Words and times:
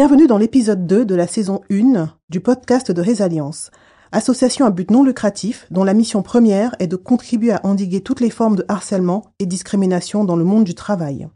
Bienvenue 0.00 0.26
dans 0.26 0.38
l'épisode 0.38 0.86
2 0.86 1.04
de 1.04 1.14
la 1.14 1.26
saison 1.26 1.60
1 1.70 2.08
du 2.30 2.40
podcast 2.40 2.90
de 2.90 3.02
Résalience, 3.02 3.70
association 4.12 4.64
à 4.64 4.70
but 4.70 4.90
non 4.90 5.04
lucratif 5.04 5.66
dont 5.70 5.84
la 5.84 5.92
mission 5.92 6.22
première 6.22 6.74
est 6.78 6.86
de 6.86 6.96
contribuer 6.96 7.52
à 7.52 7.60
endiguer 7.66 8.00
toutes 8.00 8.22
les 8.22 8.30
formes 8.30 8.56
de 8.56 8.64
harcèlement 8.66 9.26
et 9.40 9.44
discrimination 9.44 10.24
dans 10.24 10.36
le 10.36 10.44
monde 10.44 10.64
du 10.64 10.74
travail. 10.74 11.28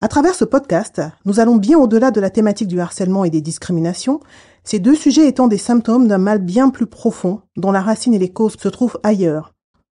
À 0.00 0.06
travers 0.06 0.36
ce 0.36 0.44
podcast, 0.44 1.02
nous 1.24 1.40
allons 1.40 1.56
bien 1.56 1.80
au-delà 1.80 2.12
de 2.12 2.20
la 2.20 2.30
thématique 2.30 2.68
du 2.68 2.78
harcèlement 2.78 3.24
et 3.24 3.30
des 3.30 3.40
discriminations, 3.40 4.20
ces 4.62 4.78
deux 4.78 4.94
sujets 4.94 5.26
étant 5.26 5.48
des 5.48 5.58
symptômes 5.58 6.06
d'un 6.06 6.18
mal 6.18 6.38
bien 6.38 6.70
plus 6.70 6.86
profond 6.86 7.40
dont 7.56 7.72
la 7.72 7.80
racine 7.80 8.14
et 8.14 8.20
les 8.20 8.32
causes 8.32 8.56
se 8.56 8.68
trouvent 8.68 9.00
ailleurs, 9.02 9.52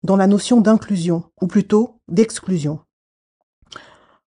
dans 0.04 0.16
la 0.16 0.28
notion 0.28 0.60
d'inclusion, 0.60 1.24
ou 1.42 1.48
plutôt 1.48 1.96
d'exclusion. 2.06 2.78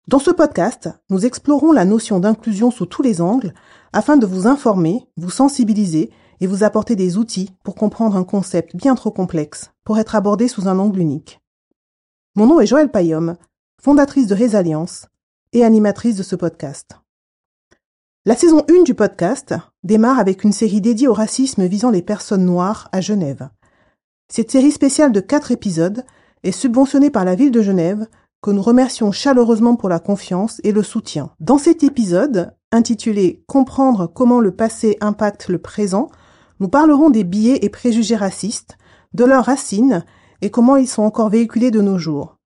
Dans 0.09 0.21
ce 0.21 0.31
podcast, 0.31 0.89
nous 1.11 1.27
explorons 1.27 1.73
la 1.73 1.85
notion 1.85 2.21
d'inclusion 2.21 2.71
sous 2.71 2.87
tous 2.87 3.03
les 3.03 3.21
angles 3.21 3.53
afin 3.93 4.17
de 4.17 4.25
vous 4.25 4.47
informer, 4.47 5.09
vous 5.17 5.31
sensibiliser 5.31 6.13
et 6.39 6.47
vous 6.47 6.63
apporter 6.63 6.95
des 6.95 7.17
outils 7.17 7.51
pour 7.65 7.75
comprendre 7.75 8.17
un 8.17 8.23
concept 8.23 8.77
bien 8.77 8.95
trop 8.95 9.11
complexe 9.11 9.73
pour 9.83 9.99
être 9.99 10.15
abordé 10.15 10.47
sous 10.47 10.69
un 10.69 10.79
angle 10.79 11.01
unique. 11.01 11.41
Mon 12.37 12.47
nom 12.47 12.61
est 12.61 12.67
Joëlle 12.67 12.93
Payom, 12.93 13.37
fondatrice 13.83 14.29
de 14.29 14.37
Résalience 14.37 15.07
et 15.53 15.65
animatrice 15.65 16.17
de 16.17 16.23
ce 16.23 16.37
podcast. 16.37 17.01
La 18.25 18.37
saison 18.37 18.65
1 18.71 18.85
du 18.85 18.95
podcast 18.95 19.57
démarre 19.83 20.21
avec 20.21 20.45
une 20.45 20.53
série 20.53 20.81
dédiée 20.81 21.09
au 21.09 21.15
racisme 21.15 21.67
visant 21.67 21.91
les 21.91 22.03
personnes 22.03 22.45
noires 22.45 22.89
à 22.93 23.01
Genève. 23.01 23.49
Cette 24.29 24.53
série 24.53 24.71
spéciale 24.71 25.11
de 25.11 25.21
quatre 25.21 25.51
épisodes 25.51 26.05
est 26.45 26.53
subventionnée 26.53 27.11
par 27.11 27.25
la 27.25 27.35
ville 27.35 27.51
de 27.51 27.63
Genève 27.63 28.07
que 28.47 28.53
nous 28.53 28.63
remercions 28.63 29.11
chaleureusement 29.11 29.75
pour 29.75 29.89
la 29.89 29.99
confiance 29.99 30.61
et 30.63 30.71
le 30.71 30.85
soutien. 30.85 31.31
Dans 31.41 31.59
cet 31.59 31.83
épisode, 31.83 32.55
intitulé 32.71 33.43
Comprendre 33.49 34.07
comment 34.07 34.39
le 34.39 34.53
passé 34.53 34.97
impacte 35.01 35.49
le 35.49 35.59
présent, 35.59 36.11
nous 36.61 36.69
parlerons 36.69 37.11
des 37.11 37.25
biais 37.25 37.59
et 37.63 37.71
préjugés 37.71 38.15
racistes, 38.15 38.79
de 39.15 39.25
leurs 39.25 39.47
racines 39.47 40.05
et 40.43 40.51
comment 40.51 40.77
ils 40.77 40.87
sont 40.87 41.03
encore 41.03 41.29
véhiculés 41.29 41.73
de 41.73 41.81
nos 41.81 41.99
jours. 41.99 42.37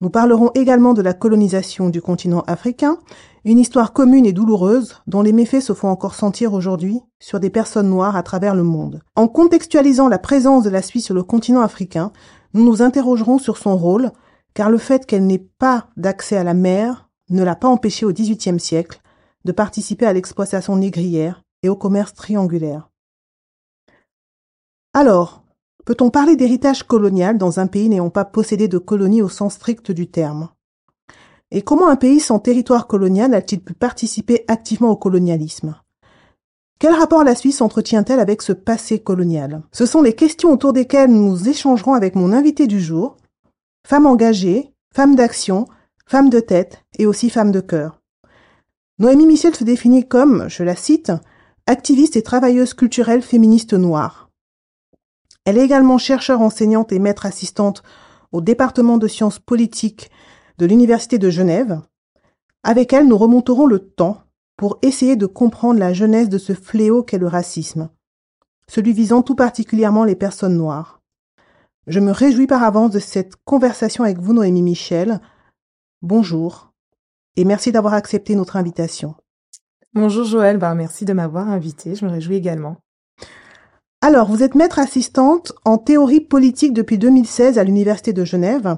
Nous 0.00 0.10
parlerons 0.10 0.52
également 0.54 0.94
de 0.94 1.02
la 1.02 1.12
colonisation 1.12 1.88
du 1.88 2.00
continent 2.00 2.44
africain, 2.46 2.98
une 3.44 3.58
histoire 3.58 3.92
commune 3.92 4.26
et 4.26 4.32
douloureuse 4.32 5.02
dont 5.08 5.22
les 5.22 5.32
méfaits 5.32 5.60
se 5.60 5.72
font 5.72 5.88
encore 5.88 6.14
sentir 6.14 6.52
aujourd'hui 6.52 7.00
sur 7.18 7.40
des 7.40 7.50
personnes 7.50 7.90
noires 7.90 8.14
à 8.14 8.22
travers 8.22 8.54
le 8.54 8.62
monde. 8.62 9.00
En 9.16 9.26
contextualisant 9.26 10.06
la 10.06 10.20
présence 10.20 10.62
de 10.62 10.70
la 10.70 10.82
Suisse 10.82 11.06
sur 11.06 11.16
le 11.16 11.24
continent 11.24 11.62
africain, 11.62 12.12
nous 12.54 12.64
nous 12.64 12.80
interrogerons 12.80 13.38
sur 13.38 13.58
son 13.58 13.76
rôle, 13.76 14.12
car 14.58 14.70
le 14.70 14.78
fait 14.78 15.06
qu'elle 15.06 15.24
n'ait 15.24 15.46
pas 15.60 15.86
d'accès 15.96 16.36
à 16.36 16.42
la 16.42 16.52
mer 16.52 17.08
ne 17.30 17.44
l'a 17.44 17.54
pas 17.54 17.68
empêchée 17.68 18.04
au 18.04 18.12
XVIIIe 18.12 18.58
siècle 18.58 19.00
de 19.44 19.52
participer 19.52 20.04
à 20.04 20.12
l'exploitation 20.12 20.74
négrière 20.74 21.44
et 21.62 21.68
au 21.68 21.76
commerce 21.76 22.12
triangulaire. 22.12 22.90
Alors, 24.94 25.44
peut-on 25.84 26.10
parler 26.10 26.34
d'héritage 26.34 26.82
colonial 26.82 27.38
dans 27.38 27.60
un 27.60 27.68
pays 27.68 27.88
n'ayant 27.88 28.10
pas 28.10 28.24
possédé 28.24 28.66
de 28.66 28.78
colonie 28.78 29.22
au 29.22 29.28
sens 29.28 29.54
strict 29.54 29.92
du 29.92 30.10
terme? 30.10 30.48
Et 31.52 31.62
comment 31.62 31.86
un 31.86 31.94
pays 31.94 32.18
sans 32.18 32.40
territoire 32.40 32.88
colonial 32.88 33.34
a-t-il 33.34 33.62
pu 33.62 33.74
participer 33.74 34.44
activement 34.48 34.90
au 34.90 34.96
colonialisme? 34.96 35.76
Quel 36.80 36.94
rapport 36.94 37.22
la 37.22 37.36
Suisse 37.36 37.60
entretient-elle 37.60 38.18
avec 38.18 38.42
ce 38.42 38.52
passé 38.52 38.98
colonial? 38.98 39.62
Ce 39.70 39.86
sont 39.86 40.02
les 40.02 40.14
questions 40.14 40.50
autour 40.50 40.72
desquelles 40.72 41.12
nous 41.12 41.48
échangerons 41.48 41.94
avec 41.94 42.16
mon 42.16 42.32
invité 42.32 42.66
du 42.66 42.80
jour, 42.80 43.18
femme 43.88 44.04
engagée, 44.04 44.74
femme 44.94 45.16
d'action, 45.16 45.66
femme 46.04 46.28
de 46.28 46.40
tête 46.40 46.84
et 46.98 47.06
aussi 47.06 47.30
femme 47.30 47.52
de 47.52 47.60
cœur. 47.60 48.02
Noémie 48.98 49.24
Michel 49.24 49.54
se 49.54 49.64
définit 49.64 50.06
comme, 50.06 50.46
je 50.50 50.62
la 50.62 50.76
cite, 50.76 51.10
activiste 51.66 52.14
et 52.14 52.22
travailleuse 52.22 52.74
culturelle 52.74 53.22
féministe 53.22 53.72
noire. 53.72 54.28
Elle 55.46 55.56
est 55.56 55.64
également 55.64 55.96
chercheure 55.96 56.42
enseignante 56.42 56.92
et 56.92 56.98
maître 56.98 57.24
assistante 57.24 57.82
au 58.30 58.42
département 58.42 58.98
de 58.98 59.08
sciences 59.08 59.38
politiques 59.38 60.10
de 60.58 60.66
l'Université 60.66 61.16
de 61.16 61.30
Genève. 61.30 61.80
Avec 62.64 62.92
elle, 62.92 63.08
nous 63.08 63.16
remonterons 63.16 63.64
le 63.64 63.78
temps 63.78 64.20
pour 64.58 64.78
essayer 64.82 65.16
de 65.16 65.24
comprendre 65.24 65.80
la 65.80 65.94
genèse 65.94 66.28
de 66.28 66.36
ce 66.36 66.52
fléau 66.52 67.02
qu'est 67.02 67.16
le 67.16 67.26
racisme, 67.26 67.88
celui 68.68 68.92
visant 68.92 69.22
tout 69.22 69.34
particulièrement 69.34 70.04
les 70.04 70.14
personnes 70.14 70.58
noires. 70.58 70.97
Je 71.88 72.00
me 72.00 72.12
réjouis 72.12 72.46
par 72.46 72.64
avance 72.64 72.90
de 72.90 72.98
cette 72.98 73.36
conversation 73.46 74.04
avec 74.04 74.18
vous, 74.18 74.34
Noémie 74.34 74.60
Michel. 74.60 75.22
Bonjour 76.02 76.74
et 77.36 77.46
merci 77.46 77.72
d'avoir 77.72 77.94
accepté 77.94 78.34
notre 78.34 78.56
invitation. 78.56 79.14
Bonjour 79.94 80.24
Joël, 80.24 80.58
ben, 80.58 80.74
merci 80.74 81.06
de 81.06 81.14
m'avoir 81.14 81.48
invité, 81.48 81.94
je 81.94 82.04
me 82.04 82.10
réjouis 82.10 82.36
également. 82.36 82.76
Alors, 84.02 84.28
vous 84.28 84.42
êtes 84.42 84.54
maître 84.54 84.78
assistante 84.78 85.54
en 85.64 85.78
théorie 85.78 86.20
politique 86.20 86.74
depuis 86.74 86.98
2016 86.98 87.58
à 87.58 87.64
l'Université 87.64 88.12
de 88.12 88.24
Genève, 88.26 88.76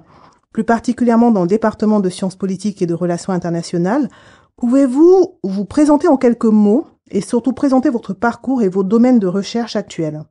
plus 0.52 0.64
particulièrement 0.64 1.32
dans 1.32 1.42
le 1.42 1.48
département 1.48 1.98
de 1.98 2.10
sciences 2.10 2.36
politiques 2.36 2.80
et 2.80 2.86
de 2.86 2.94
relations 2.94 3.32
internationales. 3.32 4.08
Pouvez-vous 4.54 5.40
vous 5.42 5.64
présenter 5.64 6.06
en 6.06 6.16
quelques 6.16 6.44
mots 6.44 6.86
et 7.10 7.22
surtout 7.22 7.54
présenter 7.54 7.90
votre 7.90 8.14
parcours 8.14 8.62
et 8.62 8.68
vos 8.68 8.84
domaines 8.84 9.18
de 9.18 9.26
recherche 9.26 9.74
actuels? 9.74 10.22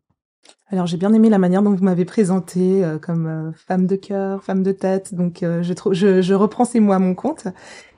Alors 0.72 0.86
j'ai 0.86 0.98
bien 0.98 1.14
aimé 1.14 1.30
la 1.30 1.40
manière 1.40 1.64
dont 1.64 1.74
vous 1.74 1.84
m'avez 1.84 2.06
présentée 2.06 2.84
euh, 2.86 3.00
comme 3.00 3.26
euh, 3.26 3.52
femme 3.54 3.88
de 3.88 3.96
cœur, 3.96 4.44
femme 4.44 4.62
de 4.62 4.72
tête. 4.72 5.16
Donc 5.16 5.42
euh, 5.42 5.64
je, 5.64 5.74
je, 5.92 6.22
je, 6.22 6.34
reprends 6.36 6.66
ces 6.66 6.80
mots 6.80 6.94
à 6.94 7.00
mon 7.00 7.16
compte. 7.16 7.48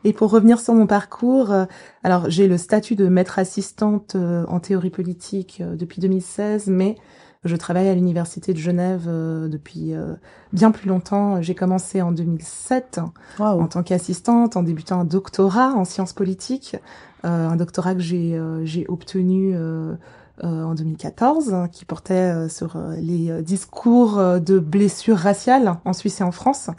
Et 0.04 0.14
pour 0.14 0.32
revenir 0.32 0.60
sur 0.60 0.74
mon 0.74 0.88
parcours, 0.88 1.54
alors 2.04 2.28
j'ai 2.28 2.48
le 2.48 2.58
statut 2.58 2.96
de 2.96 3.08
maître 3.08 3.38
assistante 3.38 4.16
en 4.16 4.60
théorie 4.60 4.90
politique 4.90 5.62
depuis 5.62 6.02
2016, 6.02 6.70
mais 6.70 6.96
je 7.44 7.56
travaille 7.56 7.88
à 7.88 7.94
l'université 7.94 8.52
de 8.54 8.58
Genève 8.58 9.06
depuis 9.06 9.94
bien 10.54 10.72
plus 10.72 10.90
longtemps. 10.90 11.40
J'ai 11.44 11.54
commencé 11.54 12.02
en 12.02 12.12
2007 12.12 13.00
en 13.38 13.68
tant 13.68 13.84
qu'assistante, 13.84 14.58
en 14.58 14.64
débutant 14.64 15.02
un 15.02 15.06
doctorat 15.06 15.72
en 15.76 15.86
sciences 15.86 16.14
politiques, 16.14 16.76
un 17.24 17.56
doctorat 17.56 17.94
que 17.94 18.02
j'ai 18.02 18.86
obtenu 18.88 19.54
euh, 19.56 19.94
en 20.48 20.74
2014 20.74 21.54
hein, 21.54 21.68
qui 21.68 21.86
portait 21.86 22.14
euh, 22.14 22.50
sur 22.50 22.76
euh, 22.76 22.96
les 22.96 23.42
discours 23.44 24.18
de 24.40 24.60
blessures 24.60 25.18
raciales 25.18 25.76
en 25.86 25.94
Suisse 25.94 26.22
et 26.22 26.24
en 26.24 26.32
France, 26.32 26.70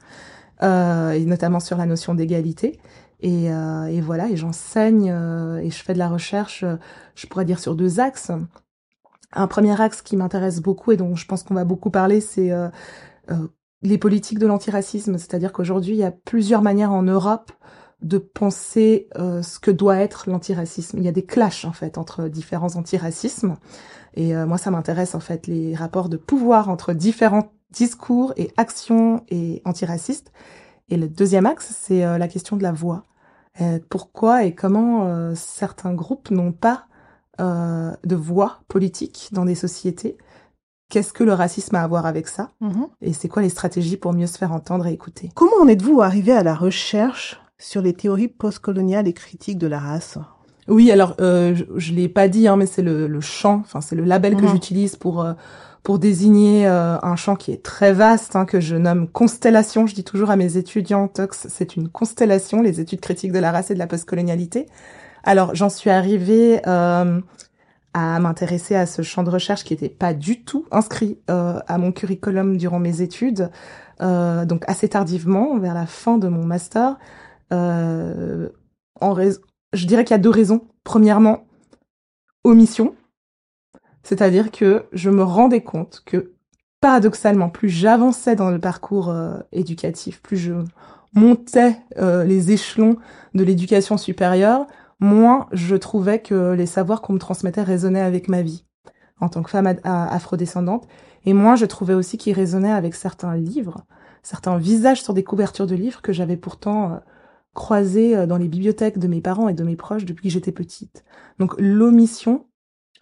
et 0.60 1.24
notamment 1.26 1.60
sur 1.60 1.76
la 1.76 1.86
notion 1.86 2.14
d'égalité. 2.14 2.78
Et, 3.20 3.46
et, 3.46 4.00
voilà, 4.00 4.28
et 4.28 4.36
j'enseigne 4.36 5.06
et 5.06 5.70
je 5.70 5.82
fais 5.82 5.92
de 5.92 5.98
la 5.98 6.08
recherche, 6.08 6.64
je 7.14 7.26
pourrais 7.26 7.44
dire 7.44 7.58
sur 7.58 7.74
deux 7.74 7.98
axes. 7.98 8.30
Un 9.32 9.46
premier 9.46 9.80
axe 9.80 10.02
qui 10.02 10.16
m'intéresse 10.16 10.60
beaucoup 10.60 10.92
et 10.92 10.96
dont 10.96 11.16
je 11.16 11.26
pense 11.26 11.42
qu'on 11.42 11.54
va 11.54 11.64
beaucoup 11.64 11.90
parler, 11.90 12.20
c'est 12.20 12.52
les 13.82 13.98
politiques 13.98 14.38
de 14.38 14.46
l'antiracisme. 14.46 15.18
C'est-à-dire 15.18 15.52
qu'aujourd'hui, 15.52 15.94
il 15.94 15.98
y 15.98 16.04
a 16.04 16.12
plusieurs 16.12 16.62
manières 16.62 16.92
en 16.92 17.02
Europe 17.02 17.50
de 18.02 18.18
penser 18.18 19.08
euh, 19.16 19.42
ce 19.42 19.58
que 19.58 19.70
doit 19.70 19.96
être 19.96 20.28
l'antiracisme. 20.28 20.98
Il 20.98 21.04
y 21.04 21.08
a 21.08 21.12
des 21.12 21.24
clashs 21.24 21.64
en 21.64 21.72
fait 21.72 21.98
entre 21.98 22.28
différents 22.28 22.76
antiracismes 22.76 23.56
et 24.14 24.34
euh, 24.34 24.46
moi 24.46 24.58
ça 24.58 24.70
m'intéresse 24.70 25.14
en 25.14 25.20
fait 25.20 25.46
les 25.46 25.74
rapports 25.74 26.08
de 26.08 26.16
pouvoir 26.16 26.68
entre 26.68 26.92
différents 26.92 27.52
discours 27.70 28.32
et 28.36 28.52
actions 28.56 29.24
et 29.28 29.62
antiracistes. 29.64 30.32
Et 30.88 30.96
le 30.96 31.08
deuxième 31.08 31.46
axe 31.46 31.74
c'est 31.78 32.04
euh, 32.04 32.18
la 32.18 32.28
question 32.28 32.56
de 32.56 32.62
la 32.62 32.72
voix. 32.72 33.04
pourquoi 33.90 34.44
et 34.44 34.54
comment 34.54 35.34
certains 35.34 35.94
groupes 35.94 36.30
n'ont 36.30 36.52
pas 36.52 36.86
de 37.38 38.16
voix 38.16 38.60
politique 38.68 39.28
dans 39.32 39.44
des 39.44 39.54
sociétés? 39.54 40.16
Qu'est-ce 40.88 41.12
que 41.12 41.24
le 41.24 41.32
racisme 41.32 41.76
a 41.76 41.82
à 41.82 41.86
voir 41.86 42.04
avec 42.04 42.28
ça? 42.28 42.50
Mm-hmm. 42.60 42.88
Et 43.00 43.12
c'est 43.14 43.28
quoi 43.28 43.42
les 43.42 43.48
stratégies 43.48 43.96
pour 43.96 44.12
mieux 44.12 44.26
se 44.26 44.36
faire 44.36 44.52
entendre 44.52 44.86
et 44.86 44.92
écouter? 44.92 45.30
Comment 45.34 45.62
en 45.62 45.68
êtes-vous 45.68 46.02
arrivé 46.02 46.32
à 46.32 46.42
la 46.42 46.54
recherche 46.54 47.41
sur 47.62 47.80
les 47.80 47.92
théories 47.92 48.28
postcoloniales 48.28 49.06
et 49.06 49.12
critiques 49.12 49.58
de 49.58 49.66
la 49.66 49.78
race. 49.78 50.18
Oui, 50.68 50.90
alors 50.90 51.14
euh, 51.20 51.54
je, 51.76 51.92
ne 51.92 51.96
l'ai 51.96 52.08
pas 52.08 52.28
dit, 52.28 52.46
hein, 52.48 52.56
mais 52.56 52.66
c'est 52.66 52.82
le, 52.82 53.06
le 53.06 53.20
champ, 53.20 53.60
enfin 53.64 53.80
c'est 53.80 53.96
le 53.96 54.04
label 54.04 54.36
que 54.36 54.42
mhm. 54.42 54.50
j'utilise 54.50 54.96
pour 54.96 55.22
euh, 55.22 55.32
pour 55.82 55.98
désigner 55.98 56.66
euh, 56.68 56.96
un 57.02 57.16
champ 57.16 57.34
qui 57.34 57.50
est 57.50 57.62
très 57.62 57.92
vaste, 57.92 58.36
hein, 58.36 58.44
que 58.44 58.60
je 58.60 58.76
nomme 58.76 59.08
constellation. 59.08 59.88
Je 59.88 59.94
dis 59.94 60.04
toujours 60.04 60.30
à 60.30 60.36
mes 60.36 60.56
étudiants, 60.56 61.08
Tox, 61.08 61.48
c'est 61.48 61.74
une 61.74 61.88
constellation, 61.88 62.62
les 62.62 62.80
études 62.80 63.00
critiques 63.00 63.32
de 63.32 63.40
la 63.40 63.50
race 63.50 63.72
et 63.72 63.74
de 63.74 63.80
la 63.80 63.88
postcolonialité. 63.88 64.66
Alors 65.24 65.54
j'en 65.54 65.68
suis 65.68 65.90
arrivée 65.90 66.60
euh, 66.68 67.20
à 67.94 68.20
m'intéresser 68.20 68.76
à 68.76 68.86
ce 68.86 69.02
champ 69.02 69.24
de 69.24 69.30
recherche 69.30 69.64
qui 69.64 69.74
n'était 69.74 69.88
pas 69.88 70.14
du 70.14 70.44
tout 70.44 70.66
inscrit 70.70 71.18
à 71.28 71.78
mon 71.78 71.92
curriculum 71.92 72.56
durant 72.56 72.78
mes 72.78 73.02
études, 73.02 73.50
donc 74.00 74.64
assez 74.66 74.88
tardivement, 74.88 75.58
vers 75.58 75.74
la 75.74 75.86
fin 75.86 76.16
de 76.16 76.28
mon 76.28 76.44
master. 76.44 76.96
Euh, 77.52 78.48
en 79.00 79.14
je 79.72 79.86
dirais 79.86 80.04
qu'il 80.04 80.14
y 80.14 80.20
a 80.20 80.22
deux 80.22 80.30
raisons. 80.30 80.62
Premièrement, 80.84 81.44
omission. 82.44 82.94
C'est-à-dire 84.02 84.50
que 84.50 84.84
je 84.92 85.10
me 85.10 85.22
rendais 85.22 85.62
compte 85.62 86.02
que, 86.04 86.32
paradoxalement, 86.80 87.48
plus 87.48 87.68
j'avançais 87.68 88.36
dans 88.36 88.50
le 88.50 88.58
parcours 88.58 89.10
euh, 89.10 89.38
éducatif, 89.52 90.20
plus 90.22 90.36
je 90.36 90.54
montais 91.14 91.76
euh, 91.98 92.24
les 92.24 92.52
échelons 92.52 92.96
de 93.34 93.44
l'éducation 93.44 93.96
supérieure, 93.96 94.66
moins 94.98 95.46
je 95.52 95.76
trouvais 95.76 96.20
que 96.20 96.52
les 96.52 96.66
savoirs 96.66 97.02
qu'on 97.02 97.12
me 97.12 97.18
transmettait 97.18 97.62
résonnaient 97.62 98.00
avec 98.00 98.28
ma 98.28 98.42
vie 98.42 98.64
en 99.20 99.28
tant 99.28 99.42
que 99.44 99.50
femme 99.50 99.72
afrodescendante, 99.84 100.88
et 101.24 101.32
moins 101.32 101.54
je 101.54 101.66
trouvais 101.66 101.94
aussi 101.94 102.18
qu'ils 102.18 102.34
résonnaient 102.34 102.72
avec 102.72 102.96
certains 102.96 103.36
livres, 103.36 103.84
certains 104.24 104.58
visages 104.58 105.00
sur 105.00 105.14
des 105.14 105.22
couvertures 105.22 105.68
de 105.68 105.76
livres 105.76 106.02
que 106.02 106.12
j'avais 106.12 106.36
pourtant 106.36 107.00
croisés 107.54 108.16
euh, 108.16 108.26
dans 108.26 108.36
les 108.36 108.48
bibliothèques 108.48 108.98
de 108.98 109.08
mes 109.08 109.20
parents 109.20 109.48
et 109.48 109.54
de 109.54 109.64
mes 109.64 109.76
proches 109.76 110.04
depuis 110.04 110.28
que 110.28 110.32
j'étais 110.32 110.52
petite. 110.52 111.04
Donc 111.38 111.54
l'omission 111.58 112.46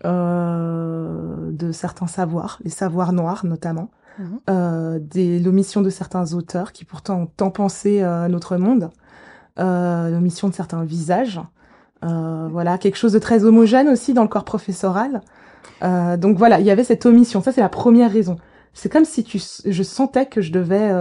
euh, 0.05 1.50
de 1.52 1.73
certains 1.73 2.06
savoirs, 2.06 2.58
les 2.64 2.70
savoirs 2.70 3.12
noirs 3.12 3.44
notamment, 3.44 3.91
mhm. 4.19 4.41
euh, 4.49 4.99
des 4.99 5.38
l'omission 5.38 5.82
de 5.82 5.91
certains 5.91 6.32
auteurs 6.32 6.73
qui 6.73 6.85
pourtant 6.85 7.23
ont 7.23 7.26
tant 7.26 7.50
pensé 7.50 8.02
euh, 8.02 8.29
notre 8.29 8.56
monde, 8.56 8.91
euh, 9.58 10.11
l'omission 10.11 10.49
de 10.49 10.55
certains 10.55 10.85
visages, 10.85 11.41
euh, 12.05 12.49
voilà 12.50 12.79
quelque 12.79 12.96
chose 12.96 13.12
de 13.12 13.19
très 13.19 13.44
homogène 13.44 13.88
aussi 13.88 14.14
dans 14.14 14.23
le 14.23 14.29
corps 14.29 14.44
professoral. 14.44 15.20
Euh, 15.82 16.17
donc 16.17 16.38
voilà, 16.38 16.58
il 16.61 16.67
y 16.67 16.70
avait 16.70 16.85
cette 16.85 17.05
omission. 17.06 17.43
Ça 17.43 17.53
c'est 17.53 17.61
la 17.61 17.69
première 17.69 18.11
raison. 18.11 18.37
C'est 18.73 18.91
comme 18.91 19.05
si 19.05 19.25
tu, 19.25 19.41
je 19.67 19.82
sentais 19.82 20.26
que 20.26 20.41
je 20.41 20.53
devais 20.53 20.93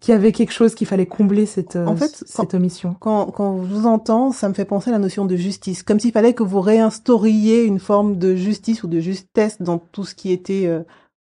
qu'il 0.00 0.12
y 0.12 0.16
avait 0.16 0.32
quelque 0.32 0.52
chose 0.52 0.74
qu'il 0.74 0.86
fallait 0.86 1.06
combler 1.06 1.46
cette 1.46 1.76
en 1.76 1.94
fait, 1.94 2.24
cette 2.26 2.54
omission. 2.54 2.96
Quand 2.98 3.26
quand 3.26 3.62
je 3.62 3.68
vous 3.68 3.86
entends, 3.86 4.32
ça 4.32 4.48
me 4.48 4.54
fait 4.54 4.64
penser 4.64 4.90
à 4.90 4.92
la 4.92 4.98
notion 4.98 5.26
de 5.26 5.36
justice, 5.36 5.82
comme 5.82 6.00
s'il 6.00 6.12
fallait 6.12 6.34
que 6.34 6.42
vous 6.42 6.60
réinstauriez 6.60 7.64
une 7.64 7.78
forme 7.78 8.16
de 8.16 8.34
justice 8.34 8.82
ou 8.82 8.88
de 8.88 9.00
justesse 9.00 9.60
dans 9.60 9.78
tout 9.78 10.04
ce 10.04 10.14
qui 10.14 10.32
était 10.32 10.66
euh, 10.66 10.82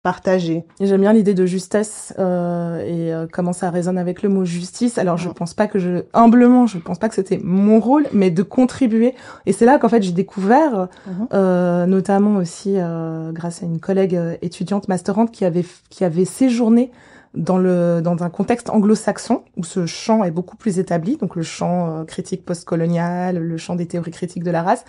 partagé. 0.03 0.65
J'aime 0.81 1.03
bien 1.03 1.13
l'idée 1.13 1.35
de 1.35 1.45
justesse 1.45 2.15
euh, 2.19 2.81
et 2.81 3.13
euh, 3.13 3.27
comment 3.31 3.53
ça 3.53 3.71
résonne 3.71 3.99
avec 3.99 4.23
le 4.23 4.31
mot 4.31 4.47
justice. 4.47 4.97
Alors 4.97 5.19
je 5.19 5.29
pense 5.29 5.53
pas 5.53 5.67
que 5.67 5.79
je 5.79 6.05
humblement, 6.15 6.67
je 6.67 6.79
pense 6.79 6.99
pas 6.99 7.09
que 7.11 7.15
c'était 7.15 7.39
mon 7.43 7.81
rôle, 7.81 8.07
mais 8.13 8.31
de 8.31 8.43
contribuer. 8.43 9.15
Et 9.45 9.53
c'est 9.53 9.67
là 9.67 9.79
qu'en 9.79 9.91
fait 9.91 10.03
j'ai 10.03 10.13
découvert, 10.13 10.89
mhm. 11.07 11.29
euh, 11.35 11.87
notamment 11.87 12.37
aussi 12.37 12.75
euh, 12.77 13.31
grâce 13.33 13.63
à 13.63 13.67
une 13.67 13.79
collègue 13.79 14.19
étudiante 14.41 14.89
masterante 14.89 15.31
qui 15.33 15.45
avait 15.45 15.67
qui 15.91 16.05
avait 16.05 16.25
séjourné 16.25 16.91
dans 17.35 17.59
le 17.59 18.01
dans 18.03 18.23
un 18.23 18.31
contexte 18.31 18.71
anglo-saxon 18.71 19.43
où 19.57 19.65
ce 19.65 19.87
champ 19.87 20.25
est 20.25 20.31
beaucoup 20.31 20.57
plus 20.57 20.79
établi, 20.79 21.17
donc 21.17 21.37
le 21.37 21.43
champ 21.43 22.01
euh, 22.01 22.05
critique 22.05 22.45
postcolonial, 22.45 23.39
le 23.39 23.57
champ 23.57 23.77
des 23.77 23.87
théories 23.87 24.11
critiques 24.11 24.45
de 24.45 24.51
la 24.51 24.63
race. 24.63 24.85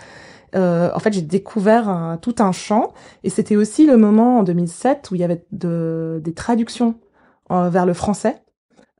Euh, 0.54 0.90
en 0.94 1.00
fait, 1.00 1.14
j'ai 1.14 1.22
découvert 1.22 2.18
tout 2.22 2.36
un 2.40 2.52
champ 2.52 2.94
et 3.24 3.30
c'était 3.30 3.56
aussi 3.56 3.86
le 3.86 3.96
moment 3.96 4.40
en 4.40 4.44
2007 4.44 5.10
où 5.12 5.16
il 5.16 5.22
y 5.22 5.24
avait 5.24 5.46
de, 5.52 6.20
des 6.24 6.34
traductions 6.34 6.96
euh, 7.52 7.70
vers 7.70 7.86
le 7.86 7.94
français. 7.94 8.38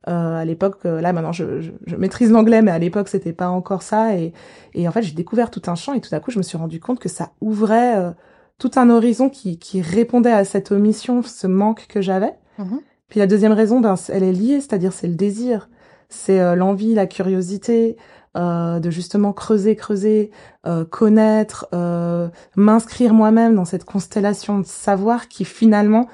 Euh, 0.08 0.36
à 0.36 0.44
l'époque, 0.44 0.78
euh, 0.84 1.00
là 1.00 1.12
maintenant 1.12 1.32
je, 1.32 1.60
je, 1.60 1.70
je 1.86 1.96
maîtrise 1.96 2.30
l'anglais, 2.30 2.60
mais 2.60 2.70
à 2.72 2.78
l'époque 2.78 3.08
c'était 3.08 3.32
pas 3.32 3.48
encore 3.48 3.82
ça. 3.82 4.14
Et, 4.16 4.32
et 4.74 4.86
en 4.86 4.92
fait, 4.92 5.02
j'ai 5.02 5.14
découvert 5.14 5.50
tout 5.50 5.62
un 5.66 5.74
champ 5.74 5.94
et 5.94 6.00
tout 6.00 6.14
à 6.14 6.20
coup, 6.20 6.30
je 6.30 6.38
me 6.38 6.42
suis 6.42 6.58
rendu 6.58 6.78
compte 6.78 6.98
que 6.98 7.08
ça 7.08 7.30
ouvrait 7.40 8.14
tout 8.58 8.72
un 8.76 8.90
horizon 8.90 9.30
qui, 9.30 9.58
qui 9.58 9.80
répondait 9.80 10.32
à 10.32 10.44
cette 10.44 10.70
omission, 10.70 11.22
ce 11.22 11.46
manque 11.46 11.86
que 11.88 12.02
j'avais. 12.02 12.34
Mm-hmm. 12.58 12.80
Puis 13.12 13.20
la 13.20 13.26
deuxième 13.26 13.52
raison, 13.52 13.78
ben, 13.78 13.94
elle 14.08 14.22
est 14.22 14.32
liée, 14.32 14.58
c'est-à-dire 14.62 14.94
c'est 14.94 15.06
le 15.06 15.16
désir, 15.16 15.68
c'est 16.08 16.40
euh, 16.40 16.54
l'envie, 16.54 16.94
la 16.94 17.06
curiosité 17.06 17.98
euh, 18.38 18.80
de 18.80 18.88
justement 18.88 19.34
creuser, 19.34 19.76
creuser, 19.76 20.30
euh, 20.66 20.86
connaître, 20.86 21.68
euh, 21.74 22.30
m'inscrire 22.56 23.12
moi-même 23.12 23.54
dans 23.54 23.66
cette 23.66 23.84
constellation 23.84 24.60
de 24.60 24.64
savoir 24.64 25.28
qui 25.28 25.44
finalement 25.44 26.08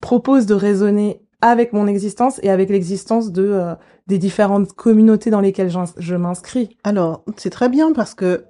propose 0.00 0.46
de 0.46 0.54
raisonner 0.54 1.22
avec 1.40 1.72
mon 1.72 1.86
existence 1.86 2.40
et 2.42 2.50
avec 2.50 2.68
l'existence 2.68 3.30
de 3.30 3.44
euh, 3.44 3.74
des 4.08 4.18
différentes 4.18 4.72
communautés 4.72 5.30
dans 5.30 5.40
lesquelles 5.40 5.70
je 5.98 6.14
m'inscris. 6.16 6.76
Alors 6.82 7.22
c'est 7.36 7.50
très 7.50 7.68
bien 7.68 7.92
parce 7.92 8.14
que 8.14 8.46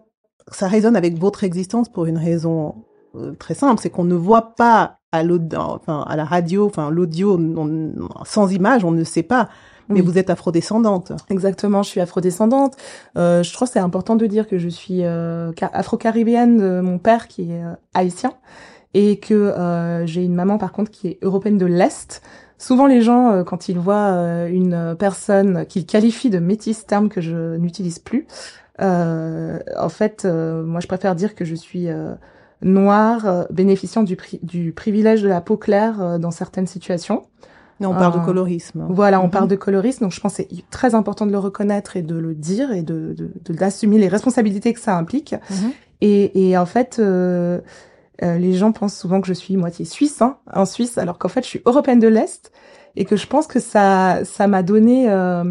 ça 0.51 0.69
résonne 0.69 0.97
avec 0.97 1.19
votre 1.19 1.45
existence 1.45 1.91
pour 1.91 2.07
une 2.07 2.17
raison 2.17 2.77
très 3.39 3.53
simple, 3.53 3.79
c'est 3.83 3.91
qu'on 3.91 4.05
ne 4.05 4.15
voit 4.15 4.55
pas 4.55 5.00
à 5.13 5.23
enfin 5.57 6.05
à 6.09 6.17
la 6.17 6.25
radio, 6.25 6.67
enfin 6.67 6.91
l'audio 6.91 7.39
sans 8.25 8.53
image, 8.53 8.85
on 8.85 8.93
ne 8.93 9.05
sait 9.05 9.23
pas. 9.23 9.49
Mais 9.93 10.03
vous 10.03 10.19
êtes 10.19 10.31
afrodescendante. 10.31 11.11
Exactement, 11.31 11.83
je 11.83 11.89
suis 11.89 12.01
afrodescendante. 12.01 12.77
Euh, 13.19 13.43
je 13.43 13.53
trouve 13.53 13.67
que 13.67 13.73
c'est 13.73 13.81
important 13.81 14.15
de 14.15 14.25
dire 14.27 14.47
que 14.47 14.57
je 14.57 14.69
suis 14.69 15.05
euh, 15.05 15.51
afro-caribéenne 15.73 16.59
de 16.59 16.81
mon 16.81 16.99
père 16.99 17.27
qui 17.27 17.51
est 17.51 17.65
euh, 17.65 17.75
haïtien 17.93 18.35
et 18.95 19.19
que 19.19 19.35
euh, 19.35 20.07
j'ai 20.07 20.25
une 20.25 20.35
maman 20.35 20.59
par 20.59 20.71
contre 20.71 20.93
qui 20.93 21.09
est 21.09 21.19
européenne 21.23 21.59
de 21.59 21.67
l'Est. 21.67 22.23
Souvent 22.57 22.87
les 22.87 23.03
gens, 23.03 23.31
euh, 23.31 23.43
quand 23.43 23.69
ils 23.69 23.81
voient 23.81 24.47
une 24.49 24.95
personne 24.97 25.67
qu'ils 25.67 25.87
qualifient 25.87 26.31
de 26.31 26.39
métisse, 26.39 26.87
terme 26.87 27.09
que 27.09 27.21
je 27.21 27.57
n'utilise 27.57 27.99
plus, 27.99 28.29
en 28.79 29.89
fait, 29.89 30.25
moi 30.25 30.81
je 30.81 30.87
préfère 30.87 31.15
dire 31.17 31.35
que 31.35 31.45
je 31.45 31.55
suis 31.55 31.89
noirs 32.63 33.27
euh, 33.27 33.45
bénéficiant 33.51 34.03
du, 34.03 34.17
du 34.43 34.73
privilège 34.73 35.23
de 35.23 35.29
la 35.29 35.41
peau 35.41 35.57
claire 35.57 36.01
euh, 36.01 36.19
dans 36.19 36.31
certaines 36.31 36.67
situations. 36.67 37.25
on 37.81 37.95
parle 37.95 38.15
de 38.15 38.19
euh, 38.19 38.25
colorisme. 38.25 38.87
Voilà, 38.91 39.21
on 39.21 39.29
parle 39.29 39.45
mhm. 39.45 39.51
de 39.51 39.57
colorisme. 39.57 40.05
Donc, 40.05 40.13
je 40.13 40.21
pense 40.21 40.37
que 40.37 40.43
c'est 40.49 40.71
très 40.71 40.95
important 40.95 41.27
de 41.27 41.33
le 41.33 41.39
reconnaître 41.39 41.97
et 41.97 42.03
de 42.03 42.17
le 42.17 42.35
dire 42.35 42.73
et 42.73 42.83
de 42.83 43.15
d'assumer 43.49 43.99
les 43.99 44.09
responsabilités 44.09 44.73
que 44.73 44.81
ça 44.81 44.97
implique. 44.97 45.35
Mhm. 45.51 45.73
Et, 46.03 46.49
et, 46.49 46.57
en 46.57 46.67
fait, 46.67 47.01
euh, 48.23 48.39
les 48.39 48.55
gens 48.55 48.73
pensent 48.73 48.97
souvent 48.97 49.21
que 49.21 49.27
je 49.27 49.33
suis 49.33 49.57
moitié 49.57 49.85
suisse, 49.85 50.21
hein, 50.21 50.37
en 50.53 50.67
Suisse, 50.67 50.99
alors 50.99 51.19
qu'en 51.19 51.29
fait, 51.29 51.43
je 51.43 51.49
suis 51.49 51.63
européenne 51.65 52.01
de 52.01 52.09
l'Est 52.09 52.53
et 52.97 53.05
que 53.05 53.17
je 53.17 53.27
pense 53.27 53.47
que 53.47 53.61
ça 53.61 54.21
ça 54.25 54.47
m'a 54.47 54.63
donné 54.63 55.09
euh, 55.09 55.45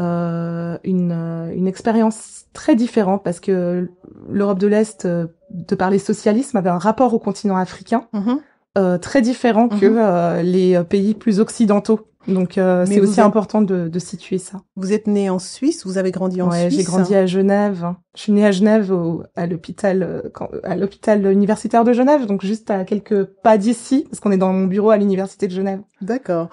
euh, 0.00 0.78
une 0.82 1.66
expérience 1.66 2.46
très 2.54 2.74
différente 2.74 3.22
parce 3.22 3.38
que 3.38 3.90
l'Europe 4.28 4.58
de 4.58 4.66
l'Est, 4.66 5.04
euh, 5.04 5.26
de 5.50 5.74
par 5.74 5.90
les 5.90 5.98
socialismes, 5.98 6.56
avait 6.56 6.70
un 6.70 6.78
rapport 6.78 7.12
au 7.12 7.18
continent 7.18 7.56
africain 7.56 8.06
mm-hmm. 8.14 8.38
euh, 8.78 8.98
très 8.98 9.20
différent 9.20 9.68
que 9.68 9.86
mm-hmm. 9.86 10.42
les 10.42 10.82
pays 10.84 11.14
plus 11.14 11.38
occidentaux. 11.38 12.00
Donc 12.28 12.52
c'est 12.54 13.00
aussi 13.00 13.20
important 13.20 13.62
de, 13.62 13.88
de, 13.88 13.98
situer 13.98 14.36
ça. 14.36 14.60
Vous 14.76 14.92
êtes 14.92 15.06
né 15.06 15.30
en 15.30 15.38
Suisse, 15.38 15.86
vous 15.86 15.96
avez 15.96 16.10
grandi 16.10 16.42
en 16.42 16.50
ouais, 16.50 16.68
Suisse. 16.68 16.76
j'ai 16.76 16.84
grandi 16.84 17.14
à 17.14 17.24
Genève. 17.24 17.94
Je 18.14 18.20
suis 18.20 18.32
née 18.32 18.44
à 18.44 18.50
Genève 18.50 18.92
au, 18.92 19.22
à 19.36 19.46
l'hôpital 19.46 20.30
à 20.62 20.76
l'hôpital 20.76 21.26
universitaire 21.26 21.82
de 21.82 21.94
Genève, 21.94 22.26
donc 22.26 22.44
juste 22.44 22.70
à 22.70 22.84
quelques 22.84 23.24
pas 23.24 23.56
d'ici 23.56 24.06
parce 24.08 24.20
qu'on 24.20 24.32
est 24.32 24.38
dans 24.38 24.52
mon 24.52 24.66
bureau 24.66 24.90
à 24.90 24.98
l'université 24.98 25.46
de 25.48 25.52
Genève. 25.52 25.80
D'accord. 26.02 26.50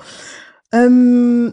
Euh, 0.74 1.52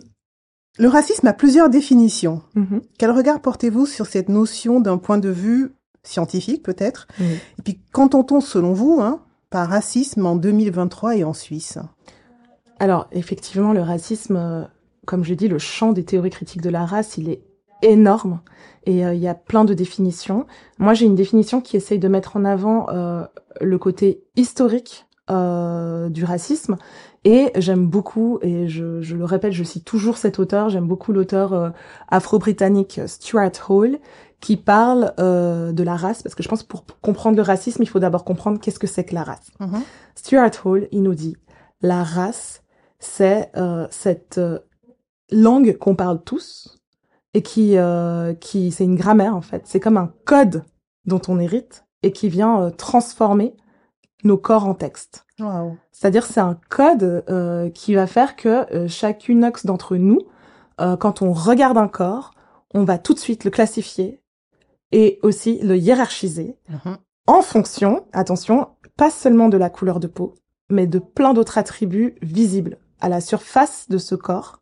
le 0.78 0.88
racisme 0.88 1.26
a 1.26 1.32
plusieurs 1.32 1.70
définitions. 1.70 2.42
Mm-hmm. 2.56 2.80
Quel 2.98 3.10
regard 3.10 3.40
portez-vous 3.40 3.86
sur 3.86 4.06
cette 4.06 4.28
notion 4.28 4.80
d'un 4.80 4.98
point 4.98 5.18
de 5.18 5.28
vue 5.28 5.72
scientifique 6.02 6.62
peut-être? 6.62 7.06
Et 7.20 7.62
puis 7.62 7.80
qu'entend-on 7.92 8.40
selon 8.40 8.72
vous 8.72 9.00
hein, 9.00 9.22
par 9.50 9.68
racisme 9.68 10.26
en 10.26 10.36
2023 10.36 11.16
et 11.16 11.24
en 11.24 11.32
Suisse? 11.32 11.78
Alors 12.80 13.08
effectivement, 13.12 13.72
le 13.72 13.82
racisme, 13.82 14.36
euh, 14.36 14.64
comme 15.06 15.24
je 15.24 15.34
dis, 15.34 15.48
le 15.48 15.58
champ 15.58 15.92
des 15.92 16.04
théories 16.04 16.30
critiques 16.30 16.62
de 16.62 16.70
la 16.70 16.84
race, 16.84 17.18
il 17.18 17.30
est 17.30 17.42
énorme 17.82 18.40
et 18.86 19.04
euh, 19.04 19.14
il 19.14 19.20
y 19.20 19.28
a 19.28 19.34
plein 19.34 19.64
de 19.64 19.74
définitions. 19.74 20.46
Moi, 20.78 20.94
j'ai 20.94 21.06
une 21.06 21.14
définition 21.14 21.60
qui 21.60 21.76
essaye 21.76 21.98
de 21.98 22.08
mettre 22.08 22.36
en 22.36 22.44
avant 22.44 22.88
euh, 22.90 23.24
le 23.60 23.78
côté 23.78 24.24
historique 24.36 25.06
euh, 25.30 26.08
du 26.08 26.24
racisme. 26.24 26.76
Et 27.24 27.50
j'aime 27.56 27.86
beaucoup, 27.86 28.38
et 28.42 28.68
je, 28.68 29.00
je, 29.00 29.16
le 29.16 29.24
répète, 29.24 29.52
je 29.52 29.64
cite 29.64 29.84
toujours 29.84 30.18
cet 30.18 30.38
auteur, 30.38 30.68
j'aime 30.68 30.86
beaucoup 30.86 31.10
l'auteur 31.12 31.54
euh, 31.54 31.70
afro-britannique 32.08 33.00
Stuart 33.06 33.52
Hall, 33.70 33.98
qui 34.40 34.58
parle 34.58 35.14
euh, 35.18 35.72
de 35.72 35.82
la 35.82 35.96
race, 35.96 36.22
parce 36.22 36.34
que 36.34 36.42
je 36.42 36.48
pense 36.50 36.62
que 36.62 36.68
pour 36.68 36.84
comprendre 37.00 37.36
le 37.36 37.42
racisme, 37.42 37.82
il 37.82 37.88
faut 37.88 37.98
d'abord 37.98 38.24
comprendre 38.24 38.60
qu'est-ce 38.60 38.78
que 38.78 38.86
c'est 38.86 39.04
que 39.04 39.14
la 39.14 39.24
race. 39.24 39.50
Mm-hmm. 39.58 39.80
Stuart 40.16 40.50
Hall, 40.66 40.86
il 40.92 41.02
nous 41.02 41.14
dit, 41.14 41.34
la 41.80 42.04
race, 42.04 42.62
c'est 42.98 43.50
euh, 43.56 43.86
cette 43.90 44.38
langue 45.32 45.78
qu'on 45.78 45.94
parle 45.96 46.22
tous, 46.22 46.78
et 47.32 47.42
qui, 47.42 47.76
qui 48.40 48.70
c'est 48.70 48.84
une 48.84 48.94
grammaire 48.94 49.34
en 49.34 49.40
fait, 49.40 49.62
c'est 49.64 49.80
comme 49.80 49.96
un 49.96 50.12
code 50.24 50.62
dont 51.06 51.22
on 51.26 51.40
hérite, 51.40 51.84
et 52.02 52.12
qui 52.12 52.28
vient 52.28 52.70
transformer 52.76 53.56
nos 54.24 54.38
corps 54.38 54.66
en 54.66 54.74
texte. 54.74 55.26
C'est-à-dire 55.92 56.24
c'est 56.24 56.40
un 56.40 56.58
code 56.68 57.24
euh, 57.28 57.70
qui 57.70 57.94
va 57.94 58.06
faire 58.06 58.36
que 58.36 58.72
euh, 58.74 58.88
chacune 58.88 59.50
d'entre 59.64 59.96
nous, 59.96 60.18
euh, 60.80 60.96
quand 60.96 61.22
on 61.22 61.32
regarde 61.32 61.78
un 61.78 61.88
corps, 61.88 62.32
on 62.72 62.84
va 62.84 62.98
tout 62.98 63.14
de 63.14 63.18
suite 63.18 63.44
le 63.44 63.50
classifier 63.50 64.20
et 64.92 65.18
aussi 65.22 65.60
le 65.62 65.76
hiérarchiser 65.76 66.56
mm-hmm. 66.70 66.96
en 67.26 67.42
fonction, 67.42 68.06
attention, 68.12 68.68
pas 68.96 69.10
seulement 69.10 69.48
de 69.48 69.56
la 69.56 69.70
couleur 69.70 70.00
de 70.00 70.06
peau, 70.06 70.34
mais 70.70 70.86
de 70.86 70.98
plein 70.98 71.34
d'autres 71.34 71.58
attributs 71.58 72.16
visibles 72.22 72.78
à 73.00 73.08
la 73.08 73.20
surface 73.20 73.88
de 73.88 73.98
ce 73.98 74.14
corps, 74.14 74.60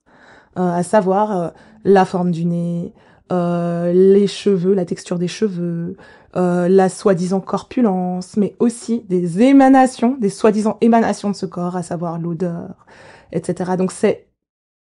à 0.57 0.83
savoir 0.83 1.53
la 1.85 2.05
forme 2.05 2.31
du 2.31 2.45
nez, 2.45 2.93
les 3.31 4.27
cheveux, 4.27 4.75
la 4.75 4.85
texture 4.85 5.19
des 5.19 5.29
cheveux, 5.29 5.97
euh, 6.37 6.69
la 6.69 6.89
soi-disant 6.89 7.41
corpulence, 7.41 8.37
mais 8.37 8.55
aussi 8.59 9.01
des 9.09 9.43
émanations, 9.43 10.17
des 10.19 10.31
soi-disant 10.31 10.79
émanations 10.81 11.31
de 11.31 11.37
ce 11.37 11.47
corps, 11.47 11.77
à 11.77 11.83
savoir 11.83 12.19
l'odeur, 12.19 12.87
etc. 13.33 13.73
Donc 13.77 13.93
c'est 13.93 14.27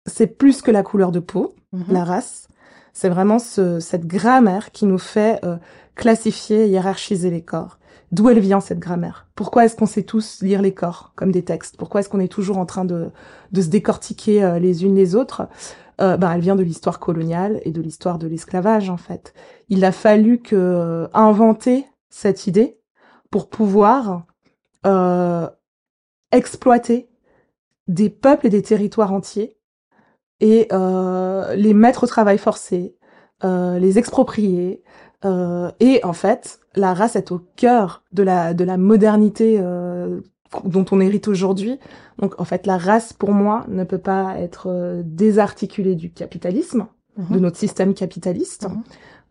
c'est 0.05 0.27
plus 0.27 0.61
que 0.61 0.69
la 0.69 0.83
couleur 0.83 1.11
de 1.11 1.19
peau, 1.19 1.53
mhm. 1.71 1.85
la 1.89 2.03
race. 2.03 2.47
C'est 2.93 3.09
vraiment 3.09 3.39
ce, 3.39 3.79
cette 3.79 4.05
grammaire 4.05 4.71
qui 4.71 4.85
nous 4.85 4.99
fait 4.99 5.39
euh, 5.43 5.57
classifier, 5.95 6.67
hiérarchiser 6.67 7.31
les 7.31 7.41
corps. 7.41 7.79
D'où 8.13 8.29
elle 8.29 8.39
vient 8.39 8.61
cette 8.61 8.79
grammaire? 8.79 9.27
Pourquoi 9.33 9.65
est-ce 9.65 9.75
qu'on 9.75 9.87
sait 9.87 10.03
tous 10.03 10.41
lire 10.41 10.61
les 10.61 10.73
corps 10.73 11.13
comme 11.15 11.31
des 11.31 11.43
textes? 11.43 11.77
Pourquoi 11.77 11.99
est-ce 11.99 12.09
qu'on 12.09 12.19
est 12.19 12.31
toujours 12.31 12.59
en 12.59 12.65
train 12.67 12.85
de, 12.85 13.09
de 13.51 13.61
se 13.61 13.69
décortiquer 13.69 14.43
euh, 14.43 14.59
les 14.59 14.85
unes 14.85 14.95
les 14.95 15.15
autres? 15.15 15.47
Ben, 15.99 16.31
elle 16.33 16.41
vient 16.41 16.55
de 16.57 16.63
l'histoire 16.63 16.99
coloniale 16.99 17.61
et 17.63 17.71
de 17.71 17.81
l'histoire 17.81 18.17
de 18.17 18.27
l'esclavage 18.27 18.89
en 18.89 18.97
fait. 18.97 19.33
Il 19.69 19.85
a 19.85 19.93
fallu 19.93 20.41
euh, 20.51 21.07
inventer 21.13 21.85
cette 22.09 22.45
idée 22.45 22.77
pour 23.31 23.47
pouvoir 23.49 24.25
exploiter 26.31 27.09
des 27.87 28.09
peuples 28.09 28.47
et 28.47 28.49
des 28.49 28.63
territoires 28.63 29.13
entiers 29.13 29.57
et 30.41 30.67
les 30.71 31.73
mettre 31.73 32.03
au 32.03 32.07
travail 32.07 32.37
forcé, 32.37 32.97
les 33.43 33.97
exproprier. 33.97 34.83
Euh, 35.25 35.71
et 35.79 36.03
en 36.03 36.13
fait, 36.13 36.59
la 36.75 36.93
race 36.93 37.15
est 37.15 37.31
au 37.31 37.39
cœur 37.55 38.03
de 38.11 38.23
la 38.23 38.53
de 38.53 38.63
la 38.63 38.77
modernité 38.77 39.59
dont 40.63 40.85
on 40.91 40.99
hérite 40.99 41.27
aujourd'hui. 41.27 41.79
Donc 42.19 42.39
en 42.39 42.45
fait, 42.45 42.67
la 42.67 42.77
race, 42.77 43.13
pour 43.13 43.31
moi, 43.31 43.65
ne 43.67 43.83
peut 43.83 43.97
pas 43.97 44.37
être 44.37 44.67
euh, 44.69 45.01
désarticulée 45.05 45.95
du 45.95 46.11
capitalisme, 46.11 46.87
de 47.17 47.35
mhm. 47.35 47.41
notre 47.41 47.57
système 47.57 47.93
capitaliste. 47.93 48.67
Mhm. 48.69 48.83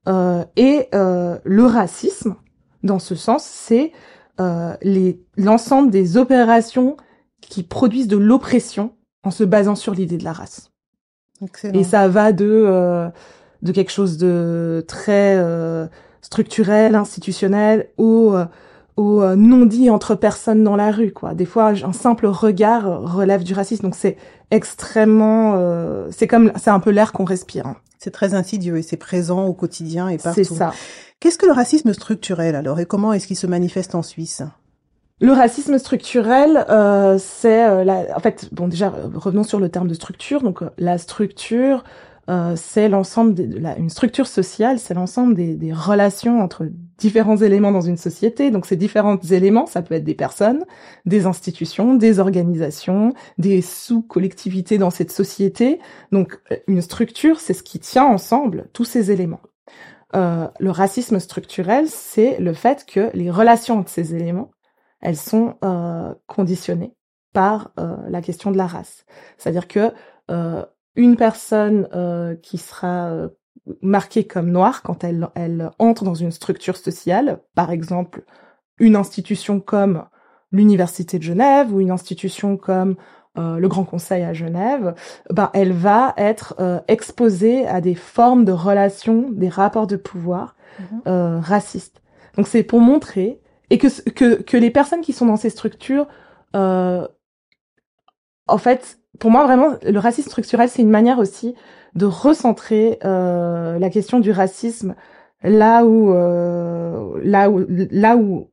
Euh, 0.09 0.45
et 0.57 0.89
euh, 0.95 1.39
le 1.45 1.65
racisme, 1.65 2.35
dans 2.83 2.99
ce 2.99 3.15
sens, 3.15 3.45
c'est 3.45 3.93
euh, 4.41 4.75
l'ensemble 5.37 5.91
des 5.91 6.17
opérations 6.17 6.97
qui 7.41 7.63
produisent 7.63 8.09
de 8.09 8.17
l'oppression 8.17 8.95
en 9.23 9.31
se 9.31 9.45
basant 9.45 9.77
sur 9.77 9.95
l'idée 9.95 10.19
de 10.19 10.25
la 10.25 10.33
race. 10.33 10.71
Excellent. 11.41 11.79
Et 11.79 11.85
ça 11.85 12.09
va 12.09 12.33
de 12.33 12.47
euh, 12.47 13.09
de 13.63 13.73
quelque 13.73 13.93
chose 13.93 14.19
de 14.19 14.85
très 14.87 15.39
structurel, 16.21 16.95
institutionnel, 16.95 17.89
au 17.97 18.35
au 18.97 19.23
euh, 19.23 19.37
non 19.37 19.65
dit 19.65 19.91
entre 19.91 20.15
personnes 20.15 20.63
dans 20.65 20.77
la 20.77 20.91
rue 20.91 21.13
quoi. 21.13 21.35
Des 21.35 21.47
fois 21.47 21.73
un 21.83 21.93
simple 21.93 22.27
regard 22.27 23.03
relève 23.03 23.43
du 23.43 23.55
racisme. 23.55 23.85
Donc 23.85 23.95
c'est 23.95 24.17
extrêmement 24.51 25.55
euh, 25.57 26.09
c'est 26.11 26.27
comme 26.27 26.53
c'est 26.57 26.71
un 26.71 26.81
peu 26.81 26.91
l'air 26.91 27.13
qu'on 27.13 27.25
respire 27.25 27.67
hein. 27.67 27.77
c'est 27.99 28.11
très 28.11 28.35
insidieux 28.35 28.77
et 28.77 28.83
c'est 28.83 28.99
présent 28.99 29.47
au 29.47 29.55
quotidien 29.55 30.09
et 30.09 30.19
partout. 30.19 30.45
C'est 30.45 30.55
ça. 30.55 30.73
Qu'est-ce 31.21 31.39
que 31.39 31.47
le 31.47 31.53
racisme 31.53 31.93
structurel 31.93 32.55
alors 32.55 32.81
et 32.81 32.87
comment 32.87 33.13
est-ce 33.13 33.27
qu'il 33.27 33.37
se 33.37 33.47
manifeste 33.47 33.95
en 33.95 34.03
Suisse? 34.03 34.43
Le 35.21 35.33
racisme 35.33 35.79
structurel, 35.79 36.67
euh, 36.69 37.17
c'est 37.17 37.65
en 37.65 38.19
fait 38.21 38.49
bon 38.53 38.67
déjà 38.67 38.93
revenons 39.15 39.45
sur 39.45 39.61
le 39.61 39.69
terme 39.69 39.87
de 39.87 39.95
structure. 39.95 40.43
Donc 40.43 40.63
la 40.79 40.99
structure, 40.99 41.85
euh, 42.31 42.55
c'est 42.57 42.89
l'ensemble 42.89 43.35
une 43.79 43.91
structure 43.91 44.29
sociale, 44.29 44.79
c'est 44.79 44.95
l'ensemble 44.95 45.35
des, 45.35 45.57
des, 45.57 45.73
relations 45.73 46.41
entre 46.41 46.69
différents 46.97 47.37
éléments 47.37 47.73
dans 47.73 47.81
une 47.81 47.97
société. 47.97 48.51
Donc 48.51 48.65
ces 48.67 48.77
différents 48.77 49.19
éléments, 49.19 49.67
ça 49.67 49.83
peut 49.83 49.95
être 49.95 50.05
des 50.05 50.15
personnes, 50.15 50.65
des 51.05 51.27
institutions, 51.27 51.95
des 51.95 52.21
organisations, 52.21 53.13
des 53.39 53.61
sous-collectivités 53.61 54.79
dans 54.79 54.91
cette 54.91 55.11
société. 55.11 55.81
Donc 56.13 56.41
une 56.69 56.81
structure, 56.81 57.41
c'est 57.41 57.55
ce 57.55 57.65
qui 57.65 57.81
tient 57.81 58.07
ensemble 58.07 58.69
tous 58.73 58.85
ces 58.85 59.11
éléments. 59.11 59.41
Euh, 60.15 60.47
le 60.61 60.71
racisme 60.71 61.19
structurel, 61.19 61.87
c'est 61.89 62.39
le 62.39 62.53
fait 62.53 62.85
que 62.87 63.11
les 63.15 63.31
relations 63.31 63.79
entre 63.79 63.91
ces 63.91 64.15
éléments, 64.15 64.51
elles 65.01 65.17
sont 65.17 65.57
euh, 65.65 66.15
conditionnées 66.27 66.95
par 67.33 67.73
euh, 67.79 67.97
la 68.09 68.23
question 68.23 68.51
de 68.51 68.57
la 68.57 68.67
race. 68.67 69.05
C'est-à-dire 69.39 69.69
que 69.69 69.93
euh, 70.31 70.65
une 70.97 71.17
personne 71.17 71.89
euh, 71.95 72.35
qui 72.37 72.59
sera 72.59 73.07
euh, 73.11 73.29
marquée 73.81 74.25
comme 74.25 74.51
noire 74.51 74.83
quand 74.83 75.05
elle, 75.05 75.29
elle 75.35 75.71
entre 75.79 76.05
dans 76.05 76.15
une 76.15 76.33
structure 76.33 76.77
sociale, 76.77 77.41
par 77.55 77.71
exemple 77.71 78.25
une 78.79 78.97
institution 78.97 79.61
comme 79.61 80.05
l'Université 80.51 81.19
de 81.19 81.23
Genève 81.23 81.73
ou 81.73 81.81
une 81.81 81.91
institution 81.91 82.57
comme 82.57 82.97
euh, 83.39 83.59
le 83.59 83.69
Grand 83.69 83.85
Conseil 83.85 84.23
à 84.23 84.33
Genève, 84.35 84.95
ben, 85.31 85.51
elle 85.55 85.73
va 85.73 86.13
être 86.17 86.55
euh, 86.59 86.81
exposée 86.89 87.67
à 87.67 87.81
des 87.81 87.95
formes 87.95 88.45
de 88.45 88.53
relations, 88.53 89.31
des 89.31 89.49
rapports 89.49 89.87
de 89.87 89.97
pouvoir 89.97 90.57
mmh. 91.07 91.39
racistes. 91.39 92.03
Donc 92.37 92.49
c'est 92.49 92.63
pour 92.63 92.81
montrer 92.81 93.41
et 93.71 93.79
que, 93.79 94.11
que, 94.11 94.43
que 94.43 94.57
les 94.57 94.71
personnes 94.71 95.01
qui 95.01 95.13
sont 95.13 95.27
dans 95.27 95.37
ces 95.37 95.51
structures, 95.51 96.07
en 96.55 97.09
fait, 98.59 99.02
pour 99.23 99.31
moi, 99.31 99.45
vraiment, 99.45 99.77
le 99.85 99.99
racisme 100.01 100.29
structurel, 100.29 100.69
c'est 100.69 100.83
une 100.83 100.91
manière 100.91 101.21
aussi 101.21 101.55
de 101.95 102.07
recentrer 102.07 102.99
euh, 103.05 103.79
la 103.79 103.89
question 103.89 104.19
du 104.19 104.33
racisme 104.33 104.97
là 105.45 105.85
où, 105.85 106.13
euh, 106.13 107.21
là 107.23 107.49
où, 107.49 107.65
là 107.69 108.17
où 108.17 108.51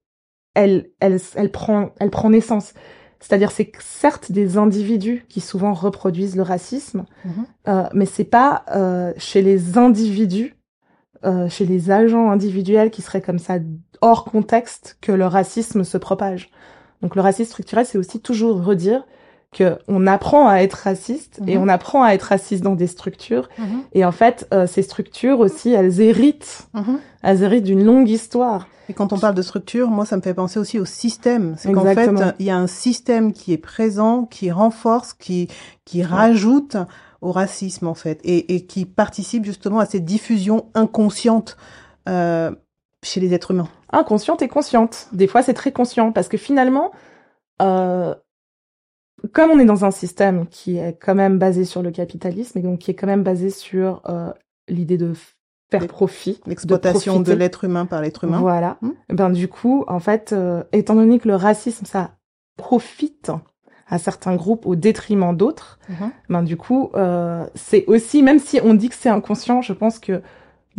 elle, 0.53 0.91
elle, 0.99 1.17
elle 1.33 1.49
prend, 1.49 1.89
elle 1.99 2.11
prend 2.11 2.29
naissance. 2.29 2.75
C'est-à-dire, 3.19 3.49
c'est 3.49 3.71
certes 3.79 4.31
des 4.31 4.59
individus 4.59 5.25
qui 5.27 5.41
souvent 5.41 5.73
reproduisent 5.73 6.35
le 6.35 6.43
racisme, 6.43 7.05
mm-hmm. 7.25 7.69
euh, 7.69 7.89
mais 7.95 8.05
c'est 8.05 8.23
pas 8.23 8.63
euh, 8.69 9.11
chez 9.17 9.41
les 9.41 9.79
individus, 9.79 10.55
euh, 11.25 11.49
chez 11.49 11.65
les 11.65 11.89
agents 11.89 12.29
individuels 12.29 12.91
qui 12.91 13.01
seraient 13.01 13.21
comme 13.21 13.39
ça 13.39 13.55
hors 14.01 14.23
contexte 14.23 14.99
que 15.01 15.13
le 15.13 15.25
racisme 15.25 15.83
se 15.83 15.97
propage. 15.97 16.51
Donc, 17.01 17.15
le 17.15 17.21
racisme 17.21 17.49
structurel, 17.49 17.87
c'est 17.87 17.97
aussi 17.97 18.19
toujours 18.19 18.63
redire 18.63 19.03
que 19.51 19.77
on 19.87 20.05
apprend 20.05 20.47
à 20.47 20.57
être 20.57 20.73
raciste 20.73 21.39
et 21.47 21.57
mhm. 21.57 21.63
on 21.63 21.67
apprend 21.69 22.03
à 22.03 22.13
être 22.13 22.23
raciste 22.23 22.63
dans 22.63 22.75
des 22.75 22.87
structures. 22.87 23.49
Mhm. 23.57 23.81
et 23.93 24.05
en 24.05 24.11
fait 24.11 24.47
euh, 24.53 24.67
ces 24.67 24.83
structures 24.83 25.39
aussi 25.39 25.71
elles 25.71 26.01
héritent. 26.01 26.67
Mhm. 26.73 26.99
elles 27.23 27.43
héritent 27.43 27.63
d'une 27.63 27.83
longue 27.83 28.09
histoire. 28.09 28.67
Et 28.89 28.93
quand 28.93 29.13
on 29.13 29.19
parle 29.19 29.35
de 29.35 29.41
structure 29.41 29.89
moi 29.89 30.05
ça 30.05 30.17
me 30.17 30.21
fait 30.21 30.33
penser 30.33 30.59
aussi 30.59 30.79
au 30.79 30.85
système. 30.85 31.55
C'est 31.57 31.71
qu'en 31.71 31.83
fait 31.83 32.11
il 32.39 32.45
y 32.45 32.51
a 32.51 32.57
un 32.57 32.67
système 32.67 33.33
qui 33.33 33.53
est 33.53 33.57
présent 33.57 34.25
qui 34.25 34.51
renforce 34.51 35.13
qui 35.13 35.47
qui 35.83 36.03
rajoute 36.03 36.77
au 37.21 37.31
racisme 37.31 37.87
en 37.87 37.95
fait 37.95 38.19
et, 38.23 38.55
et 38.55 38.65
qui 38.65 38.85
participe 38.85 39.45
justement 39.45 39.79
à 39.79 39.85
cette 39.85 40.05
diffusion 40.05 40.67
inconsciente 40.75 41.57
euh, 42.07 42.51
chez 43.03 43.19
les 43.19 43.33
êtres 43.33 43.51
humains. 43.51 43.69
Inconsciente 43.91 44.43
et 44.43 44.47
consciente 44.47 45.07
des 45.11 45.25
fois 45.25 45.41
c'est 45.41 45.55
très 45.55 45.71
conscient 45.71 46.11
parce 46.11 46.27
que 46.27 46.37
finalement 46.37 46.91
euh, 47.63 48.13
comme 49.33 49.51
on 49.51 49.59
est 49.59 49.65
dans 49.65 49.85
un 49.85 49.91
système 49.91 50.47
qui 50.47 50.77
est 50.77 50.97
quand 50.99 51.15
même 51.15 51.37
basé 51.37 51.65
sur 51.65 51.81
le 51.81 51.91
capitalisme 51.91 52.57
et 52.57 52.61
donc 52.61 52.79
qui 52.79 52.91
est 52.91 52.95
quand 52.95 53.07
même 53.07 53.23
basé 53.23 53.49
sur 53.49 54.01
euh, 54.07 54.31
l'idée 54.67 54.97
de 54.97 55.13
faire 55.69 55.87
profit, 55.87 56.41
l'exploitation 56.47 57.19
de, 57.19 57.33
l'être 57.33 57.63
humain 57.63 57.85
par 57.85 58.01
l'être 58.01 58.23
humain. 58.23 58.39
Voilà. 58.39 58.77
Hmm. 58.81 58.91
Ben 59.09 59.29
du 59.29 59.47
coup, 59.47 59.83
en 59.87 59.99
fait, 59.99 60.33
euh, 60.33 60.63
étant 60.71 60.95
donné 60.95 61.19
que 61.19 61.27
le 61.27 61.35
racisme 61.35 61.85
ça 61.85 62.11
profite 62.57 63.31
à 63.87 63.97
certains 63.97 64.35
groupes 64.35 64.65
au 64.65 64.75
détriment 64.75 65.35
d'autres, 65.35 65.79
mhm. 65.89 66.11
ben 66.29 66.43
du 66.43 66.57
coup, 66.57 66.91
euh, 66.95 67.45
c'est 67.55 67.85
aussi 67.87 68.21
même 68.21 68.39
si 68.39 68.59
on 68.63 68.75
dit 68.75 68.89
que 68.89 68.95
c'est 68.95 69.09
inconscient, 69.09 69.61
je 69.61 69.73
pense 69.73 69.97
que 69.97 70.21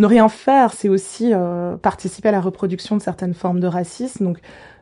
ne 0.00 0.06
rien 0.06 0.28
faire, 0.28 0.72
c'est 0.72 0.88
aussi 0.88 1.30
euh, 1.32 1.76
participer 1.76 2.30
à 2.30 2.32
la 2.32 2.40
reproduction 2.40 2.96
de 2.96 3.02
certaines 3.02 3.34
formes 3.34 3.60
de 3.60 3.66
racisme. 3.66 4.24
Donc 4.24 4.38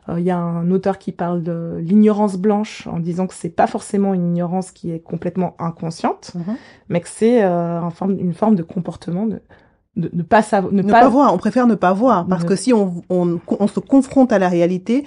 euh, 0.07 0.19
il 0.19 0.25
y 0.25 0.31
a 0.31 0.37
un 0.37 0.71
auteur 0.71 0.97
qui 0.97 1.11
parle 1.11 1.43
de 1.43 1.77
l'ignorance 1.79 2.37
blanche 2.37 2.87
en 2.87 2.99
disant 2.99 3.27
que 3.27 3.33
c'est 3.33 3.49
pas 3.49 3.67
forcément 3.67 4.13
une 4.13 4.25
ignorance 4.25 4.71
qui 4.71 4.91
est 4.91 4.99
complètement 4.99 5.55
inconsciente, 5.59 6.31
mhm. 6.35 6.55
mais 6.87 7.01
que 7.01 7.09
c'est 7.09 7.43
euh, 7.43 7.81
un 7.81 7.91
forme, 7.91 8.17
une 8.17 8.33
forme 8.33 8.55
de 8.55 8.63
comportement 8.63 9.27
de 9.27 9.41
de 9.95 10.09
ne 10.13 10.23
pas 10.23 10.41
savoir, 10.41 10.71
ne, 10.71 10.81
pas... 10.81 11.09
voir. 11.09 11.33
On 11.33 11.37
préfère 11.37 11.67
ne 11.67 11.75
pas 11.75 11.91
voir 11.91 12.25
parce 12.25 12.45
que 12.45 12.55
si 12.55 12.71
on, 12.71 13.03
on, 13.09 13.37
on, 13.47 13.67
se 13.67 13.81
confronte 13.81 14.31
à 14.31 14.39
la 14.39 14.47
réalité, 14.47 15.05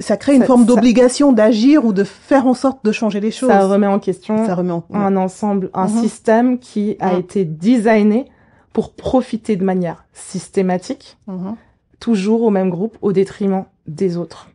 ça 0.00 0.16
crée 0.16 0.34
une 0.34 0.42
forme 0.42 0.64
d'obligation 0.64 1.30
d'agir 1.30 1.84
ou 1.84 1.92
de 1.92 2.02
faire 2.02 2.48
en 2.48 2.54
sorte 2.54 2.84
de 2.84 2.90
changer 2.90 3.20
les 3.20 3.30
choses. 3.30 3.50
Ça 3.50 3.68
remet 3.68 3.86
en 3.86 4.00
question 4.00 4.44
ça 4.44 4.56
remet 4.56 4.72
en... 4.72 4.82
un 4.92 5.14
ensemble, 5.14 5.70
un 5.72 5.86
mhm. 5.86 6.00
système 6.00 6.58
qui 6.58 6.96
a 6.98 7.12
mhm. 7.12 7.20
été 7.20 7.44
designé 7.44 8.26
pour 8.78 8.94
profiter 8.94 9.56
de 9.56 9.64
manière 9.64 10.04
systématique 10.12 11.18
toujours 11.98 12.42
au 12.42 12.50
même 12.50 12.70
groupe 12.70 12.96
au 13.02 13.12
détriment 13.12 13.64
des 13.88 14.16
autres. 14.16 14.50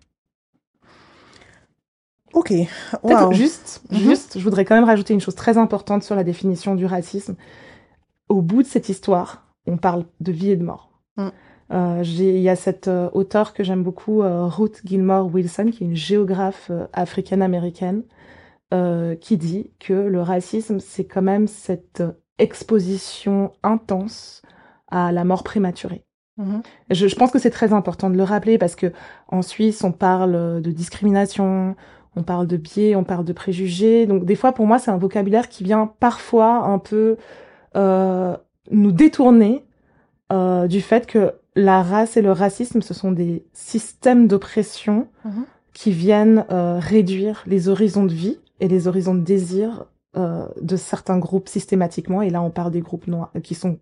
Ok. 2.32 2.54
Juste, 3.32 3.82
mhm. 3.92 3.98
juste, 3.98 4.40
je 4.40 4.44
voudrais 4.46 4.64
quand 4.64 4.76
même 4.76 4.86
rajouter 4.86 5.14
une 5.14 5.20
chose 5.20 5.36
très 5.36 5.58
importante 5.58 6.04
sur 6.04 6.16
la 6.16 6.24
définition 6.24 6.76
du 6.76 6.86
racisme. 6.86 7.36
Au 8.30 8.42
bout 8.42 8.64
de 8.64 8.68
cette 8.70 8.88
histoire, 8.88 9.46
on 9.68 9.76
parle 9.76 10.06
de 10.22 10.32
vie 10.32 10.52
et 10.52 10.56
de 10.56 10.64
mort. 10.64 10.94
Mm. 11.18 11.28
Euh, 11.74 12.04
il 12.06 12.40
y 12.40 12.48
a 12.48 12.56
cette 12.56 12.88
euh, 12.88 13.10
auteure 13.12 13.54
que 13.54 13.66
j'aime 13.66 13.84
beaucoup, 13.84 14.24
euh, 14.24 14.46
Ruth 14.46 14.80
Gilmore 14.86 15.34
Wilson, 15.34 15.70
qui 15.70 15.84
est 15.84 15.88
une 15.88 15.98
géographe 15.98 16.70
euh, 16.72 16.88
africaine-américaine, 16.94 18.04
qui 19.20 19.38
dit 19.38 19.70
que 19.80 19.94
le 19.94 20.22
racisme, 20.24 20.80
c'est 20.80 21.06
quand 21.06 21.22
même 21.22 21.46
cette 21.46 22.02
exposition 22.40 23.52
intense 23.64 24.42
à 24.90 25.12
la 25.12 25.24
mort 25.24 25.44
prématurée. 25.44 26.06
Mhm. 26.38 26.62
Je, 26.90 27.08
je, 27.08 27.16
pense 27.16 27.32
que 27.32 27.40
c'est 27.40 27.52
très 27.52 27.74
important 27.74 28.10
de 28.10 28.18
le 28.18 28.24
rappeler 28.24 28.58
parce 28.58 28.76
que 28.76 28.92
en 29.28 29.42
Suisse, 29.42 29.84
on 29.84 29.92
parle 29.92 30.62
de 30.62 30.72
discrimination, 30.72 31.76
on 32.16 32.24
parle 32.24 32.48
de 32.48 32.58
biais, 32.58 32.96
on 32.96 33.04
parle 33.04 33.26
de 33.26 33.34
préjugés. 33.34 34.06
Donc 34.06 34.26
des 34.26 34.36
fois, 34.36 34.52
pour 34.52 34.66
moi, 34.66 34.80
c'est 34.80 34.92
un 34.92 34.98
vocabulaire 34.98 35.50
qui 35.50 35.64
vient 35.64 35.92
parfois 36.00 36.66
un 36.66 36.80
peu 36.80 37.18
euh, 37.76 38.36
nous 38.72 38.92
détourner 38.92 39.64
euh, 40.32 40.68
du 40.68 40.82
fait 40.82 41.06
que 41.06 41.34
la 41.56 41.84
race 41.84 42.18
et 42.18 42.22
le 42.22 42.32
racisme, 42.32 42.82
ce 42.82 42.94
sont 42.94 43.12
des 43.12 43.46
systèmes 43.54 44.28
d'oppression 44.28 45.08
Mhm. 45.26 45.46
qui 45.74 45.92
viennent 45.92 46.46
euh, 46.52 46.80
réduire 46.80 47.44
les 47.48 47.68
horizons 47.68 48.06
de 48.06 48.14
vie 48.14 48.40
et 48.60 48.68
les 48.68 48.88
horizons 48.88 49.16
de 49.16 49.22
désir 49.22 49.86
euh, 50.16 50.48
de 50.62 50.76
certains 50.76 51.18
groupes 51.18 51.50
systématiquement. 51.50 52.22
Et 52.22 52.30
là, 52.30 52.42
on 52.42 52.52
parle 52.52 52.72
des 52.72 52.82
groupes 52.82 53.08
noirs 53.08 53.32
qui 53.44 53.56
sont 53.56 53.80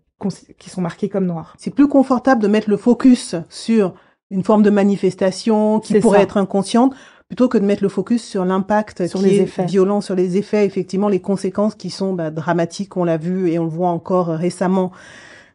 qui 0.58 0.70
sont 0.70 0.80
marqués 0.80 1.08
comme 1.08 1.26
noirs. 1.26 1.54
C'est 1.58 1.74
plus 1.74 1.88
confortable 1.88 2.40
de 2.40 2.46
mettre 2.46 2.70
le 2.70 2.76
focus 2.76 3.34
sur 3.48 3.94
une 4.30 4.44
forme 4.44 4.62
de 4.62 4.70
manifestation 4.70 5.80
qui 5.80 5.98
pourrait 5.98 6.18
ça. 6.18 6.22
être 6.22 6.36
inconsciente 6.36 6.94
plutôt 7.28 7.48
que 7.48 7.58
de 7.58 7.64
mettre 7.64 7.82
le 7.82 7.88
focus 7.88 8.22
sur 8.22 8.44
l'impact 8.44 9.06
Sur 9.08 9.18
qui 9.20 9.24
les 9.26 9.36
est 9.38 9.42
effets. 9.42 9.64
violent 9.64 10.00
sur 10.00 10.14
les 10.14 10.36
effets, 10.36 10.64
effectivement 10.66 11.08
les 11.08 11.20
conséquences 11.20 11.74
qui 11.74 11.90
sont 11.90 12.12
bah, 12.12 12.30
dramatiques, 12.30 12.96
on 12.96 13.04
l'a 13.04 13.16
vu 13.16 13.50
et 13.50 13.58
on 13.58 13.64
le 13.64 13.70
voit 13.70 13.88
encore 13.88 14.28
récemment 14.28 14.92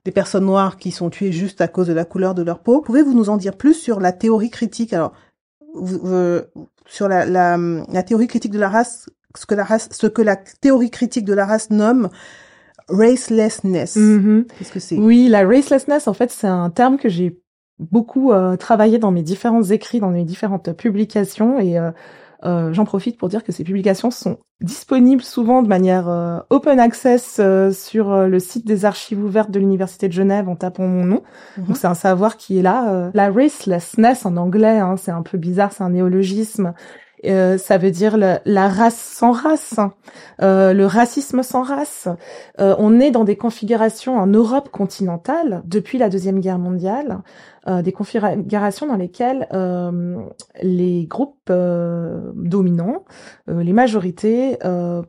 des 0.04 0.12
personnes 0.12 0.46
noires 0.46 0.78
qui 0.78 0.92
sont 0.92 1.10
tuées 1.10 1.32
juste 1.32 1.62
à 1.62 1.68
cause 1.68 1.88
de 1.88 1.94
la 1.94 2.04
couleur 2.04 2.34
de 2.34 2.42
leur 2.42 2.60
peau. 2.60 2.82
Pouvez-vous 2.82 3.14
nous 3.14 3.30
en 3.30 3.38
dire 3.38 3.56
plus 3.56 3.74
sur 3.74 4.00
la 4.00 4.12
théorie 4.12 4.50
critique? 4.50 4.92
Alors, 4.94 5.14
euh, 6.04 6.42
sur 6.88 7.08
la, 7.08 7.26
la, 7.26 7.58
la 7.58 8.04
théorie 8.04 8.28
critique 8.28 8.52
de 8.52 8.60
la 8.60 8.70
race, 8.70 9.08
ce 9.36 9.46
que 9.46 9.56
la 9.56 9.64
race, 9.64 9.90
ce 9.92 10.08
que 10.08 10.22
la 10.22 10.36
théorie 10.36 10.92
critique 10.92 11.26
de 11.26 11.34
la 11.34 11.46
race 11.46 11.70
nomme 11.70 12.10
racelessness. 12.90 13.96
Mhm. 13.96 14.46
Qu'est-ce 14.58 14.72
que 14.72 14.80
c'est? 14.80 14.98
Oui, 14.98 15.28
la 15.28 15.46
racelessness, 15.46 16.08
en 16.08 16.14
fait, 16.14 16.32
c'est 16.32 16.48
un 16.48 16.70
terme 16.70 16.98
que 16.98 17.10
j'ai 17.10 17.42
beaucoup 17.80 18.32
euh, 18.32 18.56
travaillé 18.56 18.98
dans 18.98 19.12
mes 19.12 19.24
différents 19.24 19.64
écrits, 19.64 20.00
dans 20.00 20.10
mes 20.10 20.24
différentes 20.24 20.72
publications, 20.74 21.60
et 21.60 21.78
euh, 21.78 21.92
euh, 22.44 22.74
j'en 22.74 22.86
profite 22.86 23.18
pour 23.18 23.30
dire 23.30 23.44
que 23.44 23.52
ces 23.52 23.64
publications 23.64 24.12
sont 24.12 24.38
disponibles 24.62 25.22
souvent 25.22 25.62
de 25.62 25.68
manière 25.68 26.08
open 26.50 26.80
access 26.80 27.40
sur 27.74 28.28
le 28.28 28.40
site 28.40 28.66
des 28.66 28.86
archives 28.86 29.24
ouvertes 29.24 29.52
de 29.52 29.60
l'Université 29.60 30.08
de 30.08 30.14
Genève 30.14 30.50
en 30.50 30.56
tapant 30.56 30.88
mon 30.88 31.06
nom. 31.06 31.24
Mhm. 31.58 31.66
Donc 31.66 31.78
c'est 31.78 31.88
un 31.88 31.94
savoir 31.94 32.38
qui 32.38 32.58
est 32.58 32.64
là. 32.64 33.12
La 33.14 33.30
racelessness 33.30 34.26
en 34.26 34.36
anglais, 34.38 34.80
hein, 34.80 34.96
c'est 34.98 35.12
un 35.12 35.22
peu 35.22 35.38
bizarre, 35.38 35.72
c'est 35.74 35.84
un 35.84 35.92
néologisme. 35.92 36.74
Euh, 37.26 37.58
ça 37.58 37.78
veut 37.80 37.90
dire 37.90 38.16
le- 38.18 38.38
la 38.46 38.68
race 38.70 38.98
sans 39.00 39.32
race, 39.32 39.80
euh, 40.42 40.74
le 40.74 40.86
racisme 40.86 41.42
sans 41.42 41.64
race. 41.64 42.08
Euh, 42.60 42.76
on 42.78 43.00
est 43.00 43.10
dans 43.10 43.24
des 43.24 43.36
configurations 43.36 44.18
en 44.20 44.28
Europe 44.28 44.70
continentale 44.70 45.64
depuis 45.66 45.98
la 45.98 46.10
deuxième 46.10 46.40
guerre 46.40 46.60
mondiale, 46.60 47.24
euh, 47.68 47.82
des 47.82 47.92
configurations 47.92 48.86
dans 48.86 48.96
lesquelles 48.98 49.48
euh, 49.52 50.18
les 50.62 51.08
groupes 51.08 51.50
euh, 51.50 52.32
dominants, 52.36 53.04
euh, 53.50 53.64
les 53.64 53.74
majorités, 53.74 54.58
euh, 54.64 55.02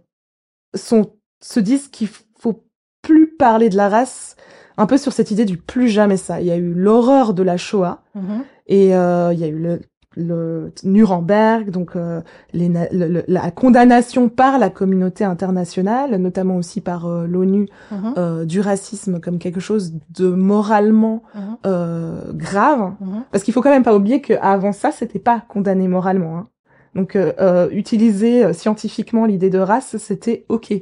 sont 0.75 1.13
se 1.41 1.61
disent 1.61 1.89
qu'il 1.89 2.09
faut 2.09 2.65
plus 3.03 3.37
parler 3.37 3.69
de 3.69 3.77
la 3.77 3.89
race, 3.89 4.35
un 4.77 4.87
peu 4.87 4.97
sur 4.97 5.13
cette 5.13 5.31
idée 5.31 5.45
du 5.45 5.57
plus 5.57 5.89
jamais 5.89 6.17
ça. 6.17 6.41
Il 6.41 6.47
y 6.47 6.51
a 6.51 6.57
eu 6.57 6.73
l'horreur 6.73 7.33
de 7.35 7.43
la 7.43 7.57
Shoah. 7.57 8.03
Mhm. 8.15 8.45
Et 8.67 8.95
euh, 8.97 9.33
il 9.33 9.39
y 9.39 9.45
a 9.45 9.49
eu 9.49 9.59
le, 9.59 9.81
le 10.19 10.73
Nuremberg, 10.85 11.71
donc 11.71 11.97
euh, 11.97 12.21
les, 12.53 12.69
le- 12.93 13.23
la 13.29 13.51
condamnation 13.51 14.29
par 14.29 14.59
la 14.59 14.69
communauté 14.69 15.25
internationale, 15.25 16.17
notamment 16.17 16.57
aussi 16.57 16.81
par 16.81 17.07
euh, 17.07 17.27
l'ONU, 17.27 17.69
Mhm. 17.93 18.15
euh, 18.19 18.45
du 18.45 18.61
racisme 18.61 19.21
comme 19.21 19.39
quelque 19.39 19.61
chose 19.61 19.95
de 20.19 20.29
moralement 20.29 21.23
Mhm. 21.35 21.41
euh, 21.67 22.33
grave. 22.35 22.93
Mhm. 23.01 23.23
Parce 23.31 23.45
qu'il 23.45 23.55
faut 23.55 23.63
quand 23.63 23.71
même 23.71 23.85
pas 23.85 23.95
oublier 23.97 24.21
qu'avant 24.21 24.73
ça, 24.73 24.91
c'était 24.91 25.19
pas 25.21 25.43
condamné 25.49 25.89
moralement. 25.89 26.37
hein. 26.37 26.49
Donc 26.95 27.15
euh, 27.17 27.69
utiliser 27.71 28.53
scientifiquement 28.55 29.25
l'idée 29.27 29.51
de 29.51 29.59
race, 29.59 29.97
c'était 29.99 30.45
ok. 30.49 30.73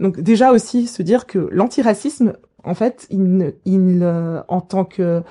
Donc 0.00 0.20
déjà 0.20 0.52
aussi 0.52 0.86
se 0.86 1.02
dire 1.02 1.24
que 1.26 1.48
l'antiracisme, 1.52 2.34
en 2.64 2.74
fait, 2.74 3.06
il, 3.10 3.54
il 3.64 4.00
euh, 4.02 4.40
en 4.48 4.60
tant 4.60 4.84
que 4.84 5.22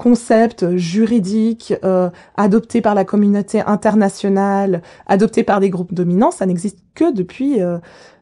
concept 0.00 0.78
juridique 0.78 1.74
euh, 1.84 2.08
adopté 2.34 2.80
par 2.80 2.94
la 2.94 3.04
communauté 3.04 3.60
internationale, 3.60 4.80
adopté 5.06 5.42
par 5.42 5.60
des 5.60 5.68
groupes 5.68 5.92
dominants, 5.92 6.30
ça 6.30 6.46
n'existe 6.46 6.78
que 6.94 7.12
depuis 7.12 7.60
euh, 7.60 7.76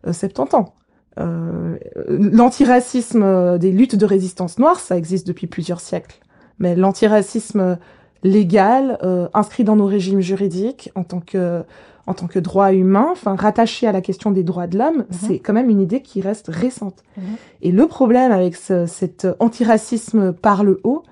euh, 0.04 0.12
70 0.12 0.56
ans. 0.56 0.74
Euh, 1.20 1.76
l'antiracisme 2.08 3.22
euh, 3.22 3.58
des 3.58 3.70
luttes 3.70 3.94
de 3.94 4.06
résistance 4.06 4.58
noire, 4.58 4.80
ça 4.80 4.96
existe 4.96 5.24
depuis 5.24 5.46
plusieurs 5.46 5.80
siècles. 5.80 6.18
Mais 6.58 6.74
l'antiracisme 6.74 7.78
légal, 8.22 8.98
euh, 9.02 9.28
inscrit 9.35 9.64
dans 9.64 9.76
nos 9.76 9.87
régimes 9.87 10.20
juridiques 10.20 10.90
en 10.94 11.04
tant 11.04 11.20
que 11.20 11.62
en 12.07 12.14
tant 12.14 12.26
que 12.26 12.38
droit 12.38 12.72
humain, 12.72 13.09
enfin 13.12 13.37
rattaché 13.37 13.87
à 13.87 13.92
la 13.92 14.00
question 14.00 14.31
des 14.31 14.42
droits 14.42 14.66
de 14.66 14.78
l'homme, 14.78 15.04
c'est 15.11 15.38
quand 15.38 15.52
même 15.52 15.68
une 15.68 15.83
idée 15.83 16.00
qui 16.00 16.22
reste 16.22 16.46
récente. 16.48 17.04
Mhm. 17.18 17.22
Et 17.61 17.70
le 17.70 17.87
problème 17.87 18.33
avec 18.33 18.57
ce, 18.57 18.87
cet 18.87 19.28
antiracisme 19.40 20.33
par 20.33 20.64
le 20.64 20.81
haut, 20.85 21.02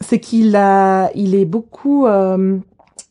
c'est 0.00 0.18
qu'il 0.18 0.56
a, 0.56 1.12
il 1.14 1.36
est 1.36 1.44
beaucoup 1.44 2.06
euh, 2.06 2.58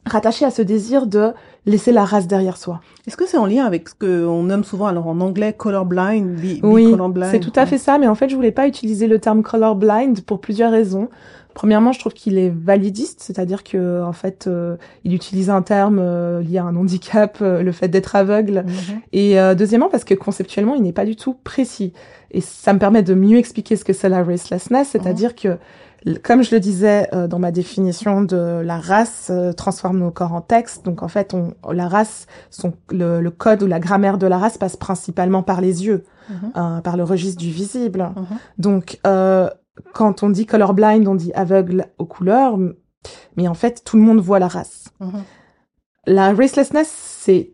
rattaché 0.05 0.43
à 0.43 0.51
ce 0.51 0.61
désir 0.61 1.07
de 1.07 1.31
laisser 1.65 1.91
la 1.91 2.03
race 2.03 2.27
derrière 2.27 2.57
soi. 2.57 2.81
Est-ce 3.07 3.15
que 3.15 3.25
c'est 3.25 3.37
en 3.37 3.45
lien 3.45 3.65
avec 3.65 3.87
ce 3.89 3.95
qu'on 3.95 4.43
nomme 4.43 4.63
souvent, 4.63 4.87
alors 4.87 5.07
en 5.07 5.21
anglais, 5.21 5.53
colorblind, 5.53 6.37
Oui, 6.63 6.93
c'est 7.31 7.39
tout 7.39 7.53
à 7.55 7.65
fait 7.65 7.77
ça, 7.77 7.97
mais 7.97 8.07
en 8.07 8.15
fait, 8.15 8.29
je 8.29 8.35
voulais 8.35 8.51
pas 8.51 8.67
utiliser 8.67 9.07
le 9.07 9.19
terme 9.19 9.43
colorblind 9.43 10.21
pour 10.21 10.41
plusieurs 10.41 10.71
raisons. 10.71 11.09
Premièrement, 11.55 11.91
je 11.91 11.99
trouve 11.99 12.13
qu'il 12.13 12.37
est 12.37 12.49
validiste, 12.49 13.21
c'est-à-dire 13.21 13.63
que 13.63 14.01
en 14.03 14.13
fait, 14.13 14.45
euh, 14.47 14.77
il 15.03 15.13
utilise 15.13 15.49
un 15.49 15.61
terme 15.61 15.99
euh, 15.99 16.41
lié 16.41 16.59
à 16.59 16.63
un 16.63 16.75
handicap, 16.75 17.39
euh, 17.41 17.63
le 17.63 17.71
fait 17.71 17.87
d'être 17.89 18.15
aveugle, 18.15 18.63
Mhm. 18.65 19.01
et 19.13 19.39
euh, 19.39 19.55
deuxièmement, 19.55 19.89
parce 19.89 20.03
que 20.03 20.13
conceptuellement, 20.13 20.75
il 20.75 20.83
n'est 20.83 20.93
pas 20.93 21.05
du 21.05 21.15
tout 21.15 21.35
précis. 21.43 21.91
Et 22.31 22.41
ça 22.41 22.71
me 22.73 22.79
permet 22.79 23.01
de 23.03 23.13
mieux 23.15 23.37
expliquer 23.39 23.75
ce 23.75 23.83
que 23.83 23.93
c'est 23.93 24.09
la 24.09 24.23
racelessness, 24.23 24.89
c'est-à-dire 24.89 25.35
que, 25.35 25.57
l- 26.05 26.19
comme 26.23 26.43
je 26.43 26.53
le 26.53 26.59
disais 26.61 27.09
euh, 27.13 27.27
dans 27.27 27.39
ma 27.39 27.51
définition 27.51 28.21
de 28.21 28.61
la 28.63 28.77
race, 28.77 29.29
euh, 29.31 29.51
transforme 29.51 29.97
nos 29.99 30.11
corps 30.11 30.33
en 30.33 30.41
texte. 30.41 30.85
Donc 30.85 31.01
en 31.01 31.07
fait, 31.07 31.33
on, 31.33 31.53
la 31.73 31.87
race, 31.87 32.27
son, 32.51 32.73
le, 32.91 33.19
le 33.19 33.31
code 33.31 33.63
ou 33.63 33.67
la 33.67 33.79
grammaire 33.79 34.17
de 34.19 34.27
la 34.27 34.37
race 34.37 34.57
passe 34.59 34.77
principalement 34.77 35.41
par 35.43 35.59
les 35.59 35.85
yeux, 35.87 36.03
Mhm. 36.29 36.51
euh, 36.55 36.81
par 36.81 36.95
le 36.95 37.03
registre 37.03 37.41
du 37.41 37.49
visible. 37.49 38.11
Mhm. 38.15 38.25
Donc, 38.59 38.99
euh, 39.07 39.49
quand 39.93 40.23
on 40.23 40.29
dit 40.29 40.45
colorblind, 40.45 41.07
on 41.07 41.15
dit 41.15 41.31
aveugle 41.33 41.87
aux 41.97 42.05
couleurs, 42.05 42.57
mais 43.37 43.47
en 43.47 43.53
fait, 43.53 43.83
tout 43.83 43.97
le 43.97 44.03
monde 44.03 44.19
voit 44.19 44.39
la 44.39 44.47
race. 44.47 44.89
Mhm. 44.99 45.23
La 46.05 46.33
racelessness, 46.33 46.89
c'est 46.89 47.53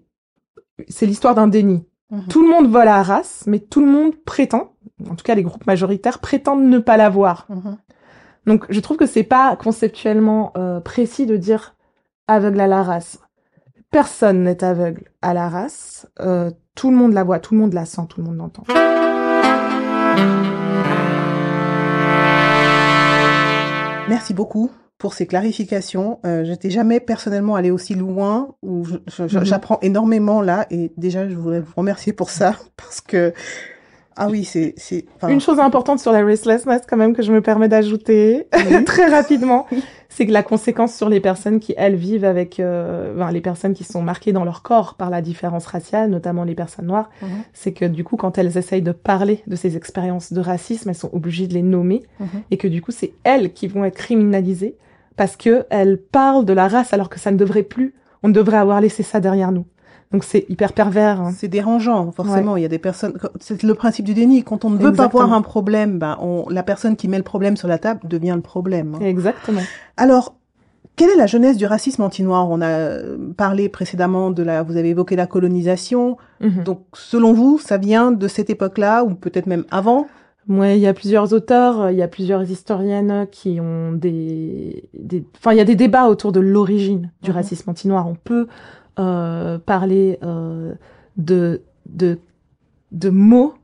c'est 0.88 1.06
l'histoire 1.06 1.36
d'un 1.36 1.48
déni. 1.48 1.86
Mhm. 2.12 2.28
Tout 2.30 2.42
le 2.42 2.50
monde 2.50 2.68
voit 2.70 2.86
la 2.86 3.02
race, 3.02 3.44
mais 3.48 3.60
tout 3.60 3.80
le 3.80 3.92
monde 3.92 4.16
prétend, 4.26 4.74
en 5.10 5.16
tout 5.16 5.24
cas 5.24 5.36
les 5.36 5.44
groupes 5.44 5.66
majoritaires 5.66 6.20
prétendent 6.20 6.66
ne 6.66 6.80
pas 6.80 6.98
la 6.98 7.10
voir. 7.10 7.46
Mhm. 7.50 7.78
Donc 8.46 8.66
je 8.70 8.80
trouve 8.80 8.98
que 8.98 9.06
c'est 9.06 9.24
pas 9.24 9.56
conceptuellement 9.56 10.52
euh, 10.58 10.80
précis 10.80 11.26
de 11.26 11.38
dire 11.38 11.76
aveugle 12.28 12.60
à 12.60 12.68
la 12.68 12.84
race. 12.84 13.20
Personne 13.92 14.44
n'est 14.44 14.64
aveugle 14.64 15.10
à 15.22 15.34
la 15.34 15.50
race. 15.50 16.08
Euh, 16.20 16.52
tout 16.76 16.92
le 16.92 16.98
monde 16.98 17.14
la 17.14 17.24
voit, 17.24 17.40
tout 17.40 17.54
le 17.54 17.62
monde 17.62 17.74
la 17.74 17.86
sent, 17.86 18.02
tout 18.10 18.22
le 18.22 18.28
monde 18.28 18.38
l'entend. 18.38 18.64
Merci 24.08 24.34
beaucoup 24.34 24.70
pour 24.98 25.14
ces 25.14 25.26
clarifications. 25.26 26.20
Euh, 26.26 26.44
J'étais 26.46 26.70
jamais 26.70 27.00
personnellement 27.00 27.56
allée 27.56 27.72
aussi 27.72 27.96
loin 27.96 28.56
où 28.62 28.86
je- 28.86 28.96
je- 29.08 29.28
je- 29.28 29.40
Mhm. 29.40 29.46
j'apprends 29.46 29.80
énormément 29.82 30.42
là 30.42 30.66
et 30.72 30.92
déjà 30.98 31.28
je 31.28 31.36
voudrais 31.36 31.60
vous 31.60 31.74
remercier 31.76 32.14
pour 32.14 32.30
ça 32.30 32.56
parce 32.78 33.02
que 33.02 33.34
ah 34.16 34.28
oui 34.30 34.46
c'est 34.46 34.74
c'est 34.78 35.06
enfin, 35.18 35.28
Une 35.28 35.42
chose 35.42 35.60
importante 35.60 36.00
sur 36.00 36.14
la 36.14 36.24
racelessness 36.24 36.84
quand 36.88 36.96
même 36.98 37.14
que 37.14 37.22
je 37.24 37.34
me 37.34 37.42
permets 37.42 37.68
d'ajouter 37.68 38.48
Oui. 38.54 38.84
très 38.86 39.08
rapidement, 39.08 39.68
c'est 40.18 40.26
que 40.26 40.32
la 40.32 40.44
conséquence 40.44 40.96
sur 40.96 41.10
les 41.10 41.20
personnes 41.20 41.60
qui 41.60 41.74
elles 41.78 41.96
vivent 41.96 42.24
avec, 42.24 42.62
euh, 42.62 43.14
enfin, 43.18 43.32
les 43.32 43.42
personnes 43.42 43.74
qui 43.74 43.84
sont 43.84 44.02
marquées 44.02 44.32
dans 44.32 44.46
leur 44.46 44.62
corps 44.64 44.94
par 44.96 45.10
la 45.10 45.22
différence 45.22 45.66
raciale, 45.66 46.10
notamment 46.10 46.46
les 46.46 46.56
personnes 46.56 46.86
noires, 46.86 47.10
Mhm. 47.22 47.28
c'est 47.52 47.74
que 47.74 47.84
du 47.84 48.06
coup 48.06 48.16
quand 48.16 48.38
elles 48.38 48.58
essayent 48.58 48.82
de 48.82 48.94
parler 48.94 49.44
de 49.46 49.58
ces 49.58 49.76
expériences 49.76 50.32
de 50.32 50.40
racisme, 50.40 50.88
elles 50.90 50.96
sont 50.96 51.10
obligées 51.12 51.48
de 51.48 51.54
les 51.54 51.62
nommer 51.64 52.04
Mhm. 52.22 52.28
et 52.52 52.56
que 52.58 52.70
du 52.70 52.82
coup 52.82 52.92
c'est 52.92 53.12
elles 53.26 53.52
qui 53.52 53.68
vont 53.68 53.84
être 53.84 53.98
criminalisées 53.98 54.78
parce 55.18 55.36
que 55.36 55.66
elles 55.70 55.98
parlent 55.98 56.46
de 56.46 56.54
la 56.54 56.70
race 56.70 56.94
alors 56.94 57.10
que 57.10 57.20
ça 57.20 57.32
ne 57.32 57.38
devrait 57.38 57.64
plus, 57.64 57.94
on 58.24 58.30
devrait 58.30 58.58
avoir 58.58 58.80
laissé 58.80 59.04
ça 59.04 59.20
derrière 59.20 59.52
nous. 59.52 59.66
Donc 60.12 60.24
c'est 60.24 60.46
hyper 60.50 60.74
pervers. 60.74 61.20
hein. 61.20 61.32
C'est 61.36 61.48
dérangeant, 61.48 62.12
forcément. 62.12 62.56
Il 62.58 62.62
y 62.64 62.66
a 62.66 62.70
des 62.70 62.80
personnes. 62.80 63.14
C'est 63.40 63.64
le 63.64 63.74
principe 63.74 64.06
du 64.06 64.14
déni. 64.14 64.44
Quand 64.44 64.64
on 64.64 64.70
ne 64.70 64.78
veut 64.78 64.92
pas 64.94 65.08
voir 65.08 65.34
un 65.34 65.42
problème, 65.42 66.00
ben, 66.00 66.18
on, 66.22 66.46
la 66.50 66.64
personne 66.64 66.96
qui 66.96 67.08
met 67.08 67.18
le 67.18 67.24
problème 67.24 67.58
sur 67.58 67.68
la 67.68 67.78
table 67.78 68.02
devient 68.08 68.34
le 68.36 68.42
problème. 68.42 68.96
hein. 68.96 69.04
Exactement. 69.04 69.62
Alors, 69.98 70.36
quelle 70.96 71.10
est 71.10 71.18
la 71.18 71.26
jeunesse 71.28 71.58
du 71.58 71.66
racisme 71.66 72.04
anti-noir? 72.04 72.50
On 72.50 72.62
a 72.62 72.68
euh, 72.70 73.18
parlé 73.36 73.68
précédemment 73.68 74.32
de 74.32 74.44
la. 74.44 74.64
Vous 74.64 74.78
avez 74.78 74.90
évoqué 74.90 75.16
la 75.18 75.28
colonisation. 75.28 76.18
Mhm. 76.40 76.64
Donc, 76.64 76.82
selon 76.94 77.34
vous, 77.34 77.58
ça 77.60 77.78
vient 77.78 78.12
de 78.12 78.28
cette 78.30 78.50
époque-là 78.50 79.04
ou 79.04 79.16
peut-être 79.16 79.48
même 79.48 79.66
avant? 79.72 80.08
Ouais, 80.48 80.78
il 80.78 80.82
y 80.82 80.86
a 80.88 80.94
plusieurs 80.94 81.34
auteurs, 81.34 81.90
il 81.90 81.98
y 81.98 82.04
a 82.04 82.08
plusieurs 82.08 82.44
historiennes 82.50 83.26
qui 83.32 83.60
ont 83.60 83.92
des, 83.94 84.88
des, 84.94 85.26
enfin, 85.38 85.54
il 85.54 85.58
y 85.58 85.60
a 85.60 85.66
des 85.66 85.74
débats 85.76 86.06
autour 86.06 86.32
de 86.32 86.40
l'origine 86.40 87.10
du 87.24 87.32
Mhm. 87.32 87.36
racisme 87.36 87.70
anti-noir. 87.72 88.08
On 88.08 88.14
peut 88.14 88.46
parler 88.96 90.20
euh, 90.24 90.74
de, 91.18 91.62
de, 91.86 92.20
de 92.92 93.10
mots 93.10 93.56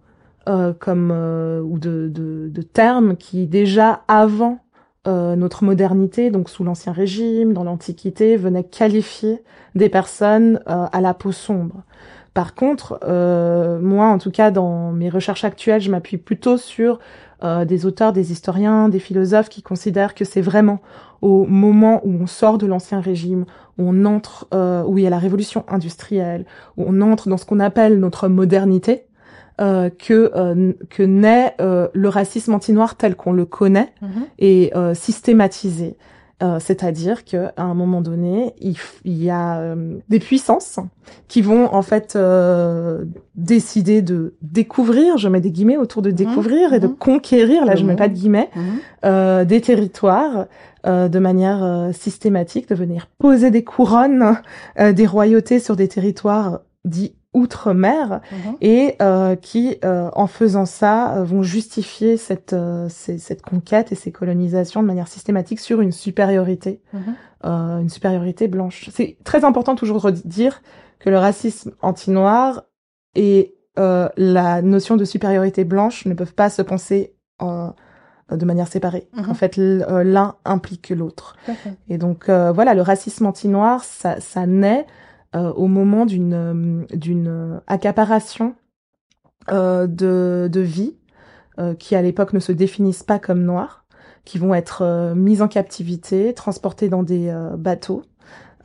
euh, 0.49 0.73
comme 0.77 1.11
ou 1.11 1.79
de, 1.79 2.09
de, 2.13 2.49
de, 2.49 2.61
termes 2.61 3.15
qui 3.15 3.47
déjà 3.47 4.03
avant 4.07 4.59
notre 5.07 5.63
modernité, 5.63 6.29
donc 6.29 6.47
sous 6.47 6.63
l'Ancien 6.63 6.93
Régime, 6.93 7.53
dans 7.53 7.63
l'Antiquité, 7.63 8.37
venaient 8.37 8.63
qualifier 8.63 9.41
des 9.73 9.89
personnes 9.89 10.59
à 10.67 11.01
la 11.01 11.15
peau 11.15 11.31
sombre. 11.31 11.81
Par 12.35 12.53
contre, 12.53 12.99
moi, 13.81 14.05
en 14.05 14.19
tout 14.19 14.29
cas, 14.29 14.51
dans 14.51 14.91
mes 14.91 15.09
recherches 15.09 15.43
actuelles, 15.43 15.81
je 15.81 15.89
m'appuie 15.89 16.17
plutôt 16.17 16.57
sur 16.57 16.99
euh, 17.43 17.65
des 17.65 17.85
auteurs, 17.85 18.13
des 18.13 18.31
historiens, 18.31 18.89
des 18.89 18.99
philosophes 18.99 19.49
qui 19.49 19.61
considèrent 19.61 20.15
que 20.15 20.25
c'est 20.25 20.41
vraiment 20.41 20.79
au 21.21 21.45
moment 21.45 22.01
où 22.03 22.13
on 22.21 22.27
sort 22.27 22.57
de 22.57 22.65
l'ancien 22.65 22.99
régime, 22.99 23.45
où 23.77 23.83
on 23.87 24.05
entre, 24.05 24.47
euh, 24.53 24.83
où 24.83 24.97
il 24.97 25.03
y 25.03 25.07
a 25.07 25.09
la 25.09 25.19
révolution 25.19 25.63
industrielle, 25.67 26.45
où 26.77 26.85
on 26.87 27.01
entre 27.01 27.29
dans 27.29 27.37
ce 27.37 27.45
qu'on 27.45 27.59
appelle 27.59 27.99
notre 27.99 28.27
modernité, 28.27 29.05
euh, 29.61 29.91
que 29.91 30.31
euh, 30.35 30.73
que 30.89 31.03
naît 31.03 31.53
euh, 31.61 31.87
le 31.93 32.09
racisme 32.09 32.53
anti-noir 32.53 32.95
tel 32.95 33.15
qu'on 33.15 33.31
le 33.31 33.45
connaît 33.45 33.93
mm-hmm. 34.01 34.23
et 34.39 34.73
systématisé. 34.95 35.97
Euh, 36.41 36.57
c'est-à-dire 36.59 37.23
qu'à 37.23 37.53
un 37.57 37.73
moment 37.73 38.01
donné, 38.01 38.53
il, 38.59 38.77
y 39.05 39.29
a 39.29 39.59
euh, 39.59 39.97
des 40.09 40.19
puissances 40.19 40.79
qui 41.27 41.41
vont 41.41 41.71
en 41.73 41.83
fait 41.83 42.15
euh, 42.15 43.05
décider 43.35 44.01
de 44.01 44.33
découvrir, 44.41 45.17
je 45.17 45.27
mets 45.29 45.41
des 45.41 45.51
guillemets 45.51 45.77
autour 45.77 46.01
de 46.01 46.09
mhm. 46.09 46.15
découvrir 46.15 46.73
et 46.73 46.79
de 46.79 46.87
mhm. 46.87 46.95
conquérir, 46.95 47.65
là 47.65 47.75
je 47.75 47.85
mets 47.85 47.95
pas 47.95 48.07
de 48.07 48.13
guillemets, 48.13 48.49
mhm. 48.55 49.45
des 49.45 49.61
territoires 49.61 50.47
de 50.83 51.19
manière 51.19 51.89
systématique, 51.93 52.67
de 52.69 52.75
venir 52.75 53.07
poser 53.19 53.51
des 53.51 53.63
couronnes, 53.63 54.37
des 54.79 55.05
royautés 55.05 55.59
sur 55.59 55.75
des 55.75 55.87
territoires 55.87 56.61
dits 56.85 57.13
outre-mer 57.33 58.21
mhm. 58.31 58.55
et 58.59 58.95
euh, 59.01 59.35
qui, 59.35 59.77
euh, 59.85 60.09
en 60.13 60.27
faisant 60.27 60.65
ça, 60.65 61.15
euh, 61.15 61.23
vont 61.23 61.43
justifier 61.43 62.17
cette, 62.17 62.55
cette 62.89 63.41
conquête 63.41 63.91
et 63.91 63.95
ces 63.95 64.11
colonisations 64.11 64.81
de 64.81 64.87
manière 64.87 65.07
systématique 65.07 65.59
sur 65.59 65.81
une 65.81 65.91
supériorité, 65.91 66.81
mhm. 66.93 67.15
une 67.81 67.89
supériorité 67.89 68.47
blanche. 68.47 68.89
C'est 68.91 69.17
très 69.23 69.45
important 69.45 69.75
toujours 69.75 70.11
de 70.11 70.19
dire 70.25 70.61
que 70.99 71.09
le 71.09 71.17
racisme 71.17 71.71
anti-noir 71.81 72.63
et 73.15 73.55
la 73.77 74.61
notion 74.61 74.97
de 74.97 75.05
supériorité 75.05 75.63
blanche 75.63 76.05
ne 76.05 76.13
peuvent 76.13 76.35
pas 76.35 76.49
se 76.49 76.61
penser 76.61 77.15
de 77.39 78.45
manière 78.45 78.67
séparée. 78.67 79.07
Mhm. 79.13 79.29
En 79.29 79.33
fait, 79.33 79.55
l'un 79.57 80.35
implique 80.43 80.89
l'autre. 80.89 81.37
Et 81.87 81.97
donc 81.97 82.29
voilà, 82.29 82.73
le 82.73 82.81
racisme 82.81 83.25
anti-noir, 83.25 83.85
ça, 83.85 84.19
ça 84.19 84.45
naît 84.45 84.85
euh, 84.85 85.00
au 85.33 85.67
moment 85.67 86.05
d'une 86.05 86.33
euh, 86.33 86.85
d'une 86.95 87.61
accaparation 87.67 88.55
euh, 89.51 89.87
de, 89.87 90.49
de 90.51 90.61
vie 90.61 90.95
qui 91.77 91.95
à 91.95 92.01
l'époque 92.01 92.33
ne 92.33 92.39
se 92.39 92.51
définissent 92.51 93.03
pas 93.03 93.19
comme 93.19 93.43
noirs, 93.43 93.85
qui 94.25 94.39
vont 94.39 94.55
être 94.55 95.13
mises 95.15 95.43
en 95.43 95.47
captivité, 95.47 96.33
transportées 96.33 96.89
dans 96.89 97.03
des 97.03 97.31
bateaux, 97.55 98.01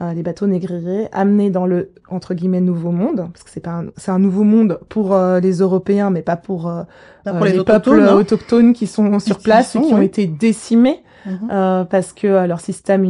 les 0.01 0.23
bateaux 0.23 0.47
négriers, 0.47 1.09
amenés 1.13 1.51
dans 1.51 1.67
le 1.67 1.93
entre 2.09 2.33
guillemets 2.33 2.63
nouveau 2.63 2.93
monde, 2.93 3.29
parce 3.35 3.43
que 3.43 3.51
c'est 3.51 3.61
pas 3.61 3.83
c'est 3.99 4.13
un 4.13 4.19
nouveau 4.19 4.45
monde 4.45 4.81
pour 4.89 5.15
les 5.43 5.59
Européens, 5.59 6.09
mais 6.09 6.23
pas 6.23 6.37
pour, 6.37 6.73
les, 7.27 7.63
peuples 7.65 8.01
hein. 8.01 8.15
autochtones 8.15 8.73
qui 8.73 8.87
sont 8.87 9.19
sur 9.19 9.41
place 9.41 9.77
et 9.77 9.81
qui 9.83 9.93
ont 9.93 10.01
été 10.01 10.27
décimés 10.27 11.03
Mhm. 11.27 11.49
Euh, 11.51 11.85
parce 11.85 12.13
que 12.13 12.27
euh, 12.27 12.47
leur 12.47 12.61
système 12.61 13.05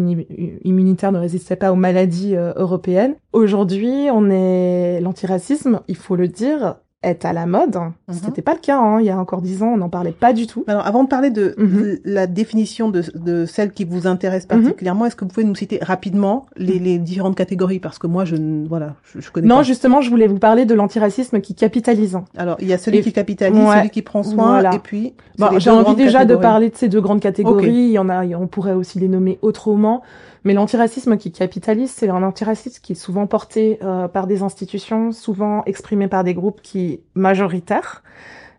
immunitaire 0.64 1.12
ne 1.12 1.18
résistait 1.18 1.56
pas 1.56 1.72
aux 1.72 1.76
maladies 1.76 2.34
euh, 2.34 2.52
européennes. 2.56 3.14
Aujourd'hui, 3.32 4.08
on 4.12 4.30
est 4.30 5.00
l'antiracisme, 5.00 5.80
il 5.88 5.96
faut 5.96 6.16
le 6.16 6.28
dire, 6.28 6.76
est 7.10 7.24
à 7.24 7.32
la 7.32 7.46
mode. 7.46 7.74
Ce 8.08 8.14
mhm. 8.14 8.20
C'était 8.24 8.42
pas 8.42 8.54
le 8.54 8.60
cas 8.60 8.78
hein. 8.78 9.00
il 9.00 9.06
y 9.06 9.10
a 9.10 9.18
encore 9.18 9.42
dix 9.42 9.62
ans, 9.62 9.72
on 9.74 9.76
n'en 9.76 9.88
parlait 9.88 10.12
pas 10.12 10.32
du 10.32 10.46
tout. 10.46 10.64
Alors, 10.66 10.86
avant 10.86 11.04
de 11.04 11.08
parler 11.08 11.30
de, 11.30 11.54
mhm. 11.58 11.98
la 12.04 12.26
définition 12.26 12.88
de, 12.90 13.04
de, 13.14 13.46
celle 13.46 13.72
qui 13.72 13.84
vous 13.84 14.06
intéresse 14.06 14.44
mhm. 14.44 14.62
particulièrement, 14.62 15.06
est-ce 15.06 15.16
que 15.16 15.24
vous 15.24 15.30
pouvez 15.30 15.46
nous 15.46 15.54
citer 15.54 15.78
rapidement 15.82 16.46
les, 16.56 16.78
les 16.78 16.98
différentes 16.98 17.36
catégories? 17.36 17.78
Parce 17.78 17.98
que 17.98 18.06
moi, 18.06 18.24
je 18.24 18.36
voilà, 18.68 18.94
je, 19.04 19.30
connais 19.30 19.46
non, 19.46 19.62
justement, 19.62 20.00
je 20.00 20.10
voulais 20.10 20.26
vous 20.26 20.38
parler 20.38 20.64
de 20.64 20.74
l'antiracisme 20.74 21.40
qui 21.40 21.54
capitalise. 21.54 22.18
Alors, 22.36 22.56
il 22.60 22.68
y 22.68 22.72
a 22.72 22.78
celui 22.78 23.00
qui 23.00 23.12
capitalise, 23.12 23.58
celui 23.58 23.90
qui 23.90 24.02
prend 24.02 24.22
soin, 24.22 24.70
et 24.70 24.78
puis. 24.78 25.14
J'ai 25.58 25.70
envie 25.70 25.94
déjà 25.94 26.24
de 26.24 26.36
parler 26.36 26.70
de 26.70 26.76
ces 26.76 26.88
deux 26.88 27.00
grandes 27.00 27.20
catégories. 27.20 27.86
Il 27.86 27.92
y 27.92 27.98
en 27.98 28.08
a, 28.08 28.24
on 28.26 28.46
pourrait 28.46 28.72
aussi 28.72 28.98
les 28.98 29.08
nommer 29.08 29.38
autrement. 29.42 30.02
Mais 30.46 30.54
l'antiracisme 30.54 31.16
qui 31.16 31.32
capitalise, 31.32 31.90
c'est 31.90 32.08
un 32.08 32.22
antiracisme 32.22 32.80
qui 32.80 32.92
est 32.92 32.94
souvent 32.94 33.26
porté 33.26 33.80
euh, 33.82 34.06
par 34.06 34.28
des 34.28 34.42
institutions, 34.42 35.10
souvent 35.10 35.64
exprimé 35.64 36.06
par 36.06 36.22
des 36.22 36.34
groupes 36.34 36.62
qui 36.62 37.00
majoritaires, 37.16 38.04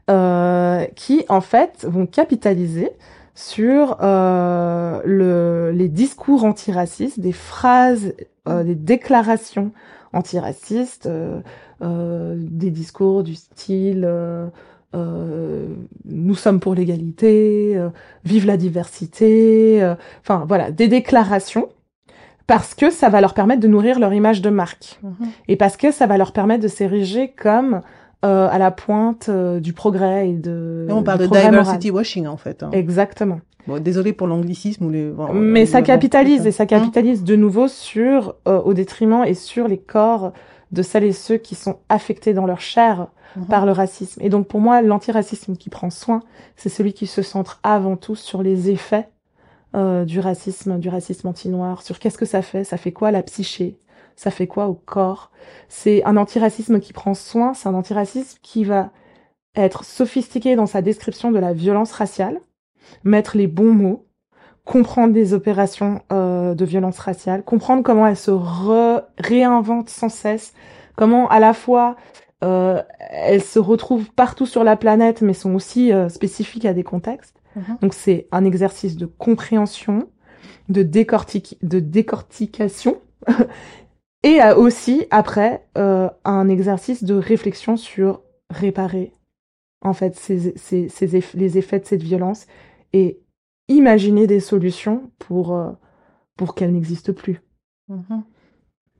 euh, 0.09 0.83
qui 0.97 1.23
en 1.29 1.39
fait 1.39 1.87
vont 1.89 2.05
capitaliser 2.05 2.91
sur 3.35 3.99
euh, 4.01 4.99
le, 5.05 5.71
les 5.71 5.87
discours 5.87 6.43
antiracistes, 6.43 7.21
des 7.21 7.31
phrases, 7.31 8.13
euh, 8.49 8.65
des 8.65 8.75
déclarations 8.75 9.71
antiracistes, 10.11 11.05
euh, 11.05 11.39
euh, 11.81 12.35
des 12.37 12.69
discours 12.69 13.23
du 13.23 13.35
style 13.35 14.03
euh, 14.05 14.49
nous 16.03 16.35
sommes 16.35 16.59
pour 16.59 16.75
l'égalité, 16.75 17.79
vive 18.25 18.45
la 18.45 18.57
diversité, 18.57 19.93
enfin 20.21 20.45
voilà, 20.47 20.71
des 20.71 20.87
déclarations 20.87 21.69
parce 22.47 22.73
que 22.73 22.89
ça 22.89 23.09
va 23.09 23.21
leur 23.21 23.33
permettre 23.33 23.61
de 23.61 23.67
nourrir 23.67 23.99
leur 23.99 24.13
image 24.13 24.41
de 24.41 24.49
marque 24.49 24.99
mhm. 25.03 25.27
et 25.49 25.57
parce 25.57 25.77
que 25.77 25.91
ça 25.91 26.07
va 26.07 26.17
leur 26.17 26.31
permettre 26.31 26.63
de 26.63 26.69
s'ériger 26.69 27.33
comme 27.37 27.81
euh, 28.25 28.47
à 28.49 28.57
la 28.57 28.71
pointe 28.71 29.27
euh, 29.29 29.59
du 29.59 29.73
progrès 29.73 30.29
et 30.29 30.33
de. 30.33 30.87
on 30.89 31.03
parle 31.03 31.19
de 31.19 31.27
diversity 31.27 31.91
washing 31.91 32.25
en 32.25 32.37
fait. 32.37 32.63
Hein. 32.63 32.71
Exactement. 32.71 33.41
Bon, 33.67 33.79
désolé 33.79 34.13
pour 34.13 34.27
l'anglicisme 34.27 34.85
ou 34.85 34.89
les. 34.89 35.13
Mais 35.33 35.65
ça 35.65 35.81
capitalise 35.81 36.47
et 36.47 36.51
ça 36.51 36.65
capitalise 36.65 37.23
de 37.23 37.35
nouveau 37.35 37.67
sur 37.67 38.35
euh, 38.47 38.59
au 38.61 38.73
détriment 38.73 39.23
et 39.25 39.33
sur 39.33 39.67
les 39.67 39.77
corps 39.77 40.31
de 40.71 40.81
celles 40.81 41.03
et 41.03 41.11
ceux 41.11 41.37
qui 41.37 41.53
sont 41.53 41.77
affectés 41.89 42.33
dans 42.33 42.45
leur 42.45 42.61
chair 42.61 43.07
mhm. 43.35 43.45
par 43.47 43.65
le 43.65 43.73
racisme. 43.73 44.21
Et 44.23 44.29
donc 44.29 44.47
pour 44.47 44.61
moi, 44.61 44.81
l'antiracisme 44.81 45.55
qui 45.57 45.69
prend 45.69 45.89
soin, 45.89 46.21
c'est 46.55 46.69
celui 46.69 46.93
qui 46.93 47.07
se 47.07 47.21
centre 47.21 47.59
avant 47.61 47.97
tout 47.97 48.15
sur 48.15 48.41
les 48.41 48.71
effets 48.71 49.09
euh, 49.75 50.05
du 50.05 50.19
racisme, 50.19 50.79
du 50.79 50.89
racisme 50.89 51.27
anti-noir, 51.27 51.81
sur 51.81 51.99
qu'est-ce 51.99 52.17
que 52.17 52.25
ça 52.25 52.41
fait, 52.41 52.63
ça 52.63 52.77
fait 52.77 52.91
quoi 52.91 53.09
à 53.09 53.11
la 53.11 53.23
psyché, 53.23 53.77
ça 54.15 54.31
fait 54.31 54.47
quoi 54.47 54.67
au 54.67 54.73
corps. 54.73 55.31
C'est 55.69 56.03
un 56.05 56.17
antiracisme 56.17 56.79
qui 56.79 56.93
prend 56.93 57.13
soin, 57.13 57.53
c'est 57.53 57.67
un 57.69 57.73
antiracisme 57.73 58.39
qui 58.41 58.63
va 58.63 58.91
être 59.55 59.83
sophistiqué 59.83 60.55
dans 60.55 60.67
sa 60.67 60.81
description 60.81 61.31
de 61.31 61.39
la 61.39 61.53
violence 61.53 61.91
raciale, 61.91 62.39
mettre 63.03 63.37
les 63.37 63.47
bons 63.47 63.73
mots, 63.73 64.05
comprendre 64.65 65.13
des 65.13 65.33
opérations 65.33 66.01
euh, 66.11 66.53
de 66.53 66.65
violence 66.65 66.99
raciale, 66.99 67.43
comprendre 67.43 67.83
comment 67.83 68.05
elles 68.05 68.17
se 68.17 68.31
réinventent 69.17 69.89
sans 69.89 70.09
cesse, 70.09 70.53
comment 70.95 71.29
à 71.29 71.39
la 71.39 71.53
fois 71.53 71.95
euh, 72.43 72.81
elles 73.09 73.43
se 73.43 73.59
retrouvent 73.59 74.11
partout 74.11 74.45
sur 74.45 74.63
la 74.63 74.75
planète, 74.75 75.21
mais 75.21 75.33
sont 75.33 75.55
aussi 75.55 75.91
euh, 75.91 76.09
spécifiques 76.09 76.65
à 76.65 76.73
des 76.73 76.83
contextes. 76.83 77.36
Mhm. 77.57 77.77
Donc 77.81 77.93
c'est 77.93 78.27
un 78.31 78.45
exercice 78.45 78.95
de 78.95 79.05
compréhension, 79.05 80.09
de, 80.69 80.83
décortique, 80.83 81.57
de 81.63 81.79
décortication, 81.79 83.01
et 84.23 84.41
aussi 84.55 85.05
après 85.11 85.67
euh, 85.77 86.09
un 86.23 86.49
exercice 86.49 87.03
de 87.03 87.15
réflexion 87.15 87.77
sur 87.77 88.21
réparer 88.49 89.13
en 89.81 89.93
fait 89.93 90.15
ces, 90.15 90.53
ces, 90.57 90.89
ces 90.89 91.23
les 91.33 91.57
effets 91.57 91.79
de 91.79 91.85
cette 91.85 92.03
violence 92.03 92.47
et 92.93 93.19
imaginer 93.67 94.27
des 94.27 94.39
solutions 94.39 95.11
pour 95.19 95.55
euh, 95.55 95.71
pour 96.35 96.55
qu'elle 96.55 96.71
n'existe 96.71 97.11
plus. 97.11 97.41
Mhm. 97.89 98.23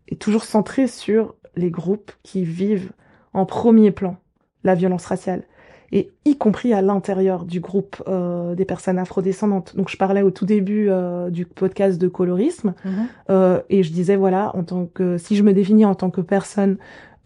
Et 0.08 0.15
toujours 0.15 0.43
centré 0.43 0.88
sur 0.88 1.36
les 1.56 1.72
groupes 1.72 2.12
qui 2.24 2.43
vivent 2.43 2.91
en 3.34 3.46
premier 3.46 3.91
plan 3.91 4.17
la 4.63 4.76
violence 4.76 5.06
raciale 5.06 5.43
et 5.91 6.12
y 6.26 6.38
compris 6.38 6.73
à 6.73 6.82
l'intérieur 6.82 7.45
du 7.45 7.60
groupe 7.60 8.04
euh, 8.08 8.56
des 8.56 8.65
personnes 8.65 9.00
afrodescendantes. 9.00 9.76
Donc 9.76 9.89
je 9.89 9.97
parlais 9.97 10.21
au 10.21 10.32
tout 10.32 10.45
début 10.45 10.88
euh, 10.89 11.30
du 11.30 11.45
podcast 11.45 12.00
de 12.00 12.08
colorisme 12.08 12.73
mhm. 12.84 12.91
euh, 13.30 13.62
et 13.69 13.84
je 13.84 13.91
disais 13.91 14.15
voilà 14.15 14.56
en 14.56 14.63
tant 14.63 14.86
que 14.86 15.17
si 15.17 15.36
je 15.36 15.43
me 15.43 15.54
définis 15.54 15.86
en 15.86 15.95
tant 15.95 16.10
que 16.10 16.21
personne 16.21 16.78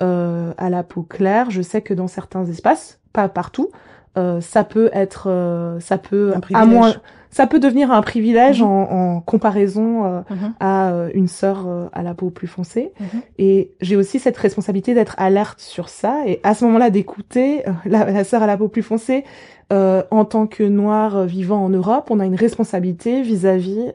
euh, 0.01 0.53
à 0.57 0.69
la 0.69 0.83
peau 0.83 1.03
claire, 1.03 1.51
je 1.51 1.61
sais 1.61 1.81
que 1.81 1.93
dans 1.93 2.07
certains 2.07 2.45
espaces, 2.45 2.99
pas 3.13 3.29
partout, 3.29 3.69
euh, 4.17 4.41
ça 4.41 4.65
peut 4.65 4.89
être, 4.91 5.27
euh, 5.29 5.79
ça 5.79 5.97
peut 5.97 6.33
à 6.53 6.65
moins, 6.65 6.95
ça 7.29 7.47
peut 7.47 7.59
devenir 7.59 7.93
un 7.93 8.01
privilège 8.01 8.61
mhm. 8.61 8.67
en, 8.67 8.91
en, 8.91 9.21
comparaison 9.21 10.05
euh, 10.05 10.19
mhm. 10.29 10.53
à 10.59 10.93
une 11.13 11.29
sœur 11.29 11.65
à 11.93 12.03
la 12.03 12.13
peau 12.13 12.29
plus 12.29 12.47
foncée. 12.47 12.91
Mhm. 12.99 13.21
Et 13.37 13.71
j'ai 13.79 13.95
aussi 13.95 14.19
cette 14.19 14.35
responsabilité 14.35 14.93
d'être 14.93 15.15
alerte 15.17 15.61
sur 15.61 15.87
ça 15.87 16.23
et 16.27 16.41
à 16.43 16.55
ce 16.55 16.65
moment-là 16.65 16.89
d'écouter 16.89 17.63
la, 17.85 18.11
la 18.11 18.23
sœur 18.25 18.43
à 18.43 18.47
la 18.47 18.57
peau 18.57 18.67
plus 18.67 18.83
foncée. 18.83 19.23
en 19.71 20.25
tant 20.25 20.47
que 20.47 20.63
noir 20.63 21.25
vivant 21.25 21.63
en 21.63 21.69
Europe, 21.69 22.07
on 22.09 22.19
a 22.19 22.25
une 22.25 22.35
responsabilité 22.35 23.21
vis-à-vis 23.21 23.93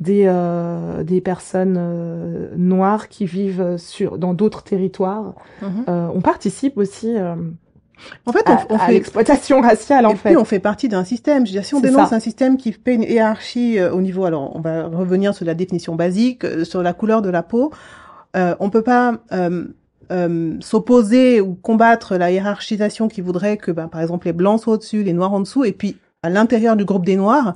des 0.00 0.30
des 1.04 1.20
personnes 1.22 2.50
noires 2.58 3.08
qui 3.08 3.24
vivent 3.24 3.78
sur 3.78 4.18
dans 4.18 4.34
d'autres 4.34 4.62
territoires. 4.62 5.32
on 5.86 6.20
participe 6.20 6.76
aussi 6.76 7.16
en 8.26 8.32
fait, 8.32 8.44
on, 8.68 8.78
fait 8.78 8.92
l'exploitation 8.92 9.60
raciale 9.60 10.06
en 10.06 10.12
et 10.12 10.16
fait. 10.16 10.30
Puis 10.30 10.36
on 10.36 10.44
fait 10.44 10.58
partie 10.58 10.88
d'un 10.88 11.04
système. 11.04 11.46
Je 11.46 11.52
veux 11.52 11.58
dire, 11.58 11.64
si 11.64 11.74
on 11.74 11.80
dénonce 11.80 12.12
un 12.12 12.20
système 12.20 12.56
qui 12.56 12.72
fait 12.72 12.94
une 12.94 13.02
hiérarchie 13.02 13.78
euh, 13.78 13.92
au 13.92 14.00
niveau, 14.00 14.24
alors 14.24 14.54
on 14.56 14.60
va 14.60 14.86
revenir 14.86 15.34
sur 15.34 15.44
la 15.44 15.54
définition 15.54 15.94
basique, 15.94 16.44
euh, 16.44 16.64
sur 16.64 16.82
la 16.82 16.92
couleur 16.92 17.22
de 17.22 17.30
la 17.30 17.42
peau. 17.42 17.72
Euh, 18.36 18.54
on 18.60 18.70
peut 18.70 18.82
pas 18.82 19.14
euh, 19.32 19.66
euh, 20.12 20.56
s'opposer 20.60 21.40
ou 21.40 21.54
combattre 21.54 22.16
la 22.16 22.30
hiérarchisation 22.30 23.08
qui 23.08 23.20
voudrait 23.20 23.56
que, 23.56 23.70
ben, 23.70 23.88
par 23.88 24.00
exemple, 24.00 24.26
les 24.26 24.32
blancs 24.32 24.60
soient 24.60 24.74
au-dessus, 24.74 25.02
les 25.02 25.12
noirs 25.12 25.32
en 25.32 25.40
dessous, 25.40 25.64
et 25.64 25.72
puis 25.72 25.96
à 26.22 26.30
l'intérieur 26.30 26.76
du 26.76 26.84
groupe 26.84 27.04
des 27.04 27.16
noirs, 27.16 27.54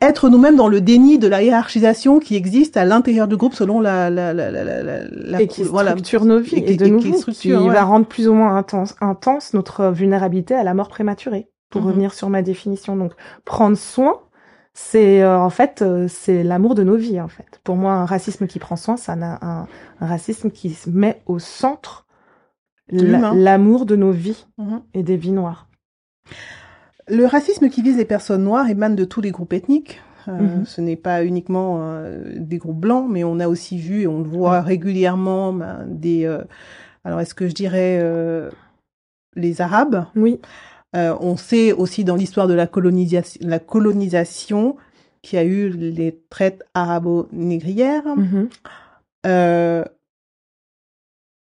être 0.00 0.30
nous-mêmes 0.30 0.56
dans 0.56 0.68
le 0.68 0.80
déni 0.80 1.18
de 1.18 1.28
la 1.28 1.42
hiérarchisation 1.42 2.20
qui 2.20 2.34
existe 2.34 2.76
à 2.76 2.84
l'intérieur 2.84 3.28
du 3.28 3.36
groupe 3.36 3.54
selon 3.54 3.80
la 3.80 4.08
la 4.08 4.32
la 4.32 4.50
la 4.50 4.64
la, 4.64 4.82
la 5.10 5.42
et 5.42 5.46
qui 5.46 5.64
structure 5.64 6.24
nos 6.24 6.40
vies. 6.40 6.62
Et, 6.66 6.76
de 6.76 6.86
nouveau 6.86 7.12
qui, 7.32 7.52
va 7.52 7.84
rendre 7.84 8.06
plus 8.06 8.28
ou 8.28 8.34
moins 8.34 8.56
intense 8.56 8.96
intense 9.00 9.52
notre 9.52 9.88
vulnérabilité 9.88 10.54
à 10.54 10.64
la 10.64 10.74
mort 10.74 10.88
prématurée 10.88 11.48
pour 11.68 11.82
mhm. 11.82 11.88
revenir 11.88 12.14
sur 12.14 12.30
ma 12.30 12.42
définition. 12.42 12.96
Donc 12.96 13.12
prendre 13.44 13.76
soin 13.76 14.20
c'est 14.72 15.22
euh, 15.22 15.38
en 15.38 15.50
fait 15.50 15.82
euh, 15.82 16.06
c'est 16.08 16.42
l'amour 16.42 16.74
de 16.74 16.82
nos 16.82 16.96
vies 16.96 17.20
en 17.20 17.28
fait. 17.28 17.60
Pour 17.62 17.76
moi 17.76 17.92
un 17.92 18.06
racisme 18.06 18.46
qui 18.46 18.58
prend 18.58 18.76
soin 18.76 18.96
c'est 18.96 19.12
un, 19.12 19.38
un, 19.42 19.66
racisme 20.00 20.50
qui 20.50 20.70
se 20.70 20.88
met 20.88 21.20
au 21.26 21.38
centre 21.38 22.06
l'amour 22.90 23.86
de 23.86 23.96
nos 23.96 24.10
vies 24.10 24.46
mhm. 24.58 24.82
et 24.94 25.02
des 25.02 25.16
vies 25.16 25.32
noires 25.32 25.68
le 27.10 27.26
racisme 27.26 27.68
qui 27.68 27.82
vise 27.82 27.96
les 27.96 28.04
personnes 28.04 28.44
noires 28.44 28.68
émane 28.68 28.96
de 28.96 29.04
tous 29.04 29.20
les 29.20 29.30
groupes 29.30 29.52
ethniques. 29.52 30.00
Euh, 30.28 30.32
mhm. 30.32 30.64
Ce 30.66 30.80
n'est 30.80 30.96
pas 30.96 31.24
uniquement 31.24 31.78
euh, 31.80 32.34
des 32.36 32.58
groupes 32.58 32.80
blancs, 32.80 33.06
mais 33.08 33.24
on 33.24 33.40
a 33.40 33.48
aussi 33.48 33.78
vu 33.78 34.02
et 34.02 34.06
on 34.06 34.18
le 34.18 34.28
voit 34.28 34.60
régulièrement 34.60 35.52
ben, 35.52 35.86
des. 35.86 36.24
Euh, 36.24 36.42
alors, 37.04 37.20
est-ce 37.20 37.34
que 37.34 37.48
je 37.48 37.54
dirais 37.54 38.02
les 39.34 39.60
Arabes? 39.62 40.04
Oui. 40.16 40.38
on 40.94 41.36
sait 41.38 41.72
aussi 41.72 42.04
dans 42.04 42.16
l'histoire 42.16 42.46
de 42.46 42.52
la 42.52 42.66
colonisation, 42.66 43.40
la 43.42 43.58
colonisation 43.58 44.76
qu'il 45.22 45.38
y 45.38 45.42
a 45.42 45.44
eu 45.44 45.70
les 45.70 46.20
traites 46.28 46.62
arabo-négrières. 46.74 48.16
Mm 48.16 48.48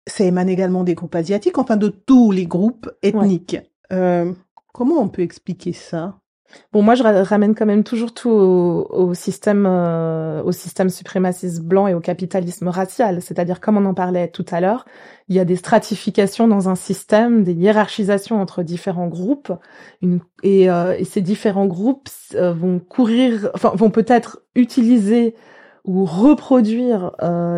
ça 0.07 0.23
émane 0.23 0.49
également 0.49 0.83
des 0.83 0.93
groupes 0.93 1.15
asiatiques, 1.15 1.57
enfin 1.57 1.77
de 1.77 1.87
tous 1.87 2.31
les 2.31 2.45
groupes 2.45 2.91
ethniques. 3.01 3.57
Comment 4.75 4.99
on 4.99 5.07
peut 5.07 5.21
expliquer 5.21 5.71
ça? 5.71 6.15
Bon, 6.73 6.81
moi, 6.81 6.95
je 6.95 7.03
ramène 7.03 7.55
quand 7.55 7.65
même 7.65 7.85
toujours 7.85 8.13
tout 8.13 8.29
au, 8.29 9.13
système, 9.13 9.65
euh, 9.65 10.43
au 10.43 10.51
système 10.51 10.89
suprémaciste 10.89 11.63
blanc 11.63 11.87
et 11.87 11.93
au 11.93 12.01
capitalisme 12.01 12.67
racial. 12.67 13.21
C'est-à-dire, 13.21 13.61
comme 13.61 13.77
on 13.77 13.85
en 13.85 13.93
parlait 13.93 14.27
tout 14.27 14.43
à 14.51 14.59
l'heure, 14.59 14.85
il 15.29 15.35
y 15.37 15.39
a 15.39 15.45
des 15.45 15.55
stratifications 15.55 16.49
dans 16.49 16.67
un 16.67 16.75
système, 16.75 17.45
des 17.45 17.53
hiérarchisations 17.53 18.41
entre 18.41 18.63
différents 18.63 19.07
groupes, 19.07 19.53
une, 20.01 20.19
et, 20.43 20.69
euh, 20.69 20.93
et, 20.99 21.05
ces 21.05 21.21
différents 21.21 21.67
groupes 21.67 22.09
euh, 22.33 22.51
vont 22.51 22.79
courir, 22.79 23.51
enfin, 23.53 23.71
vont 23.75 23.91
peut-être 23.91 24.41
utiliser 24.55 25.35
ou 25.85 26.03
reproduire 26.03 27.11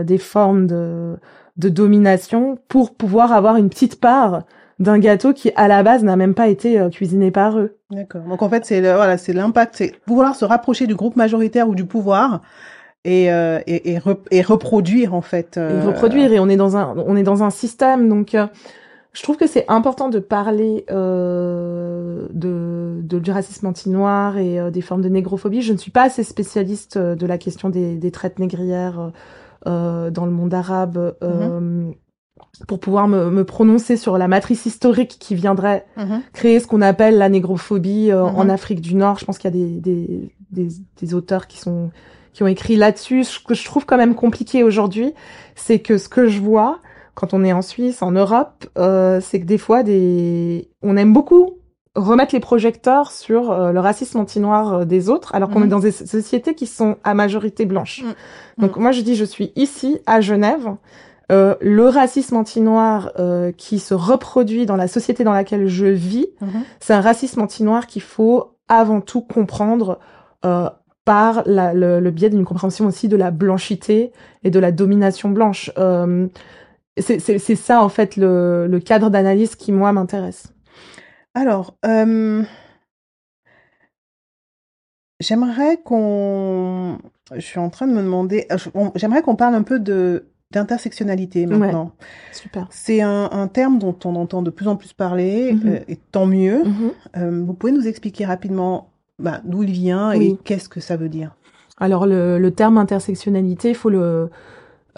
des 0.06 0.18
formes 0.20 0.68
de, 0.68 1.18
de 1.56 1.70
domination 1.70 2.60
pour 2.68 2.94
pouvoir 2.94 3.32
avoir 3.32 3.56
une 3.56 3.70
petite 3.70 4.00
part 4.00 4.44
d'un 4.80 5.00
gâteau 5.00 5.34
qui 5.34 5.52
à 5.56 5.68
la 5.68 5.84
base 5.84 6.04
n'a 6.04 6.16
même 6.16 6.34
pas 6.34 6.48
été 6.48 6.80
euh, 6.80 6.90
cuisiné 6.90 7.32
par 7.32 7.60
eux. 7.60 7.78
D'accord. 7.90 8.22
Donc 8.24 8.42
en 8.42 8.50
fait 8.50 8.66
c'est 8.66 8.82
voilà 8.82 9.18
c'est 9.18 9.34
l'impact, 9.34 9.76
c'est 9.78 9.96
pouvoir 10.06 10.36
se 10.36 10.46
rapprocher 10.46 10.88
du 10.88 10.96
groupe 10.96 11.16
majoritaire 11.16 11.68
ou 11.68 11.76
du 11.76 11.86
pouvoir 11.86 12.42
et 13.04 13.32
euh, 13.32 13.60
et, 13.66 13.94
et, 13.94 14.00
et, 14.32 14.42
reproduire 14.42 15.14
en 15.14 15.22
fait. 15.22 15.58
Euh... 15.58 15.82
Et 15.82 15.86
reproduire 15.86 16.32
et 16.32 16.40
on 16.40 16.50
est 16.50 16.58
dans 16.58 16.78
un 16.78 16.96
on 16.98 17.16
est 17.16 17.24
dans 17.24 17.44
un 17.44 17.50
système 17.50 18.08
donc. 18.10 18.36
Euh, 18.36 18.48
je 19.14 19.24
trouve 19.24 19.38
que 19.38 19.48
c'est 19.48 19.66
important 19.68 20.10
de 20.10 20.20
parler 20.20 20.86
euh, 20.92 22.28
de, 22.34 23.00
de, 23.02 23.18
du 23.18 23.32
racisme 23.32 23.66
anti-noir 23.66 24.38
et 24.38 24.70
des 24.70 24.82
formes 24.82 25.02
de 25.02 25.10
négrophobie. 25.10 25.64
Je 25.64 25.74
ne 25.74 25.78
suis 25.80 25.90
pas 25.90 26.04
assez 26.04 26.22
spécialiste 26.22 27.00
de 27.00 27.26
la 27.26 27.40
question 27.40 27.72
des, 27.72 27.96
des 27.96 28.12
traites 28.12 28.38
négrières 28.38 29.12
dans 29.66 30.26
le 30.26 30.30
monde 30.30 30.54
arabe. 30.54 31.16
Mm-hmm 31.24 31.94
pour 32.68 32.80
pouvoir 32.80 33.08
me, 33.08 33.30
me, 33.30 33.44
prononcer 33.44 33.98
sur 33.98 34.18
la 34.18 34.28
matrice 34.28 34.66
historique 34.66 35.18
qui 35.20 35.36
viendrait 35.36 35.86
mhm. 35.98 36.22
créer 36.34 36.60
ce 36.60 36.68
qu'on 36.68 36.82
appelle 36.82 37.18
la 37.18 37.30
négrophobie 37.30 38.12
euh, 38.12 38.24
en 38.24 38.46
mhm. 38.46 38.50
Afrique 38.50 38.82
du 38.82 38.96
Nord. 38.96 39.20
Je 39.20 39.26
pense 39.26 39.38
qu'il 39.38 39.50
y 39.50 39.54
a 39.54 39.58
des, 39.58 39.80
des, 39.80 40.32
des, 40.52 40.68
des, 41.00 41.14
auteurs 41.14 41.48
qui 41.48 41.60
sont 41.60 41.92
qui 42.34 42.44
ont 42.44 42.48
écrit 42.48 42.76
là-dessus. 42.76 43.24
Ce 43.24 43.40
que 43.40 43.56
je 43.56 43.66
trouve 43.66 43.86
quand 43.86 43.98
même 43.98 44.16
compliqué 44.16 44.64
aujourd'hui, 44.64 45.14
c'est 45.56 45.80
que 45.80 45.98
ce 45.98 46.08
que 46.08 46.28
je 46.28 46.40
vois 46.40 46.80
quand 47.18 47.34
on 47.34 47.44
est 47.44 47.52
en 47.52 47.64
Suisse, 47.64 48.04
en 48.04 48.12
Europe, 48.12 48.68
euh, 48.78 49.20
c'est 49.22 49.40
que 49.40 49.46
des 49.46 49.58
fois, 49.58 49.82
des... 49.82 50.70
on 50.84 50.96
aime 50.98 51.14
beaucoup 51.14 51.58
remettre 51.96 52.36
les 52.36 52.40
projecteurs 52.40 53.12
sur 53.12 53.50
euh, 53.50 53.72
le 53.72 53.80
racisme 53.80 54.20
anti-noir 54.20 54.74
euh, 54.74 54.86
des 54.86 55.10
autres, 55.10 55.34
alors 55.34 55.50
qu'on 55.50 55.62
est 55.62 55.64
mhm. 55.64 55.70
dans 55.70 55.80
des 55.80 55.92
sociétés 55.92 56.54
qui 56.54 56.68
sont 56.68 56.98
à 57.04 57.16
majorité 57.16 57.66
blanche. 57.66 58.04
Donc 58.60 58.78
moi, 58.78 58.92
je 58.92 59.02
dis, 59.02 59.16
je 59.16 59.26
suis 59.26 59.52
ici, 59.56 59.98
à 60.06 60.22
Genève, 60.22 60.76
euh, 61.30 61.56
le 61.60 61.90
racisme 61.90 62.38
anti-noir 62.38 63.12
euh, 63.20 63.52
qui 63.52 63.80
se 63.80 63.94
reproduit 63.94 64.66
dans 64.66 64.78
la 64.78 64.88
société 64.88 65.26
dans 65.26 65.34
laquelle 65.34 65.68
je 65.68 65.86
vis, 65.86 66.28
mhm. 66.40 66.64
c'est 66.80 66.94
un 66.94 67.02
racisme 67.02 67.42
anti-noir 67.42 67.86
qu'il 67.86 68.02
faut 68.02 68.56
avant 68.70 69.02
tout 69.02 69.22
comprendre 69.22 70.00
euh, 70.46 70.70
par 71.04 71.44
la, 71.46 71.74
le, 71.74 72.12
biais 72.12 72.30
d'une 72.30 72.46
compréhension 72.46 72.86
aussi 72.86 73.10
de 73.10 73.18
la 73.18 73.32
blanchité 73.32 74.14
et 74.44 74.50
de 74.50 74.60
la 74.60 74.72
domination 74.72 75.30
blanche. 75.30 75.70
C'est 76.98 77.56
ça 77.56 77.84
en 77.84 77.90
fait 77.90 78.16
le, 78.16 78.68
le 78.68 78.80
cadre 78.80 79.10
d'analyse 79.10 79.56
qui 79.56 79.72
moi 79.72 79.92
m'intéresse. 79.94 80.54
Alors, 81.34 81.78
j'aimerais 85.20 85.78
qu'on, 85.84 86.98
je 87.34 87.40
suis 87.40 87.60
en 87.60 87.70
train 87.70 87.88
de 87.88 87.94
me 87.94 88.02
demander, 88.02 88.48
j'aimerais 88.96 89.22
qu'on 89.22 89.36
parle 89.36 89.56
un 89.56 89.64
peu 89.64 89.80
de 89.80 90.28
d'intersectionnalité 90.52 91.46
maintenant. 91.46 91.92
super. 92.32 92.68
C'est 92.72 93.02
un, 93.02 93.30
un, 93.32 93.48
terme 93.48 93.80
dont 93.80 93.96
on 94.06 94.16
entend 94.16 94.42
de 94.42 94.50
plus 94.50 94.68
en 94.68 94.76
plus 94.76 94.94
parler, 94.94 95.54
mhm. 95.54 95.68
euh, 95.68 95.80
et 95.88 95.98
tant 96.12 96.26
mieux. 96.26 96.64
Mhm. 96.64 96.92
euh, 97.18 97.44
vous 97.46 97.54
pouvez 97.54 97.74
nous 97.74 97.88
expliquer 97.88 98.26
rapidement 98.26 98.92
bah, 99.20 99.42
d'où 99.44 99.64
il 99.64 99.72
vient 99.72 100.12
et 100.12 100.38
qu'est-ce 100.44 100.70
que 100.70 100.80
ça 100.80 100.96
veut 100.96 101.10
dire? 101.10 101.36
Alors 101.80 102.06
le, 102.06 102.40
le 102.40 102.52
terme 102.52 102.78
intersectionnalité, 102.78 103.70
il 103.70 103.76
faut 103.76 103.90
le 103.90 104.30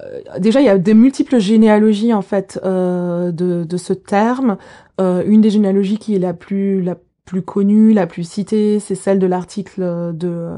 euh, 0.03 0.21
déjà 0.39 0.61
il 0.61 0.65
y 0.65 0.69
a 0.69 0.77
des 0.77 0.93
multiples 0.93 1.39
généalogies 1.39 2.13
en 2.13 2.21
fait 2.21 2.59
euh, 2.63 3.31
de, 3.31 3.63
de 3.63 3.77
ce 3.77 3.93
terme. 3.93 4.57
Euh, 5.01 5.23
une 5.25 5.41
des 5.41 5.49
généalogies 5.49 5.97
qui 5.97 6.15
est 6.15 6.19
la 6.19 6.33
plus 6.33 6.81
la 6.81 6.95
plus 7.25 7.41
connue, 7.41 7.93
la 7.93 8.07
plus 8.07 8.27
citée, 8.27 8.79
c'est 8.79 8.95
celle 8.95 9.19
de 9.19 9.27
l'article 9.27 10.13
de 10.15 10.49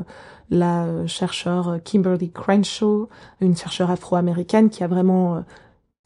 la 0.52 1.08
chercheure 1.08 1.80
Kimberly 1.84 2.30
Crenshaw, 2.30 3.10
une 3.40 3.56
chercheure 3.56 3.90
afro-américaine 3.90 4.70
qui 4.70 4.84
a 4.84 4.88
vraiment 4.88 5.44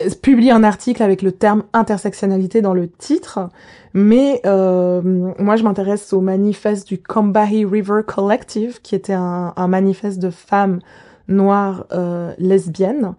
euh, 0.03 0.09
publié 0.21 0.51
un 0.51 0.63
article 0.63 1.03
avec 1.03 1.21
le 1.21 1.31
terme 1.31 1.63
intersectionnalité 1.73 2.61
dans 2.61 2.73
le 2.73 2.87
titre. 2.87 3.49
Mais 3.93 4.41
euh, 4.45 5.01
moi, 5.39 5.55
je 5.55 5.63
m'intéresse 5.63 6.13
au 6.13 6.21
manifeste 6.21 6.87
du 6.87 7.01
Combahee 7.01 7.65
River 7.65 8.01
Collective, 8.05 8.81
qui 8.81 8.95
était 8.95 9.13
un, 9.13 9.53
manifeste 9.67 10.19
de 10.19 10.29
femmes 10.29 10.79
noires 11.27 11.87
euh, 11.91 12.33
lesbiennes, 12.37 13.15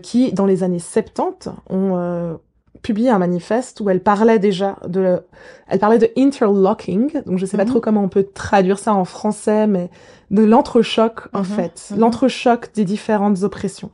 qui, 0.00 0.32
dans 0.32 0.46
les 0.46 0.62
années 0.62 0.78
70, 0.78 1.48
ont 1.68 2.38
publié 2.82 3.10
un 3.10 3.18
manifeste 3.18 3.80
où 3.80 3.88
elle 3.88 4.02
parlait 4.02 4.38
déjà 4.38 4.76
de, 4.86 5.20
elle 5.68 5.78
parlait 5.78 5.98
de 5.98 6.10
interlocking, 6.16 7.22
donc 7.24 7.38
je 7.38 7.46
sais 7.46 7.56
pas 7.56 7.64
mhm. 7.64 7.70
trop 7.70 7.80
comment 7.80 8.02
on 8.02 8.08
peut 8.08 8.26
traduire 8.34 8.78
ça 8.78 8.92
en 8.92 9.04
français, 9.04 9.66
mais 9.66 9.90
de 10.30 10.42
l'entrechoc 10.42 11.28
en 11.32 11.40
mhm. 11.40 11.44
fait, 11.44 11.88
mhm. 11.90 12.00
l'entrechoc 12.00 12.72
des 12.74 12.84
différentes 12.84 13.42
oppressions. 13.42 13.90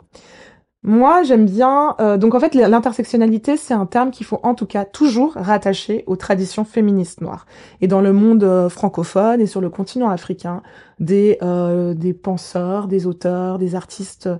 Moi, 0.84 1.24
j'aime 1.24 1.44
bien. 1.44 1.96
Euh, 2.00 2.16
donc, 2.16 2.36
en 2.36 2.40
fait, 2.40 2.54
l'intersectionnalité, 2.54 3.56
c'est 3.56 3.74
un 3.74 3.84
terme 3.84 4.12
qu'il 4.12 4.24
faut 4.24 4.38
en 4.44 4.54
tout 4.54 4.64
cas 4.64 4.84
toujours 4.84 5.32
rattacher 5.34 6.04
aux 6.06 6.14
traditions 6.14 6.64
féministes 6.64 7.20
noires. 7.20 7.46
Et 7.80 7.88
dans 7.88 8.00
le 8.00 8.12
monde 8.12 8.44
euh, 8.44 8.68
francophone 8.68 9.40
et 9.40 9.46
sur 9.46 9.60
le 9.60 9.70
continent 9.70 10.08
africain, 10.08 10.62
des 11.00 11.38
euh, 11.42 11.94
des 11.94 12.14
penseurs, 12.14 12.86
des 12.86 13.06
auteurs, 13.06 13.58
des 13.58 13.74
artistes 13.74 14.30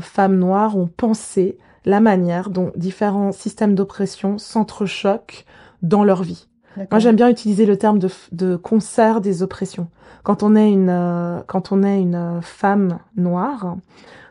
femmes 0.00 0.36
noires 0.36 0.76
ont 0.76 0.88
pensé 0.88 1.56
la 1.84 2.00
manière 2.00 2.50
dont 2.50 2.72
différents 2.76 3.32
systèmes 3.32 3.74
d'oppression 3.74 4.38
s'entrechoquent 4.38 5.44
dans 5.82 6.04
leur 6.04 6.22
vie. 6.22 6.46
Moi, 6.76 7.00
j'aime 7.00 7.16
bien 7.16 7.28
utiliser 7.28 7.66
le 7.66 7.76
terme 7.76 7.98
de, 7.98 8.08
de 8.32 8.56
concert 8.56 9.20
des 9.20 9.42
oppressions. 9.42 9.88
Quand 10.22 10.42
on 10.42 10.54
est 10.54 10.70
une, 10.70 10.88
euh, 10.88 11.40
quand 11.46 11.72
on 11.72 11.82
est 11.82 12.00
une 12.00 12.40
femme 12.42 12.98
noire, 13.16 13.76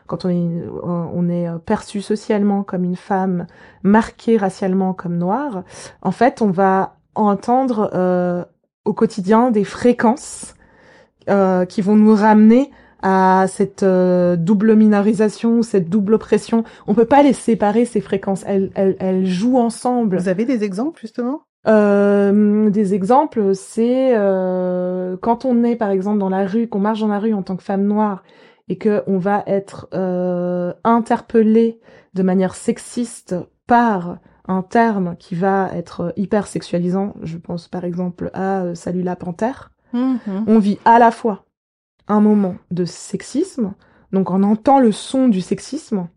quand 0.06 0.24
on 0.24 0.30
est, 0.30 0.64
on 0.82 1.28
est 1.28 1.46
perçu 1.66 2.00
socialement 2.00 2.62
comme 2.62 2.82
une 2.82 2.96
femme 2.96 3.46
marquée 3.82 4.36
racialement 4.38 4.94
comme 4.94 5.18
noire, 5.18 5.62
en 6.02 6.10
fait, 6.10 6.42
on 6.42 6.50
va 6.50 6.96
entendre 7.14 7.90
euh, 7.94 8.44
au 8.84 8.92
quotidien 8.92 9.50
des 9.50 9.64
fréquences 9.64 10.54
euh, 11.28 11.64
qui 11.64 11.82
vont 11.82 11.96
nous 11.96 12.14
ramener 12.14 12.70
à 13.02 13.46
cette 13.48 13.82
euh, 13.82 14.36
double 14.36 14.74
minorisation, 14.74 15.62
cette 15.62 15.88
double 15.88 16.14
oppression. 16.14 16.64
On 16.86 16.94
peut 16.94 17.04
pas 17.04 17.22
les 17.22 17.32
séparer 17.32 17.84
ces 17.84 18.00
fréquences. 18.00 18.44
Elles, 18.46 18.70
elles, 18.74 18.96
elles 19.00 19.26
jouent 19.26 19.58
ensemble. 19.58 20.18
Vous 20.18 20.28
avez 20.28 20.44
des 20.44 20.64
exemples 20.64 21.00
justement? 21.00 21.42
Euh, 21.66 22.70
des 22.70 22.94
exemples, 22.94 23.54
c'est 23.54 24.16
euh, 24.16 25.16
quand 25.20 25.44
on 25.44 25.62
est 25.62 25.76
par 25.76 25.90
exemple 25.90 26.18
dans 26.18 26.30
la 26.30 26.46
rue, 26.46 26.68
qu'on 26.68 26.78
marche 26.78 27.00
dans 27.00 27.08
la 27.08 27.18
rue 27.18 27.34
en 27.34 27.42
tant 27.42 27.56
que 27.56 27.62
femme 27.62 27.84
noire 27.84 28.22
et 28.68 28.78
que 28.78 29.02
on 29.06 29.18
va 29.18 29.42
être 29.46 29.88
euh, 29.92 30.72
interpellé 30.84 31.80
de 32.14 32.22
manière 32.22 32.54
sexiste 32.54 33.34
par 33.66 34.18
un 34.48 34.62
terme 34.62 35.16
qui 35.18 35.34
va 35.34 35.70
être 35.74 36.12
hyper 36.16 36.46
sexualisant. 36.46 37.14
Je 37.22 37.36
pense 37.36 37.68
par 37.68 37.84
exemple 37.84 38.30
à 38.32 38.62
euh, 38.62 38.74
Salut 38.74 39.02
la 39.02 39.16
panthère. 39.16 39.70
Mhm. 39.92 40.44
On 40.46 40.58
vit 40.58 40.78
à 40.84 40.98
la 40.98 41.10
fois 41.10 41.44
un 42.08 42.20
moment 42.20 42.56
de 42.70 42.84
sexisme, 42.84 43.74
donc 44.12 44.30
on 44.30 44.42
entend 44.42 44.80
le 44.80 44.92
son 44.92 45.28
du 45.28 45.40
sexisme, 45.40 46.08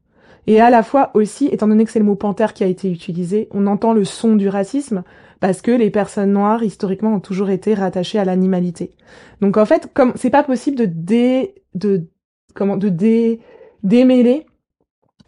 et 0.48 0.60
à 0.60 0.70
la 0.70 0.84
fois 0.84 1.12
aussi, 1.14 1.48
étant 1.48 1.68
donné 1.68 1.86
que 1.86 1.92
c'est 1.92 2.00
le 2.00 2.06
mot 2.06 2.16
panthère 2.16 2.54
qui 2.54 2.64
a 2.64 2.68
été 2.68 2.92
utilisé, 2.92 3.48
on 3.52 3.66
entend 3.68 3.94
le 3.94 4.04
son 4.04 4.36
du 4.36 4.50
racisme 4.50 5.04
parce 5.40 5.62
que 5.62 5.72
les 5.72 5.90
personnes 5.90 6.34
noires 6.34 6.64
historiquement 6.64 7.14
ont 7.14 7.20
toujours 7.20 7.50
été 7.50 7.74
rattachées 7.74 8.20
à 8.20 8.26
l'animalité. 8.26 8.92
Donc 9.40 9.56
en 9.58 9.66
fait, 9.66 9.90
comme 9.94 10.12
c'est 10.16 10.30
pas 10.30 10.44
possible 10.44 10.78
de 10.78 10.86
dé, 10.86 11.56
de 11.76 12.08
comment 12.56 12.76
de 12.76 12.90
dé, 12.90 13.40
démêler 13.84 14.46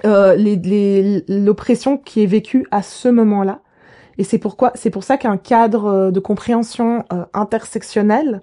euh, 0.04 0.36
les- 0.36 0.58
les- 0.58 1.24
l'oppression 1.30 1.98
qui 1.98 2.22
est 2.22 2.26
vécue 2.26 2.66
à 2.72 2.82
ce 2.82 3.08
moment-là. 3.08 3.62
Et 4.18 4.26
c'est 4.26 4.38
pourquoi 4.38 4.72
c'est 4.76 4.90
pour 4.90 5.04
ça 5.06 5.18
qu'un 5.18 5.38
cadre 5.38 5.86
euh, 5.86 6.12
de 6.12 6.20
compréhension 6.20 7.06
euh, 7.14 7.26
intersectionnel 7.34 8.42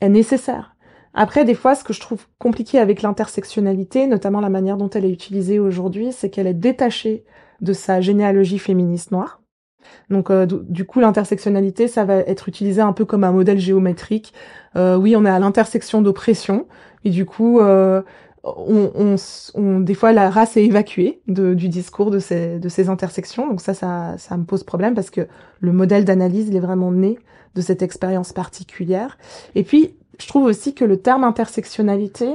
est 0.00 0.08
nécessaire. 0.08 0.73
Après, 1.14 1.44
des 1.44 1.54
fois, 1.54 1.74
ce 1.74 1.84
que 1.84 1.92
je 1.92 2.00
trouve 2.00 2.26
compliqué 2.38 2.78
avec 2.78 3.02
l'intersectionnalité, 3.02 4.06
notamment 4.06 4.40
la 4.40 4.50
manière 4.50 4.76
dont 4.76 4.90
elle 4.90 5.04
est 5.04 5.12
utilisée 5.12 5.58
aujourd'hui, 5.58 6.12
c'est 6.12 6.28
qu'elle 6.28 6.48
est 6.48 6.54
détachée 6.54 7.24
de 7.60 7.72
sa 7.72 8.00
généalogie 8.00 8.58
féministe 8.58 9.12
noire. 9.12 9.40
Donc, 10.10 10.30
euh, 10.30 10.46
du, 10.46 10.84
coup, 10.84 11.00
l'intersectionnalité, 11.00 11.88
ça 11.88 12.04
va 12.04 12.16
être 12.16 12.48
utilisé 12.48 12.80
un 12.80 12.92
peu 12.92 13.04
comme 13.04 13.22
un 13.22 13.32
modèle 13.32 13.58
géométrique. 13.58 14.32
Euh, 14.76 14.96
oui, 14.96 15.14
on 15.14 15.24
est 15.24 15.30
à 15.30 15.38
l'intersection 15.38 16.02
d'oppression, 16.02 16.66
et 17.04 17.10
du 17.10 17.26
coup, 17.26 17.60
euh, 17.60 18.02
on, 18.42 19.16
on, 19.54 19.80
des 19.80 19.94
fois, 19.94 20.12
la 20.12 20.30
race 20.30 20.56
est 20.56 20.64
évacuée 20.64 21.22
du 21.26 21.68
discours 21.68 22.10
de 22.10 22.18
ces, 22.18 22.58
de 22.58 22.68
ces 22.68 22.88
intersections. 22.88 23.48
Donc 23.48 23.60
ça, 23.60 23.72
ça, 23.72 24.16
ça 24.18 24.36
me 24.36 24.44
pose 24.44 24.64
problème 24.64 24.94
parce 24.94 25.10
que 25.10 25.26
le 25.60 25.72
modèle 25.72 26.04
d'analyse, 26.04 26.48
il 26.48 26.56
est 26.56 26.60
vraiment 26.60 26.92
né 26.92 27.18
de 27.54 27.60
cette 27.62 27.82
expérience 27.82 28.32
particulière. 28.32 29.16
Et 29.54 29.62
puis, 29.62 29.96
je 30.20 30.26
trouve 30.28 30.44
aussi 30.44 30.74
que 30.74 30.84
le 30.84 30.98
terme 31.00 31.24
intersectionnalité, 31.24 32.28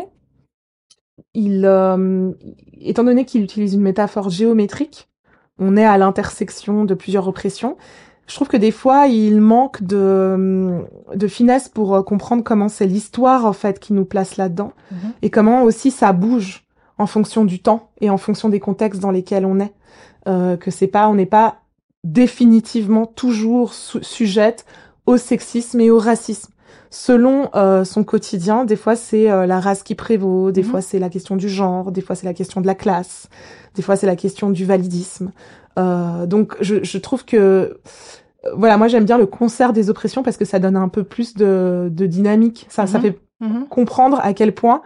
il, 1.33 1.65
euh, 1.65 2.31
étant 2.79 3.03
donné 3.03 3.25
qu'il 3.25 3.43
utilise 3.43 3.73
une 3.73 3.81
métaphore 3.81 4.29
géométrique, 4.29 5.09
on 5.59 5.75
est 5.77 5.85
à 5.85 5.97
l'intersection 5.97 6.85
de 6.85 6.93
plusieurs 6.93 7.27
oppressions. 7.27 7.77
Je 8.27 8.35
trouve 8.35 8.47
que 8.47 8.57
des 8.57 8.71
fois, 8.71 9.07
il 9.07 9.41
manque 9.41 9.81
de, 9.83 10.81
de 11.15 11.27
finesse 11.27 11.67
pour 11.67 11.95
euh, 11.95 12.03
comprendre 12.03 12.43
comment 12.43 12.69
c'est 12.69 12.85
l'histoire, 12.85 13.45
en 13.45 13.53
fait, 13.53 13.79
qui 13.79 13.91
nous 13.93 14.05
place 14.05 14.37
là-dedans. 14.37 14.71
Mhm. 14.91 14.97
Et 15.23 15.29
comment 15.29 15.63
aussi 15.63 15.91
ça 15.91 16.13
bouge 16.13 16.65
en 16.97 17.07
fonction 17.07 17.43
du 17.43 17.59
temps 17.59 17.89
et 18.01 18.09
en 18.09 18.17
fonction 18.17 18.49
des 18.49 18.59
contextes 18.59 19.01
dans 19.01 19.11
lesquels 19.11 19.45
on 19.45 19.59
est. 19.59 19.73
Euh, 20.27 20.57
que 20.57 20.69
c'est 20.69 20.87
pas, 20.87 21.07
on 21.09 21.15
n'est 21.15 21.25
pas 21.25 21.57
définitivement 22.03 23.05
toujours 23.05 23.73
su- 23.73 24.03
sujette 24.03 24.65
au 25.05 25.17
sexisme 25.17 25.79
et 25.81 25.89
au 25.89 25.97
racisme. 25.97 26.53
Selon 26.91 27.49
euh, 27.55 27.83
son 27.83 28.03
quotidien, 28.03 28.65
des 28.65 28.75
fois 28.75 28.95
c'est 28.95 29.29
euh, 29.29 29.45
la 29.45 29.59
race 29.59 29.83
qui 29.83 29.93
prévaut, 29.95 30.51
des 30.51 30.61
Mhm. 30.63 30.67
fois 30.69 30.81
c'est 30.81 30.97
la 30.99 31.09
question 31.09 31.35
du 31.35 31.47
genre, 31.49 31.91
des 31.91 32.01
fois 32.01 32.15
c'est 32.15 32.25
la 32.25 32.33
question 32.33 32.61
de 32.61 32.67
la 32.67 32.73
classe, 32.75 33.29
des 33.75 33.81
fois 33.83 33.95
c'est 33.95 34.07
la 34.07 34.15
question 34.15 34.49
du 34.49 34.65
validisme. 34.65 35.31
Euh, 35.77 36.25
donc 36.25 36.55
je, 36.61 36.83
je 36.83 36.97
trouve 36.97 37.25
que 37.25 37.79
voilà, 38.55 38.77
moi 38.77 38.87
j'aime 38.87 39.05
bien 39.05 39.17
le 39.19 39.25
concert 39.27 39.71
des 39.73 39.89
oppressions 39.89 40.23
parce 40.23 40.37
que 40.37 40.45
ça 40.45 40.57
donne 40.59 40.75
un 40.77 40.87
peu 40.89 41.03
plus 41.03 41.35
de, 41.35 41.89
de 41.91 42.05
dynamique. 42.07 42.65
Ça, 42.69 42.87
ça 42.87 42.97
Mhm. 42.97 43.03
fait 43.03 43.19
Mhm. 43.41 43.67
comprendre 43.69 44.19
à 44.23 44.33
quel 44.33 44.53
point 44.53 44.81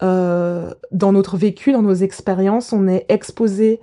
dans 0.00 1.12
notre 1.12 1.36
vécu, 1.36 1.72
dans 1.72 1.82
nos 1.82 1.94
expériences, 1.94 2.72
on 2.72 2.86
est 2.86 3.04
exposé 3.08 3.80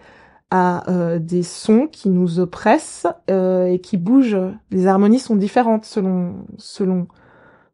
à 0.52 0.90
euh, 0.90 1.20
des 1.20 1.44
sons 1.44 1.88
qui 1.92 2.10
nous 2.10 2.40
oppressent 2.40 3.08
euh, 3.30 3.66
et 3.66 3.80
qui 3.80 3.98
bougent. 3.98 4.38
Les 4.72 4.88
harmonies 4.88 5.20
sont 5.20 5.36
différentes 5.36 5.84
selon 5.86 6.36
selon 6.58 7.08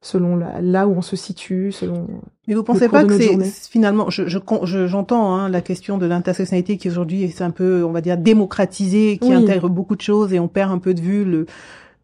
selon 0.04 0.36
la- 0.36 0.62
là 0.62 0.88
où 0.88 0.94
on 0.94 1.02
se 1.04 1.16
situe, 1.16 1.72
selon 1.72 2.08
Mais 2.48 2.56
vous 2.56 2.64
pensez 2.64 2.90
pas 2.90 3.04
que 3.06 3.16
c'est 3.18 3.38
finalement, 3.70 4.10
je 4.10 4.28
je 4.28 4.40
con- 4.40 4.66
je- 4.66 4.88
j'entends 4.88 5.36
hein, 5.36 5.48
la 5.48 5.62
question 5.62 5.98
de 6.00 6.06
l'intersectionnalité 6.08 6.78
qui 6.78 6.90
aujourd'hui 6.90 7.24
est 7.24 7.42
un 7.42 7.52
peu, 7.52 7.84
on 7.84 7.92
va 7.92 8.02
dire, 8.02 8.18
démocratisée, 8.18 9.20
qui 9.20 9.30
Oui. 9.30 9.36
intègre 9.36 9.70
beaucoup 9.70 9.96
de 9.96 10.02
choses 10.02 10.34
et 10.34 10.40
on 10.40 10.48
perd 10.48 10.72
un 10.72 10.80
peu 10.80 10.94
de 10.96 11.02
vue 11.02 11.24
le 11.24 11.46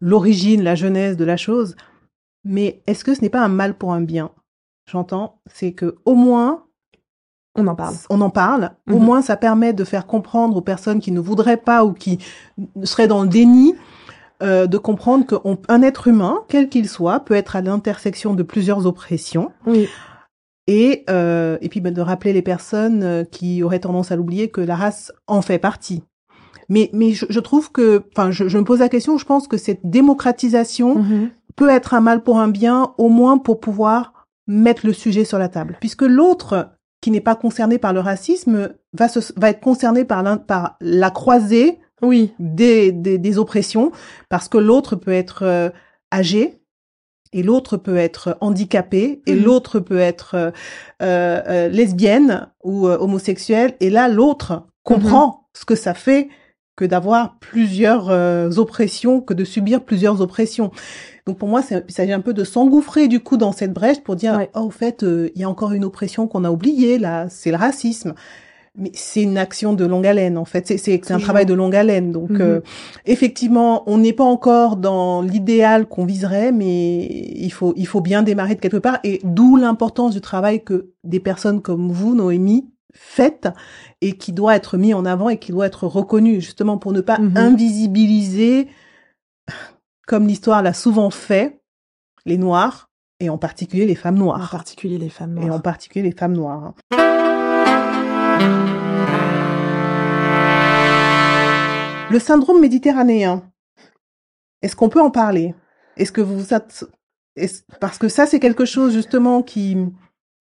l'origine, 0.00 0.62
la 0.62 0.76
genèse 0.76 1.16
de 1.16 1.24
la 1.24 1.36
chose. 1.36 1.74
Mais 2.44 2.80
est-ce 2.86 3.02
que 3.04 3.14
ce 3.14 3.20
n'est 3.20 3.30
pas 3.30 3.42
un 3.42 3.48
mal 3.48 3.74
pour 3.74 3.92
un 3.92 4.00
bien? 4.00 4.30
J'entends, 4.86 5.40
c'est 5.52 5.72
que 5.72 5.96
au 6.04 6.14
moins 6.14 6.62
on 7.56 7.66
en 7.66 7.74
parle. 7.74 7.96
on 8.10 8.20
en 8.20 8.30
parle. 8.30 8.70
Au 8.88 8.94
Mhm. 8.98 9.04
moins, 9.04 9.22
ça 9.22 9.36
permet 9.36 9.72
de 9.72 9.82
faire 9.82 10.06
comprendre 10.06 10.56
aux 10.56 10.60
personnes 10.60 11.00
qui 11.00 11.10
ne 11.10 11.18
voudraient 11.18 11.56
pas 11.56 11.84
ou 11.84 11.92
qui 11.92 12.18
seraient 12.84 13.08
dans 13.08 13.22
le 13.22 13.28
déni 13.28 13.74
euh, 14.42 14.66
de 14.66 14.78
comprendre 14.78 15.26
qu'un 15.26 15.82
être 15.82 16.08
humain, 16.08 16.40
quel 16.48 16.68
qu'il 16.68 16.88
soit, 16.88 17.20
peut 17.20 17.34
être 17.34 17.56
à 17.56 17.60
l'intersection 17.60 18.34
de 18.34 18.42
plusieurs 18.42 18.86
oppressions. 18.86 19.50
Oui, 19.66 19.88
Et, 20.66 21.04
euh, 21.10 21.56
et 21.60 21.68
puis 21.68 21.80
ben, 21.80 21.92
de 21.94 22.00
rappeler 22.00 22.32
les 22.32 22.42
personnes 22.42 23.02
euh, 23.02 23.24
qui 23.24 23.62
auraient 23.62 23.80
tendance 23.80 24.12
à 24.12 24.16
l'oublier 24.16 24.48
que 24.50 24.60
la 24.60 24.76
race 24.76 25.12
en 25.26 25.40
fait 25.42 25.58
partie. 25.58 26.02
Mais, 26.68 26.90
mais 26.92 27.12
je, 27.12 27.24
je 27.30 27.40
trouve 27.40 27.72
que, 27.72 28.02
enfin, 28.12 28.30
je, 28.30 28.46
je 28.48 28.58
me 28.58 28.64
pose 28.64 28.80
la 28.80 28.90
question, 28.90 29.16
je 29.16 29.24
pense 29.24 29.48
que 29.48 29.56
cette 29.56 29.80
démocratisation 29.84 30.96
Mhm. 30.96 31.30
peut 31.56 31.70
être 31.70 31.94
un 31.94 32.00
mal 32.00 32.22
pour 32.22 32.38
un 32.38 32.48
bien, 32.48 32.92
au 32.98 33.08
moins 33.08 33.38
pour 33.38 33.58
pouvoir 33.60 34.12
mettre 34.46 34.86
le 34.86 34.92
sujet 34.92 35.24
sur 35.24 35.38
la 35.38 35.48
table. 35.48 35.76
Puisque 35.80 36.02
l'autre, 36.02 36.70
qui 37.00 37.10
n'est 37.10 37.20
pas 37.22 37.34
concerné 37.36 37.78
par 37.78 37.92
le 37.92 38.00
racisme, 38.00 38.70
va, 38.92 39.08
se, 39.08 39.20
va 39.36 39.50
être 39.50 39.60
concerné 39.60 40.04
par, 40.04 40.22
l'un- 40.22 40.36
par 40.36 40.76
la 40.80 41.10
croisée 41.10 41.78
oui, 42.02 42.32
des, 42.38 42.92
des, 42.92 43.18
des 43.18 43.38
oppressions, 43.38 43.92
parce 44.28 44.48
que 44.48 44.58
l'autre 44.58 44.96
peut 44.96 45.12
être 45.12 45.42
euh, 45.44 45.70
âgé, 46.12 46.58
et 47.32 47.42
l'autre 47.42 47.76
peut 47.76 47.96
être 47.96 48.36
handicapé, 48.40 49.20
et 49.26 49.34
Mhm. 49.34 49.44
l'autre 49.44 49.80
peut 49.80 49.98
être 49.98 50.34
euh, 50.34 50.50
euh, 51.02 51.42
euh, 51.46 51.68
lesbienne 51.68 52.48
ou 52.64 52.86
euh, 52.88 52.96
homosexuelle, 52.98 53.74
et 53.80 53.90
là 53.90 54.08
l'autre 54.08 54.62
comprend 54.82 55.48
ce 55.54 55.64
que 55.66 55.74
ça 55.74 55.92
fait 55.94 56.28
que 56.76 56.84
d'avoir 56.84 57.38
plusieurs 57.40 58.08
euh, 58.08 58.50
oppressions, 58.56 59.20
que 59.20 59.34
de 59.34 59.44
subir 59.44 59.82
plusieurs 59.84 60.20
oppressions. 60.22 60.70
Donc 61.26 61.36
pour 61.36 61.48
moi, 61.48 61.60
c'est- 61.60 61.84
il 61.88 61.92
s'agit 61.92 62.12
un 62.12 62.20
peu 62.20 62.32
de 62.32 62.44
s'engouffrer 62.44 63.08
du 63.08 63.18
coup 63.20 63.36
dans 63.36 63.50
cette 63.52 63.72
brèche 63.74 64.00
pour 64.00 64.14
dire, 64.16 64.36
Ouais. 64.36 64.48
oh, 64.54 64.60
au 64.60 64.70
fait, 64.70 65.02
euh, 65.02 65.28
il 65.34 65.40
y 65.40 65.44
a 65.44 65.50
encore 65.50 65.72
une 65.72 65.84
oppression 65.84 66.28
qu'on 66.28 66.44
a 66.44 66.50
oubliée 66.50 66.98
là, 66.98 67.28
c'est 67.28 67.50
le 67.50 67.56
racisme. 67.56 68.14
Mais 68.76 68.90
c'est 68.94 69.22
une 69.22 69.38
action 69.38 69.72
de 69.72 69.84
longue 69.84 70.06
haleine 70.06 70.38
en 70.38 70.44
fait, 70.44 70.66
c'est 70.78 71.10
un 71.10 71.18
travail 71.18 71.46
de 71.46 71.54
longue 71.54 71.74
haleine. 71.74 72.12
Donc 72.12 72.30
Mhm. 72.30 72.40
euh, 72.40 72.60
effectivement, 73.06 73.82
on 73.90 73.98
n'est 73.98 74.12
pas 74.12 74.24
encore 74.24 74.76
dans 74.76 75.22
l'idéal 75.22 75.86
qu'on 75.86 76.04
viserait, 76.04 76.52
mais 76.52 77.06
il 77.06 77.50
faut 77.52 77.72
il 77.76 77.86
faut 77.86 78.00
bien 78.00 78.22
démarrer 78.22 78.54
de 78.54 78.60
quelque 78.60 78.76
part 78.76 78.98
et 79.04 79.20
d'où 79.24 79.56
l'importance 79.56 80.14
du 80.14 80.20
travail 80.20 80.62
que 80.62 80.90
des 81.04 81.20
personnes 81.20 81.60
comme 81.62 81.90
vous, 81.90 82.14
Noémie, 82.14 82.68
faites 82.94 83.48
et 84.00 84.12
qui 84.16 84.32
doit 84.32 84.54
être 84.56 84.76
mis 84.78 84.94
en 84.94 85.04
avant 85.04 85.28
et 85.28 85.38
qui 85.38 85.52
doit 85.52 85.66
être 85.66 85.86
reconnu 85.86 86.40
justement 86.40 86.78
pour 86.78 86.92
ne 86.92 87.00
pas 87.00 87.18
Mhm. 87.18 87.36
invisibiliser 87.36 88.68
comme 90.06 90.26
l'histoire 90.26 90.62
l'a 90.62 90.72
souvent 90.72 91.10
fait 91.10 91.60
les 92.26 92.38
noirs 92.38 92.88
et 93.20 93.28
en 93.30 93.38
particulier 93.38 93.84
les 93.86 93.94
femmes 93.94 94.16
en 94.16 94.24
noires 94.26 94.50
particulier 94.50 94.98
les 94.98 95.08
femmes 95.08 95.36
et 95.38 95.44
en 95.44 95.46
noires. 95.48 95.62
particulier 95.62 96.04
les 96.04 96.16
femmes 96.16 96.34
noires. 96.34 96.74
Le 102.10 102.18
syndrome 102.18 102.60
méditerranéen, 102.60 103.42
est-ce 104.62 104.74
qu'on 104.74 104.88
peut 104.88 105.00
en 105.00 105.10
parler? 105.10 105.54
Est-ce 105.96 106.12
que 106.12 106.20
vous 106.20 106.54
êtes... 106.54 106.84
Parce 107.80 107.98
que 107.98 108.08
ça, 108.08 108.26
c'est 108.26 108.40
quelque 108.40 108.64
chose 108.64 108.92
justement 108.94 109.42
qui... 109.42 109.76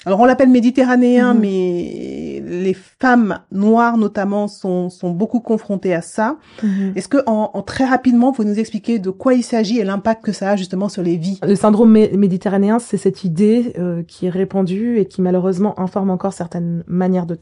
Alors 0.05 0.19
on 0.19 0.25
l'appelle 0.25 0.49
méditerranéen, 0.49 1.33
Mhm. 1.33 1.39
mais 1.41 2.43
les 2.47 2.73
femmes 2.75 3.39
noires 3.51 3.97
notamment 3.97 4.47
sont, 4.47 4.89
sont 4.89 5.09
beaucoup 5.09 5.39
confrontées 5.39 5.93
à 5.93 6.01
ça. 6.01 6.37
Mhm. 6.63 6.93
Est-ce 6.95 7.07
que 7.07 7.17
en, 7.25 7.49
en 7.53 7.61
très 7.63 7.83
rapidement, 7.83 8.31
vous 8.31 8.43
nous 8.43 8.59
expliquer 8.59 8.99
de 8.99 9.09
quoi 9.09 9.33
il 9.33 9.43
s'agit 9.43 9.79
et 9.79 9.83
l'impact 9.83 10.23
que 10.23 10.31
ça 10.31 10.51
a 10.51 10.55
justement 10.55 10.87
sur 10.87 11.01
les 11.01 11.17
vies? 11.17 11.39
Le 11.45 11.55
syndrome 11.55 11.91
mé- 11.97 12.15
méditerranéen, 12.15 12.77
c'est 12.79 12.97
cette 12.97 13.23
idée 13.23 13.73
euh, 13.79 14.03
qui 14.03 14.27
est 14.27 14.29
répandue 14.29 14.99
et 14.99 15.05
qui 15.05 15.21
malheureusement 15.21 15.77
informe 15.79 16.11
encore 16.11 16.33
certaines 16.33 16.83
manières 16.87 17.25
de, 17.25 17.37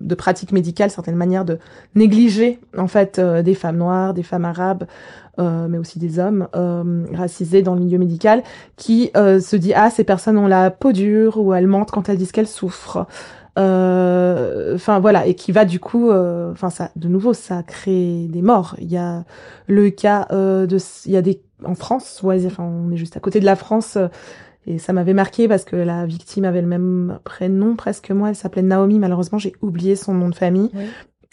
de 0.00 0.14
pratiques 0.14 0.52
médicales, 0.52 0.90
certaines 0.90 1.16
manières 1.16 1.46
de 1.46 1.58
négliger 1.94 2.60
en 2.76 2.88
fait 2.88 3.18
euh, 3.18 3.42
des 3.42 3.54
femmes 3.54 3.78
noires, 3.78 4.12
des 4.14 4.22
femmes 4.22 4.44
arabes, 4.44 4.84
mais 5.38 5.78
aussi 5.78 5.98
des 5.98 6.18
hommes 6.18 6.48
euh, 6.54 7.04
racisés 7.12 7.62
dans 7.62 7.74
le 7.74 7.80
milieu 7.80 7.98
médical, 7.98 8.42
qui 8.76 9.10
euh, 9.16 9.40
se 9.40 9.56
dit 9.56 9.72
ah 9.74 9.90
ces 9.90 10.04
personnes 10.04 10.38
ont 10.38 10.46
la 10.46 10.70
peau 10.70 10.92
dure 10.92 11.38
ou 11.38 11.54
elles 11.54 11.66
mentent 11.66 11.90
quand 11.90 12.08
elles 12.08 12.18
disent 12.18 12.32
qu'elles 12.32 12.46
souffrent. 12.46 13.06
Enfin 13.56 14.98
voilà 14.98 15.26
et 15.26 15.34
qui 15.34 15.52
va 15.52 15.64
du 15.64 15.78
coup, 15.78 16.10
enfin 16.10 16.70
ça 16.70 16.90
de 16.96 17.06
nouveau 17.06 17.34
ça 17.34 17.62
crée 17.62 18.26
des 18.28 18.42
morts. 18.42 18.74
Il 18.80 18.90
y 18.90 18.96
a 18.96 19.24
le 19.68 19.90
cas 19.90 20.26
de, 20.30 20.78
il 21.06 21.12
y 21.12 21.16
a 21.16 21.22
des 21.22 21.40
en 21.64 21.76
France, 21.76 22.20
ouais, 22.24 22.44
enfin 22.46 22.64
on 22.64 22.90
est 22.90 22.96
juste 22.96 23.16
à 23.16 23.20
côté 23.20 23.38
de 23.38 23.44
la 23.44 23.56
France. 23.56 23.96
Et 24.66 24.78
ça 24.78 24.92
m'avait 24.92 25.12
marqué 25.12 25.46
parce 25.46 25.64
que 25.64 25.76
la 25.76 26.06
victime 26.06 26.44
avait 26.44 26.62
le 26.62 26.66
même 26.66 27.18
prénom 27.24 27.76
presque 27.76 28.10
moi. 28.10 28.30
Elle 28.30 28.36
s'appelait 28.36 28.62
Naomi. 28.62 28.98
Malheureusement, 28.98 29.38
j'ai 29.38 29.52
oublié 29.60 29.94
son 29.94 30.14
nom 30.14 30.28
de 30.30 30.34
famille. 30.34 30.70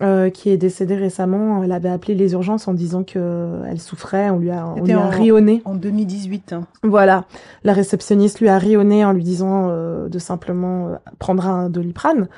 Euh, 0.02 0.32
qui 0.32 0.50
est 0.50 0.58
décédée 0.58 0.96
récemment, 0.96 1.64
elle 1.64 1.72
avait 1.72 1.90
appelé 1.90 2.16
les 2.16 2.34
urgences 2.34 2.68
en 2.68 2.74
disant 2.74 3.04
que 3.04 3.14
euh, 3.18 3.64
elle 3.70 3.80
souffrait, 3.80 4.32
on 4.32 4.40
lui 4.40 4.50
a, 4.50 4.68
on 4.68 4.84
lui 4.84 4.94
a 4.94 5.08
rionné. 5.08 5.62
En 5.66 5.76
2018. 5.76 6.54
Hein. 6.54 6.64
Voilà, 6.82 7.26
la 7.64 7.74
réceptionniste 7.74 8.40
lui 8.40 8.50
a 8.50 8.58
rionné 8.58 9.06
en 9.06 9.12
lui 9.12 9.24
disant 9.24 9.68
euh, 9.70 10.10
de 10.10 10.18
simplement 10.18 10.98
prendre 11.20 11.46
un 11.46 11.70
doliprane. 11.70 12.30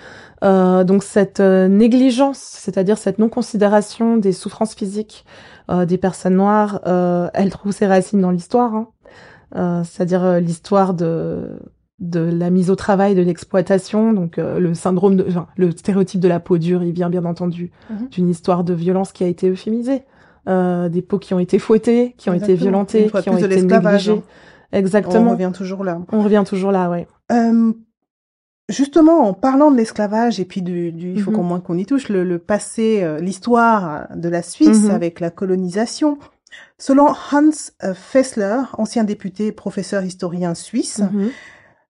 donc 0.42 1.04
cette 1.04 1.40
négligence, 1.40 2.40
c'est-à-dire 2.40 2.98
cette 2.98 3.18
non-considération 3.18 4.18
des 4.18 4.34
souffrances 4.34 4.76
physiques 4.76 5.26
des 5.72 5.98
personnes 5.98 6.36
noires, 6.36 6.82
elle 7.34 7.50
trouve 7.50 7.72
ses 7.72 7.88
racines 7.88 8.20
dans 8.20 8.32
l'histoire. 8.32 8.74
Hein. 8.76 9.84
c'est-à-dire 9.86 10.42
l'histoire 10.42 10.94
de 10.94 11.60
de 12.04 12.20
la 12.20 12.50
mise 12.50 12.70
au 12.70 12.76
travail, 12.76 13.16
de 13.16 13.22
l'exploitation, 13.22 14.12
donc 14.12 14.38
euh, 14.38 14.60
le 14.60 14.74
syndrome 14.74 15.16
de, 15.16 15.26
enfin, 15.28 15.48
le 15.56 15.72
stéréotype 15.72 16.20
de 16.20 16.28
la 16.28 16.42
peau 16.42 16.58
dure, 16.58 16.84
il 16.84 16.92
vient 16.92 17.10
bien 17.10 17.24
entendu 17.24 17.72
mhm. 17.90 18.10
d'une 18.10 18.30
histoire 18.30 18.66
de 18.66 18.74
violence 18.74 19.14
qui 19.14 19.24
a 19.24 19.28
été 19.28 19.50
euphémisée, 19.50 20.04
euh, 20.50 20.90
des 20.90 21.02
peaux 21.02 21.18
qui 21.18 21.34
ont 21.34 21.40
été 21.40 21.60
fouettées, 21.60 22.14
qui 22.18 22.30
ont 22.30 22.34
été 22.34 22.56
violentées, 22.56 23.10
qui 23.10 23.30
ont 23.30 23.38
été 23.38 23.62
négligées. 23.62 24.12
Hein. 24.12 24.24
Exactement. 24.74 25.30
On 25.30 25.32
revient 25.32 25.52
toujours 25.54 25.84
là. 25.86 26.02
On 26.12 26.22
revient 26.22 26.44
toujours 26.46 26.72
là, 26.72 26.90
ouais. 26.90 27.08
Euh, 27.32 27.72
justement, 28.68 29.22
en 29.22 29.34
parlant 29.34 29.72
de 29.72 29.78
l'esclavage 29.78 30.42
et 30.42 30.46
puis 30.46 30.62
du, 30.62 30.92
du 30.92 31.14
il 31.14 31.22
faut 31.22 31.32
mhm. 31.32 31.38
qu'au 31.38 31.44
moins 31.44 31.60
qu'on 31.62 31.78
y 31.78 31.86
touche, 31.86 32.10
le, 32.10 32.26
le 32.26 32.38
passé, 32.38 33.08
l'histoire 33.22 34.10
de 34.14 34.28
la 34.28 34.44
Suisse 34.44 34.86
mhm. 34.86 34.92
avec 34.92 35.22
la 35.22 35.30
colonisation. 35.30 36.18
Selon 36.78 37.08
Hans 37.32 37.94
Fessler, 37.96 38.58
ancien 38.74 39.06
député, 39.06 39.54
professeur 39.54 40.04
historien 40.04 40.54
suisse, 40.54 41.02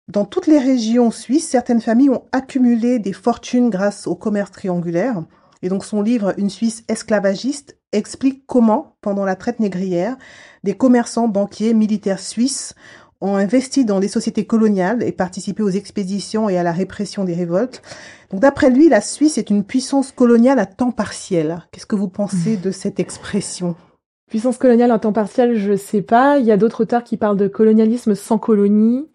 dans 0.09 0.25
toutes 0.25 0.47
les 0.47 0.59
régions 0.59 1.11
suisses, 1.11 1.47
certaines 1.47 1.79
familles 1.79 2.09
ont 2.09 2.25
accumulé 2.33 2.99
des 2.99 3.13
fortunes 3.13 3.69
grâce 3.69 4.05
au 4.05 4.15
commerce 4.15 4.51
triangulaire. 4.51 5.23
Et 5.61 5.69
donc 5.69 5.85
son 5.85 6.01
livre 6.01 6.33
Une 6.37 6.49
Suisse 6.49 6.83
esclavagiste 6.89 7.77
explique 7.93 8.43
comment, 8.45 8.97
pendant 8.99 9.23
la 9.23 9.37
traite 9.37 9.61
négrière, 9.61 10.17
des 10.65 10.75
commerçants, 10.75 11.29
banquiers, 11.29 11.73
militaires 11.73 12.19
suisses 12.19 12.75
ont 13.21 13.37
investi 13.37 13.85
dans 13.85 13.99
les 13.99 14.09
sociétés 14.09 14.45
coloniales 14.45 15.01
et 15.03 15.13
participé 15.13 15.63
aux 15.63 15.69
expéditions 15.69 16.49
et 16.49 16.57
à 16.57 16.63
la 16.63 16.73
répression 16.73 17.23
des 17.23 17.33
révoltes. 17.33 17.81
Donc 18.29 18.41
d'après 18.41 18.69
lui, 18.69 18.89
la 18.89 18.99
Suisse 18.99 19.37
est 19.37 19.49
une 19.49 19.63
puissance 19.63 20.11
coloniale 20.11 20.59
à 20.59 20.65
temps 20.65 20.91
partiel. 20.91 21.65
Qu'est-ce 21.71 21.85
que 21.85 21.95
vous 21.95 22.09
pensez 22.09 22.57
de 22.57 22.71
cette 22.71 22.99
expression? 22.99 23.77
Puissance 24.29 24.57
coloniale 24.57 24.91
en 24.91 24.99
temps 24.99 25.13
partiel, 25.13 25.55
je 25.55 25.75
sais 25.75 26.01
pas. 26.01 26.39
Il 26.39 26.45
y 26.45 26.51
a 26.51 26.57
d'autres 26.57 26.81
auteurs 26.81 27.03
qui 27.03 27.17
parlent 27.17 27.37
de 27.37 27.47
colonialisme 27.47 28.15
sans 28.15 28.37
colonie. 28.37 29.07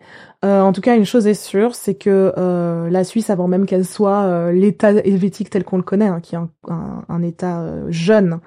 Euh, 0.45 0.61
en 0.61 0.73
tout 0.73 0.81
cas, 0.81 0.97
une 0.97 1.05
chose 1.05 1.27
est 1.27 1.35
sûre, 1.35 1.75
c'est 1.75 1.95
que 1.95 2.33
euh, 2.39 2.89
la 2.91 3.03
Suisse, 3.03 3.29
avant 3.29 3.49
même 3.49 3.67
qu'elle 3.67 3.85
soit 3.85 4.23
euh, 4.23 4.53
l'État 4.53 4.93
helvétique 4.93 5.51
tel 5.51 5.65
qu'on 5.65 5.79
le 5.79 5.83
connaît, 5.83 6.07
hein, 6.07 6.21
qui 6.23 6.37
est 6.37 6.39
un, 6.39 7.23
État 7.23 7.67
jeune, 7.89 8.39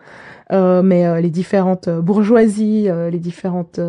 mais 0.49 1.21
les 1.21 1.29
différentes 1.29 1.89
bourgeoisies, 1.89 2.87
les 3.11 3.19
différentes 3.19 3.79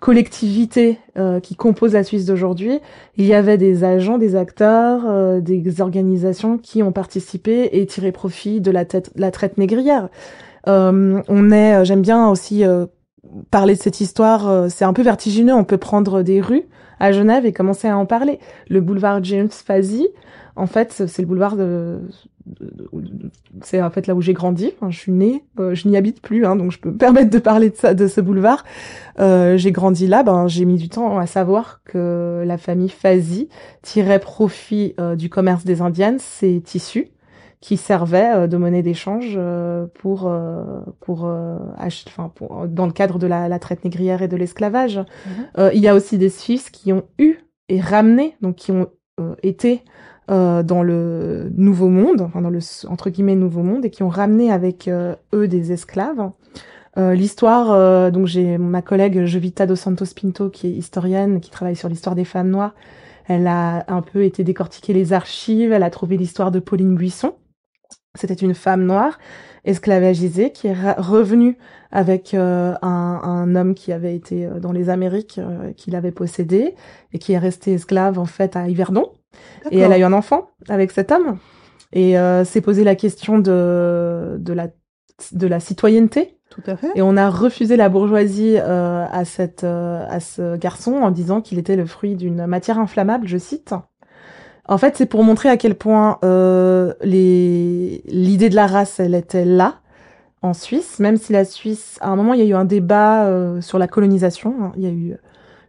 collectivités 0.00 0.98
qui 1.42 1.54
composent 1.54 1.92
la 1.92 2.02
Suisse 2.02 2.26
d'aujourd'hui, 2.26 2.80
il 3.16 3.24
y 3.24 3.34
avait 3.34 3.56
des 3.56 3.84
agents, 3.84 4.18
des 4.18 4.34
acteurs, 4.34 5.40
des 5.40 5.80
organisations 5.80 6.58
qui 6.58 6.82
ont 6.82 6.92
participé 6.92 7.70
et 7.72 7.86
tiré 7.86 8.10
profit 8.10 8.60
de 8.60 8.72
la, 8.72 8.84
tête, 8.84 9.10
la 9.14 9.30
traite 9.30 9.58
négrière. 9.58 10.08
On 10.66 11.50
est, 11.50 11.84
j'aime 11.84 12.02
bien 12.02 12.28
aussi 12.28 12.64
parler 13.50 13.74
de 13.74 13.80
cette 13.80 14.00
histoire. 14.00 14.70
c'est 14.70 14.84
un 14.84 14.92
peu 14.92 15.02
vertigineux. 15.02 15.54
On 15.54 15.64
peut 15.64 15.78
prendre 15.78 16.22
des 16.22 16.40
rues 16.40 16.64
à 17.00 17.12
Genève 17.12 17.46
et 17.46 17.52
commencer 17.52 17.88
à 17.88 17.96
en 17.96 18.06
parler. 18.06 18.38
Le 18.68 18.80
boulevard 18.80 19.22
James 19.22 19.50
Fazy, 19.50 20.08
en 20.56 20.66
fait, 20.66 21.04
c'est 21.06 21.22
le 21.22 21.28
boulevard 21.28 21.56
de, 21.56 22.00
c'est 23.62 23.82
en 23.82 23.90
fait 23.90 24.06
là 24.06 24.14
où 24.14 24.20
j'ai 24.20 24.32
grandi. 24.32 24.72
Je 24.88 24.96
suis 24.96 25.12
née, 25.12 25.44
euh, 25.58 25.74
je 25.74 25.88
n'y 25.88 25.96
habite 25.96 26.20
plus, 26.20 26.46
hein, 26.46 26.56
donc 26.56 26.72
je 26.72 26.78
peux 26.78 26.90
me 26.90 26.96
permettre 26.96 27.30
de 27.30 27.38
parler 27.38 27.70
de 27.70 27.76
ça, 27.76 27.94
de 27.94 28.06
ce 28.06 28.20
boulevard. 28.20 28.64
Euh, 29.18 29.56
j'ai 29.56 29.72
grandi 29.72 30.06
là, 30.06 30.22
ben 30.22 30.46
j'ai 30.48 30.64
mis 30.64 30.76
du 30.76 30.88
temps 30.88 31.18
à 31.18 31.26
savoir 31.26 31.80
que 31.84 32.42
la 32.46 32.58
famille 32.58 32.88
Fazy 32.88 33.48
tirait 33.82 34.20
profit 34.20 34.94
euh, 35.00 35.16
du 35.16 35.28
commerce 35.28 35.64
des 35.64 35.80
indiennes, 35.82 36.18
ses 36.18 36.60
tissus 36.60 37.08
qui 37.66 37.76
servait 37.76 38.30
euh, 38.32 38.46
de 38.46 38.56
monnaie 38.56 38.82
d'échange 38.82 39.34
euh, 39.36 39.86
pour 39.98 40.28
euh, 40.28 40.62
pour, 41.00 41.24
enfin, 41.24 42.30
pour 42.32 42.68
dans 42.68 42.86
le 42.86 42.92
cadre 42.92 43.18
de 43.18 43.26
la, 43.26 43.48
la 43.48 43.58
traite 43.58 43.82
négrière 43.82 44.22
et 44.22 44.28
de 44.28 44.36
l'esclavage. 44.36 44.98
Mhm. 44.98 45.70
il 45.74 45.80
y 45.80 45.88
a 45.88 45.96
aussi 45.96 46.16
des 46.16 46.28
Suisses 46.28 46.70
qui 46.70 46.92
ont 46.92 47.02
eu 47.18 47.38
et 47.68 47.80
ramené, 47.80 48.36
donc 48.40 48.54
qui 48.54 48.70
ont 48.70 48.86
été 49.42 49.82
dans 50.28 50.82
le 50.84 51.50
Nouveau 51.56 51.88
Monde, 51.88 52.20
enfin 52.20 52.40
dans 52.40 52.50
le 52.50 52.60
entre 52.88 53.10
guillemets 53.10 53.34
Nouveau 53.34 53.62
Monde, 53.62 53.84
et 53.84 53.90
qui 53.90 54.04
ont 54.04 54.08
ramené 54.08 54.52
avec 54.52 54.88
eux 54.88 55.48
des 55.48 55.72
esclaves. 55.72 56.30
l'histoire, 56.96 58.12
donc 58.12 58.26
j'ai 58.26 58.58
ma 58.58 58.82
collègue 58.82 59.24
Jovita 59.24 59.66
dos 59.66 59.76
Santos 59.76 60.14
Pinto 60.20 60.50
qui 60.50 60.68
est 60.68 60.72
historienne, 60.72 61.40
qui 61.40 61.50
travaille 61.50 61.76
sur 61.76 61.88
l'histoire 61.88 62.14
des 62.14 62.24
femmes 62.24 62.50
noires. 62.50 62.74
Elle 63.26 63.48
a 63.48 63.84
un 63.88 64.02
peu 64.02 64.22
été 64.22 64.44
décortiquer 64.44 64.92
les 64.92 65.12
archives, 65.12 65.72
elle 65.72 65.82
a 65.82 65.90
trouvé 65.90 66.16
l'histoire 66.16 66.52
de 66.52 66.60
Pauline 66.60 66.94
Buisson, 66.94 67.34
c'était 68.16 68.34
une 68.34 68.54
femme 68.54 68.84
noire 68.84 69.18
esclavagisée 69.64 70.52
qui 70.52 70.68
est 70.68 70.92
revenue 70.96 71.58
avec 71.90 72.34
euh, 72.34 72.74
un, 72.82 73.20
un, 73.22 73.54
homme 73.56 73.74
qui 73.74 73.92
avait 73.92 74.14
été 74.14 74.46
euh, 74.46 74.60
dans 74.60 74.72
les 74.72 74.88
Amériques, 74.90 75.38
euh, 75.38 75.72
qui 75.72 75.90
l'avait 75.90 76.12
possédé 76.12 76.74
et 77.12 77.18
qui 77.18 77.32
est 77.32 77.38
resté 77.38 77.74
esclave 77.74 78.18
en 78.18 78.26
fait 78.26 78.56
à 78.56 78.68
Yverdon. 78.68 79.12
Et 79.70 79.78
elle 79.78 79.92
a 79.92 79.98
eu 79.98 80.02
un 80.02 80.12
enfant 80.12 80.50
avec 80.68 80.92
cet 80.92 81.12
homme 81.12 81.38
et 81.92 82.14
s'est 82.44 82.60
posé 82.62 82.84
la 82.84 82.94
question 82.94 83.38
de 83.38 84.36
de 84.38 84.52
la 84.54 84.68
de 85.32 85.46
la 85.46 85.60
citoyenneté. 85.60 86.38
Tout 86.48 86.62
à 86.66 86.76
fait. 86.76 86.88
Et 86.94 87.02
on 87.02 87.18
a 87.18 87.28
refusé 87.28 87.76
la 87.76 87.90
bourgeoisie 87.90 88.56
à 88.56 89.24
cette 89.26 89.64
à 89.64 90.20
ce 90.20 90.56
garçon 90.56 90.92
en 90.92 91.10
disant 91.10 91.42
qu'il 91.42 91.58
était 91.58 91.76
le 91.76 91.84
fruit 91.84 92.16
d'une 92.16 92.46
matière 92.46 92.78
inflammable, 92.78 93.28
je 93.28 93.36
cite. 93.36 93.74
En 94.68 94.78
fait, 94.78 94.96
c'est 94.96 95.06
pour 95.06 95.22
montrer 95.22 95.48
à 95.48 95.56
quel 95.56 95.74
point 95.76 96.18
euh, 96.24 96.92
l'idée 97.02 98.48
de 98.48 98.54
la 98.54 98.66
race, 98.66 98.98
elle 98.98 99.14
était 99.14 99.44
là 99.44 99.76
en 100.42 100.54
Suisse, 100.54 100.98
même 100.98 101.16
si 101.16 101.32
la 101.32 101.44
Suisse, 101.44 101.98
à 102.00 102.08
un 102.08 102.16
moment, 102.16 102.34
il 102.34 102.40
y 102.40 102.42
a 102.42 102.46
eu 102.46 102.54
un 102.54 102.64
débat 102.64 103.26
euh, 103.26 103.60
sur 103.60 103.78
la 103.78 103.88
colonisation. 103.88 104.54
Hein. 104.60 104.72
Il 104.76 104.82
y 104.82 104.86
a 104.86 104.90
eu 104.90 105.16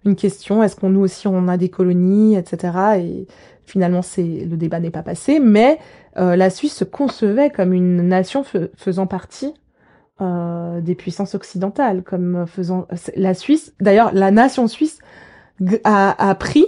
une 0.05 0.15
question 0.15 0.63
est-ce 0.63 0.75
qu'on 0.75 0.89
nous 0.89 1.01
aussi 1.01 1.27
on 1.27 1.47
a 1.47 1.57
des 1.57 1.69
colonies, 1.69 2.35
etc. 2.35 2.73
Et 2.99 3.27
finalement, 3.65 4.01
c'est 4.01 4.23
le 4.23 4.57
débat 4.57 4.79
n'est 4.79 4.89
pas 4.89 5.03
passé, 5.03 5.39
mais 5.39 5.79
euh, 6.17 6.35
la 6.35 6.49
Suisse 6.49 6.73
se 6.73 6.83
concevait 6.83 7.49
comme 7.49 7.73
une 7.73 8.07
nation 8.07 8.43
faisant 8.75 9.07
partie 9.07 9.53
euh, 10.21 10.81
des 10.81 10.95
puissances 10.95 11.35
occidentales, 11.35 12.03
comme 12.03 12.45
faisant 12.47 12.87
la 13.15 13.33
Suisse. 13.33 13.73
D'ailleurs, 13.79 14.11
la 14.13 14.31
nation 14.31 14.67
suisse 14.67 14.99
a, 15.83 16.29
a 16.29 16.35
pris 16.35 16.65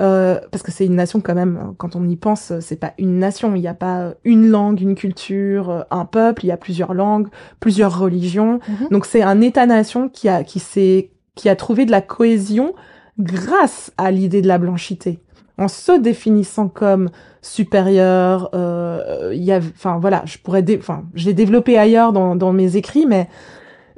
euh, 0.00 0.40
parce 0.50 0.62
que 0.62 0.70
c'est 0.70 0.86
une 0.86 0.94
nation 0.94 1.20
quand 1.20 1.34
même. 1.34 1.74
Quand 1.76 1.96
on 1.96 2.08
y 2.08 2.16
pense, 2.16 2.52
c'est 2.60 2.78
pas 2.78 2.92
une 2.98 3.18
nation. 3.18 3.54
Il 3.54 3.60
n'y 3.60 3.68
a 3.68 3.74
pas 3.74 4.14
une 4.24 4.48
langue, 4.48 4.80
une 4.80 4.94
culture, 4.94 5.86
un 5.90 6.04
peuple. 6.04 6.44
Il 6.44 6.48
y 6.48 6.52
a 6.52 6.56
plusieurs 6.56 6.94
langues, 6.94 7.28
plusieurs 7.60 7.98
religions. 7.98 8.60
Mhm. 8.68 8.88
Donc 8.90 9.06
c'est 9.06 9.22
un 9.22 9.40
État-nation 9.40 10.08
qui 10.08 10.28
a 10.28 10.44
qui 10.44 10.60
s'est 10.60 11.10
qui 11.34 11.48
a 11.48 11.56
trouvé 11.56 11.86
de 11.86 11.90
la 11.90 12.00
cohésion 12.00 12.74
grâce 13.18 13.92
à 13.96 14.10
l'idée 14.10 14.42
de 14.42 14.48
la 14.48 14.58
blanchité, 14.58 15.20
en 15.56 15.68
se 15.68 15.92
définissant 15.92 16.68
comme 16.68 17.10
supérieur. 17.42 18.50
Euh, 18.54 19.32
il 19.34 19.42
y 19.42 19.52
a, 19.52 19.58
enfin 19.58 19.98
voilà, 19.98 20.22
je 20.24 20.38
pourrais, 20.38 20.64
enfin, 20.76 21.04
je 21.14 21.26
l'ai 21.26 21.34
développé 21.34 21.78
ailleurs 21.78 22.12
dans, 22.12 22.36
dans 22.36 22.52
mes 22.52 22.76
écrits, 22.76 23.06
mais 23.06 23.28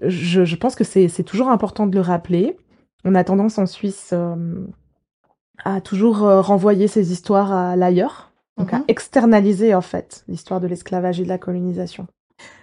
je, 0.03 0.45
je 0.45 0.57
pense 0.57 0.75
que 0.75 0.85
c'est 0.85 1.09
c'est 1.09 1.25
toujours 1.25 1.49
important 1.49 1.87
de 1.87 1.95
le 1.95 2.01
rappeler. 2.01 2.57
On 3.05 3.15
a 3.15 3.25
tendance 3.25 3.59
en 3.59 3.67
Suisse 3.67 4.11
euh, 4.13 4.37
à 5.65 5.81
toujours 5.81 6.25
euh, 6.25 6.41
renvoyer 6.41 6.89
ces 6.89 7.13
histoires 7.13 7.53
à 7.53 7.77
l'ailleurs, 7.77 8.31
donc 8.59 8.73
à 8.73 8.79
mhm. 8.79 8.85
externaliser 8.89 9.75
en 9.75 9.81
fait 9.81 10.25
l'histoire 10.29 10.61
de 10.61 10.67
l'esclavage 10.67 11.21
et 11.21 11.25
de 11.25 11.29
la 11.29 11.39
colonisation. 11.39 12.07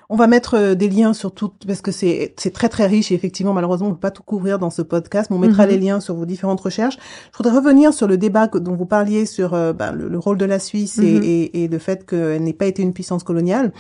On 0.10 0.16
va 0.16 0.28
mettre 0.28 0.54
euh, 0.56 0.74
des 0.74 0.88
liens 0.88 1.12
sur 1.14 1.34
tout 1.34 1.52
parce 1.68 1.82
que 1.82 1.92
c'est 1.92 2.34
c'est 2.38 2.52
très 2.54 2.70
très 2.70 2.88
riche 2.88 3.12
et 3.12 3.16
effectivement 3.16 3.52
malheureusement 3.52 3.90
on 3.90 3.92
peut 3.92 4.00
pas 4.00 4.12
tout 4.12 4.24
couvrir 4.24 4.58
dans 4.58 4.70
ce 4.70 4.82
podcast, 4.82 5.30
mais 5.30 5.36
on 5.36 5.40
mettra 5.40 5.66
Mhm. 5.66 5.70
les 5.72 5.78
liens 5.78 6.00
sur 6.00 6.16
vos 6.16 6.26
différentes 6.26 6.62
recherches. 6.62 6.98
Je 7.34 7.38
voudrais 7.38 7.54
revenir 7.58 7.94
sur 7.94 8.08
le 8.08 8.18
débat 8.18 8.48
dont 8.48 8.74
vous 8.76 8.86
parliez 8.86 9.26
sur 9.26 9.54
euh, 9.54 9.74
bah, 9.74 9.92
le, 9.92 10.08
le 10.08 10.18
rôle 10.18 10.38
de 10.38 10.46
la 10.46 10.60
Suisse 10.60 10.98
et, 11.00 11.02
Mhm. 11.20 11.24
et, 11.24 11.64
et 11.64 11.68
le 11.68 11.78
fait 11.78 12.06
qu'elle 12.06 12.42
n'ait 12.42 12.54
pas 12.54 12.68
été 12.68 12.82
une 12.84 12.94
puissance 12.94 13.24
coloniale. 13.24 13.74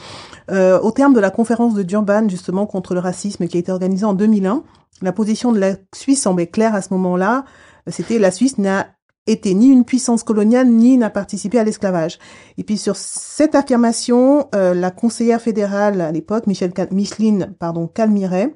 Euh, 0.52 0.80
au 0.82 0.92
terme 0.92 1.14
de 1.14 1.22
la 1.22 1.32
conférence 1.32 1.74
de 1.76 1.84
Durban 1.84 2.28
justement 2.28 2.66
contre 2.66 2.94
le 2.94 3.00
racisme 3.00 3.48
qui 3.48 3.56
a 3.56 3.60
été 3.62 3.72
organisée 3.72 4.06
en 4.06 4.14
2001, 4.14 4.64
la 5.02 5.14
position 5.14 5.54
de 5.54 5.60
la 5.60 5.76
Suisse 5.96 6.22
semblait 6.24 6.48
claire 6.48 6.76
à 6.76 6.82
ce 6.82 6.94
moment-là. 6.94 7.46
C'était 7.88 8.20
la 8.20 8.32
Suisse 8.32 8.58
n'a 8.58 8.88
été 9.28 9.54
ni 9.54 9.68
une 9.68 9.86
puissance 9.86 10.24
coloniale 10.24 10.68
ni 10.68 10.98
n'a 10.98 11.10
participé 11.10 11.60
à 11.60 11.64
l'esclavage. 11.64 12.18
Et 12.58 12.64
puis 12.64 12.78
sur 12.78 12.96
cette 12.96 13.56
affirmation, 13.56 14.48
euh, 14.56 14.74
la 14.74 14.92
conseillère 14.92 15.42
fédérale 15.42 16.02
à 16.02 16.12
l'époque, 16.12 16.48
Michel 16.48 16.72
Micheline 16.92 17.54
pardon, 17.60 17.88
Calmiret, 17.88 18.56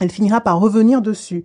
elle 0.00 0.10
finira 0.10 0.40
par 0.40 0.60
revenir 0.60 1.02
dessus. 1.02 1.44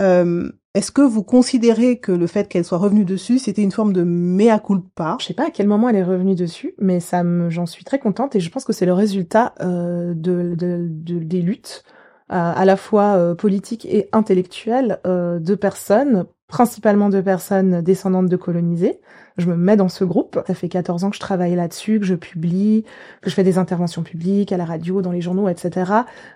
Euh, 0.00 0.50
Est-ce 0.74 0.90
que 0.90 1.02
vous 1.02 1.22
considérez 1.22 1.98
que 1.98 2.12
le 2.12 2.26
fait 2.26 2.48
qu'elle 2.48 2.64
soit 2.64 2.78
revenue 2.78 3.04
dessus, 3.04 3.38
c'était 3.38 3.62
une 3.62 3.72
forme 3.72 3.92
de 3.92 4.04
mea 4.04 4.58
culpa? 4.58 5.16
Je 5.20 5.26
sais 5.26 5.34
pas 5.34 5.48
à 5.48 5.50
quel 5.50 5.68
moment 5.68 5.88
elle 5.90 5.96
est 5.96 6.02
revenue 6.02 6.34
dessus, 6.34 6.74
mais 6.78 6.98
ça 7.00 7.22
j'en 7.50 7.66
suis 7.66 7.84
très 7.84 7.98
contente 7.98 8.34
et 8.36 8.40
je 8.40 8.50
pense 8.50 8.64
que 8.64 8.72
c'est 8.72 8.86
le 8.86 8.94
résultat 8.94 9.54
euh, 9.60 10.14
de, 10.14 10.54
de, 10.54 10.86
de- 10.88 11.18
des 11.24 11.42
luttes 11.42 11.84
euh, 12.32 12.52
à 12.56 12.64
la 12.64 12.76
fois 12.76 13.16
euh, 13.16 13.34
politiques 13.34 13.84
et 13.84 14.08
intellectuelles 14.12 14.98
euh, 15.06 15.38
de 15.38 15.54
personnes, 15.54 16.24
principalement 16.52 17.08
de 17.08 17.22
personnes 17.22 17.80
descendantes 17.80 18.28
de 18.28 18.36
colonisés. 18.36 19.00
Je 19.38 19.46
me 19.46 19.56
mets 19.56 19.78
dans 19.78 19.88
ce 19.88 20.04
groupe. 20.04 20.38
Ça 20.46 20.52
fait 20.52 20.68
14 20.68 21.04
ans 21.04 21.08
que 21.08 21.16
je 21.16 21.20
travaille 21.20 21.56
là-dessus, 21.56 21.98
que 21.98 22.04
je 22.04 22.14
publie, 22.14 22.84
que 23.22 23.30
je 23.30 23.34
fais 23.34 23.42
des 23.42 23.56
interventions 23.56 24.02
publiques 24.02 24.52
à 24.52 24.58
la 24.58 24.66
radio, 24.66 25.00
dans 25.00 25.12
les 25.12 25.22
journaux, 25.22 25.48
etc. 25.48 25.90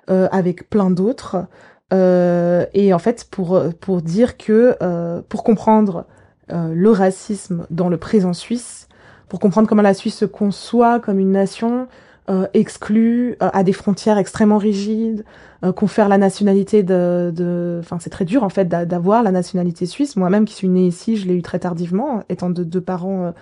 euh, 0.09 0.27
avec 0.33 0.71
plein 0.71 0.91
d'autres. 0.91 1.45
Euh, 1.93 2.65
et 2.73 2.95
en 2.95 2.99
fait, 2.99 3.29
pour 3.31 3.63
pour 3.79 4.01
dire 4.01 4.39
que 4.39 4.77
euh, 4.83 5.21
pour 5.29 5.45
comprendre 5.45 6.07
euh, 6.51 6.73
le 6.73 6.91
racisme 6.91 7.67
dans 7.69 7.91
le 7.91 7.99
présent 7.99 8.33
suisse, 8.33 8.89
pour 9.29 9.39
comprendre 9.39 9.69
comment 9.69 9.83
la 9.83 9.93
Suisse 9.93 10.17
se 10.17 10.25
conçoit 10.25 10.99
comme 10.99 11.19
une 11.19 11.33
nation 11.33 11.89
euh, 12.29 12.47
euh, 12.55 13.35
à 13.41 13.63
des 13.63 13.73
frontières 13.73 14.19
extrêmement 14.19 14.59
rigides, 14.59 15.25
euh, 15.65 15.73
confère 15.73 16.09
la 16.09 16.19
nationalité 16.19 16.83
de, 16.83 17.33
de, 17.35 17.79
enfin 17.81 17.99
c'est 18.01 18.11
très 18.11 18.25
dur 18.25 18.43
en 18.43 18.49
fait 18.49 18.67
d'a- 18.67 18.85
d'avoir 18.85 19.23
la 19.23 19.31
nationalité 19.31 19.87
suisse. 19.87 20.17
Moi-même 20.17 20.45
qui 20.45 20.55
suis 20.55 20.69
née 20.69 20.87
ici, 20.87 21.17
je 21.17 21.27
l'ai 21.27 21.35
eu 21.35 21.43
très 21.43 21.59
tardivement, 21.59 22.23
étant 22.29 22.51
de 22.51 22.65
deux 22.65 22.81
parents 22.81 23.27
euh, 23.27 23.33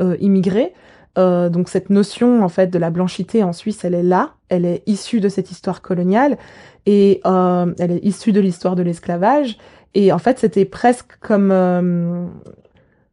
euh, 0.00 0.16
immigrés. 0.20 0.72
Euh, 1.18 1.48
donc 1.48 1.68
cette 1.70 1.88
notion 1.88 2.44
en 2.44 2.48
fait 2.48 2.66
de 2.68 2.78
la 2.78 2.90
blanchité 2.90 3.42
en 3.42 3.54
Suisse, 3.54 3.84
elle 3.84 3.94
est 3.94 4.02
là, 4.02 4.34
elle 4.50 4.66
est 4.66 4.82
issue 4.86 5.20
de 5.20 5.30
cette 5.30 5.50
histoire 5.50 5.80
coloniale 5.80 6.36
et 6.84 7.20
elle 7.24 7.90
est 7.90 8.04
issue 8.04 8.32
de 8.32 8.40
l'histoire 8.40 8.76
de 8.76 8.82
l'esclavage. 8.82 9.56
Et 9.94 10.12
en 10.12 10.18
fait, 10.18 10.38
c'était 10.38 10.66
presque 10.66 11.16
comme 11.20 12.30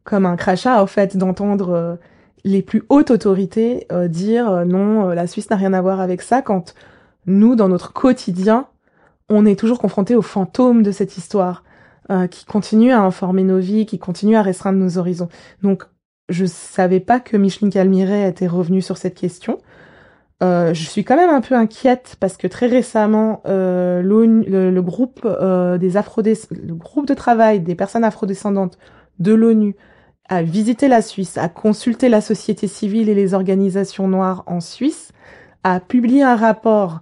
comme 0.04 0.26
un 0.26 0.36
crachat 0.36 0.82
en 0.82 0.86
fait 0.86 1.16
d'entendre 1.16 1.98
les 2.44 2.62
plus 2.62 2.84
hautes 2.88 3.10
autorités 3.10 3.86
euh, 3.90 4.08
dire 4.08 4.50
euh, 4.50 4.64
non, 4.64 5.10
euh, 5.10 5.14
la 5.14 5.26
Suisse 5.26 5.50
n'a 5.50 5.56
rien 5.56 5.72
à 5.72 5.80
voir 5.80 6.00
avec 6.00 6.22
ça 6.22 6.42
quand 6.42 6.74
nous, 7.26 7.56
dans 7.56 7.68
notre 7.68 7.92
quotidien, 7.92 8.66
on 9.28 9.46
est 9.46 9.58
toujours 9.58 9.78
confronté 9.78 10.14
aux 10.14 10.22
fantômes 10.22 10.82
de 10.82 10.92
cette 10.92 11.16
histoire 11.16 11.64
euh, 12.10 12.26
qui 12.26 12.44
continue 12.44 12.92
à 12.92 13.00
informer 13.00 13.44
nos 13.44 13.58
vies, 13.58 13.86
qui 13.86 13.98
continue 13.98 14.36
à 14.36 14.42
restreindre 14.42 14.78
nos 14.78 14.98
horizons. 14.98 15.28
Donc, 15.62 15.84
je 16.28 16.44
savais 16.44 17.00
pas 17.00 17.20
que 17.20 17.36
Micheline 17.36 17.70
Calmiret 17.70 18.28
était 18.28 18.46
revenue 18.46 18.82
sur 18.82 18.96
cette 18.98 19.14
question. 19.14 19.58
Euh, 20.42 20.74
je 20.74 20.84
suis 20.84 21.04
quand 21.04 21.16
même 21.16 21.30
un 21.30 21.40
peu 21.40 21.54
inquiète 21.54 22.16
parce 22.20 22.36
que 22.36 22.46
très 22.46 22.66
récemment, 22.66 23.42
euh, 23.46 24.02
le, 24.02 24.70
le 24.70 24.82
groupe 24.82 25.20
euh, 25.24 25.78
des 25.78 25.96
Afrodés, 25.96 26.38
le 26.50 26.74
groupe 26.74 27.06
de 27.06 27.14
travail 27.14 27.60
des 27.60 27.74
personnes 27.74 28.04
afrodescendantes 28.04 28.78
de 29.18 29.32
l'ONU 29.32 29.76
a 30.28 30.42
visité 30.42 30.88
la 30.88 31.02
Suisse, 31.02 31.36
a 31.36 31.48
consulté 31.48 32.08
la 32.08 32.20
société 32.20 32.66
civile 32.66 33.08
et 33.08 33.14
les 33.14 33.34
organisations 33.34 34.08
noires 34.08 34.42
en 34.46 34.60
Suisse, 34.60 35.12
a 35.64 35.80
publié 35.80 36.22
un 36.22 36.36
rapport 36.36 37.00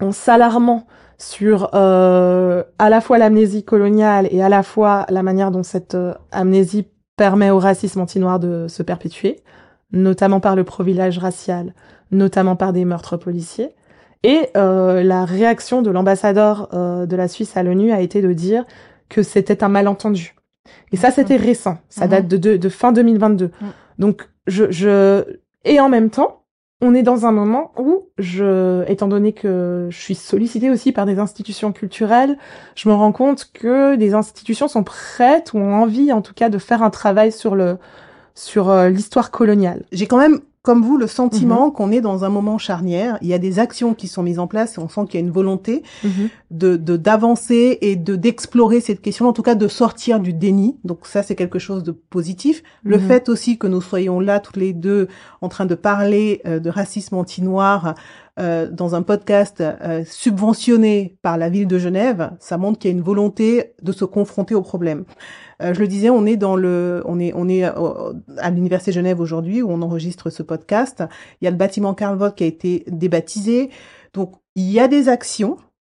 en 0.00 0.12
s'alarmant 0.12 0.86
sur 1.18 1.70
euh, 1.74 2.62
à 2.78 2.90
la 2.90 3.00
fois 3.00 3.18
l'amnésie 3.18 3.64
coloniale 3.64 4.28
et 4.30 4.42
à 4.42 4.48
la 4.48 4.62
fois 4.62 5.06
la 5.08 5.22
manière 5.22 5.50
dont 5.50 5.62
cette 5.62 5.94
euh, 5.94 6.12
amnésie 6.30 6.88
permet 7.16 7.50
au 7.50 7.58
racisme 7.58 8.00
anti-noir 8.00 8.38
de 8.38 8.66
se 8.68 8.82
perpétuer, 8.82 9.40
notamment 9.92 10.40
par 10.40 10.56
le 10.56 10.64
profilage 10.64 11.18
racial, 11.18 11.74
notamment 12.10 12.56
par 12.56 12.74
des 12.74 12.84
meurtres 12.84 13.16
policiers. 13.16 13.74
Et 14.22 14.50
euh, 14.56 15.02
la 15.02 15.24
réaction 15.24 15.80
de 15.80 15.90
l'ambassadeur 15.90 16.68
de 16.72 17.16
la 17.16 17.28
Suisse 17.28 17.56
à 17.56 17.62
l'ONU 17.62 17.92
a 17.92 18.00
été 18.00 18.20
de 18.20 18.32
dire 18.32 18.64
que 19.08 19.22
c'était 19.22 19.62
un 19.62 19.68
malentendu. 19.68 20.34
Et 20.92 20.96
ça, 20.96 21.10
c'était 21.10 21.36
récent. 21.36 21.78
Ça 21.88 22.04
Mhm. 22.04 22.10
date 22.10 22.28
de, 22.28 22.36
de, 22.36 22.56
de 22.56 22.68
fin 22.68 22.92
2022. 22.92 23.46
Mhm. 23.46 23.68
Donc, 23.98 24.28
je, 24.46 24.70
je, 24.70 25.24
et 25.64 25.80
en 25.80 25.88
même 25.88 26.10
temps, 26.10 26.42
on 26.82 26.94
est 26.94 27.02
dans 27.02 27.24
un 27.24 27.32
moment 27.32 27.72
où 27.78 28.08
je, 28.18 28.84
étant 28.90 29.08
donné 29.08 29.32
que 29.32 29.88
je 29.90 29.98
suis 29.98 30.14
sollicitée 30.14 30.70
aussi 30.70 30.92
par 30.92 31.06
des 31.06 31.18
institutions 31.18 31.72
culturelles, 31.72 32.36
je 32.74 32.88
me 32.90 32.94
rends 32.94 33.12
compte 33.12 33.50
que 33.54 33.96
des 33.96 34.12
institutions 34.12 34.68
sont 34.68 34.84
prêtes 34.84 35.52
ou 35.54 35.58
ont 35.58 35.74
envie, 35.74 36.12
en 36.12 36.20
tout 36.20 36.34
cas, 36.34 36.50
de 36.50 36.58
faire 36.58 36.82
un 36.82 36.90
travail 36.90 37.32
sur 37.32 37.54
le, 37.56 37.78
sur 38.34 38.68
euh, 38.68 38.90
l'histoire 38.90 39.30
coloniale. 39.30 39.84
J'ai 39.90 40.06
quand 40.06 40.18
même, 40.18 40.40
comme 40.66 40.82
vous, 40.82 40.96
le 40.98 41.04
Mhm. 41.04 41.10
sentiment 41.20 41.70
qu'on 41.70 41.92
est 41.92 42.00
dans 42.00 42.24
un 42.24 42.28
moment 42.28 42.58
charnière. 42.58 43.18
Il 43.22 43.28
y 43.28 43.34
a 43.34 43.38
des 43.38 43.60
actions 43.60 43.94
qui 43.94 44.08
sont 44.08 44.24
mises 44.24 44.40
en 44.40 44.48
place 44.48 44.76
et 44.76 44.80
on 44.80 44.88
sent 44.88 45.02
qu'il 45.08 45.20
y 45.20 45.22
a 45.22 45.26
une 45.26 45.32
volonté 45.32 45.84
de 46.50 46.76
de- 46.76 46.96
d'avancer 46.96 47.78
et 47.82 47.94
de 47.94 48.16
d'explorer 48.16 48.80
cette 48.80 49.00
question, 49.00 49.28
en 49.28 49.32
tout 49.32 49.42
cas 49.42 49.54
de 49.54 49.68
sortir 49.68 50.18
du 50.18 50.32
déni. 50.32 50.76
Donc 50.82 51.06
ça, 51.06 51.22
c'est 51.22 51.36
quelque 51.36 51.60
chose 51.60 51.84
de 51.84 51.92
positif. 51.92 52.64
Le 52.82 52.98
Mhm. 52.98 53.06
fait 53.08 53.28
aussi 53.28 53.58
que 53.58 53.68
nous 53.68 53.80
soyons 53.80 54.18
là 54.18 54.40
toutes 54.40 54.56
les 54.56 54.72
deux 54.72 55.06
en 55.40 55.48
train 55.48 55.66
de 55.66 55.76
parler 55.76 56.40
euh, 56.46 56.58
de 56.58 56.68
racisme 56.70 57.14
anti-noir 57.16 57.94
euh, 58.38 58.68
dans 58.70 58.94
un 58.94 59.02
podcast 59.02 59.62
euh, 59.62 60.02
subventionné 60.04 61.16
par 61.22 61.38
la 61.38 61.48
ville 61.48 61.66
de 61.66 61.78
Genève, 61.78 62.32
ça 62.38 62.58
montre 62.58 62.78
qu'il 62.78 62.90
y 62.90 62.94
a 62.94 62.96
une 62.96 63.02
volonté 63.02 63.72
de 63.82 63.92
se 63.92 64.04
confronter 64.04 64.54
au 64.54 64.62
problème. 64.62 65.04
Euh, 65.62 65.74
je 65.74 65.80
le 65.80 65.88
disais, 65.88 66.10
on 66.10 66.26
est 66.26 66.36
dans 66.36 66.56
le, 66.56 67.02
on 67.06 67.18
est, 67.18 67.32
on 67.34 67.48
est 67.48 67.64
euh, 67.64 68.12
à 68.38 68.50
l'université 68.50 68.92
Genève 68.92 69.20
aujourd'hui 69.20 69.62
où 69.62 69.70
on 69.70 69.82
enregistre 69.82 70.30
ce 70.30 70.42
podcast. 70.42 71.02
Il 71.40 71.44
y 71.44 71.48
a 71.48 71.50
le 71.50 71.56
bâtiment 71.56 71.94
Karl 71.94 72.16
Vogt 72.16 72.32
qui 72.32 72.44
a 72.44 72.46
été 72.46 72.84
débaptisé. 72.88 73.70
Donc 74.12 74.34
il 74.54 74.70
y 74.70 74.80
a 74.80 74.88
des 74.88 75.08
actions. 75.08 75.56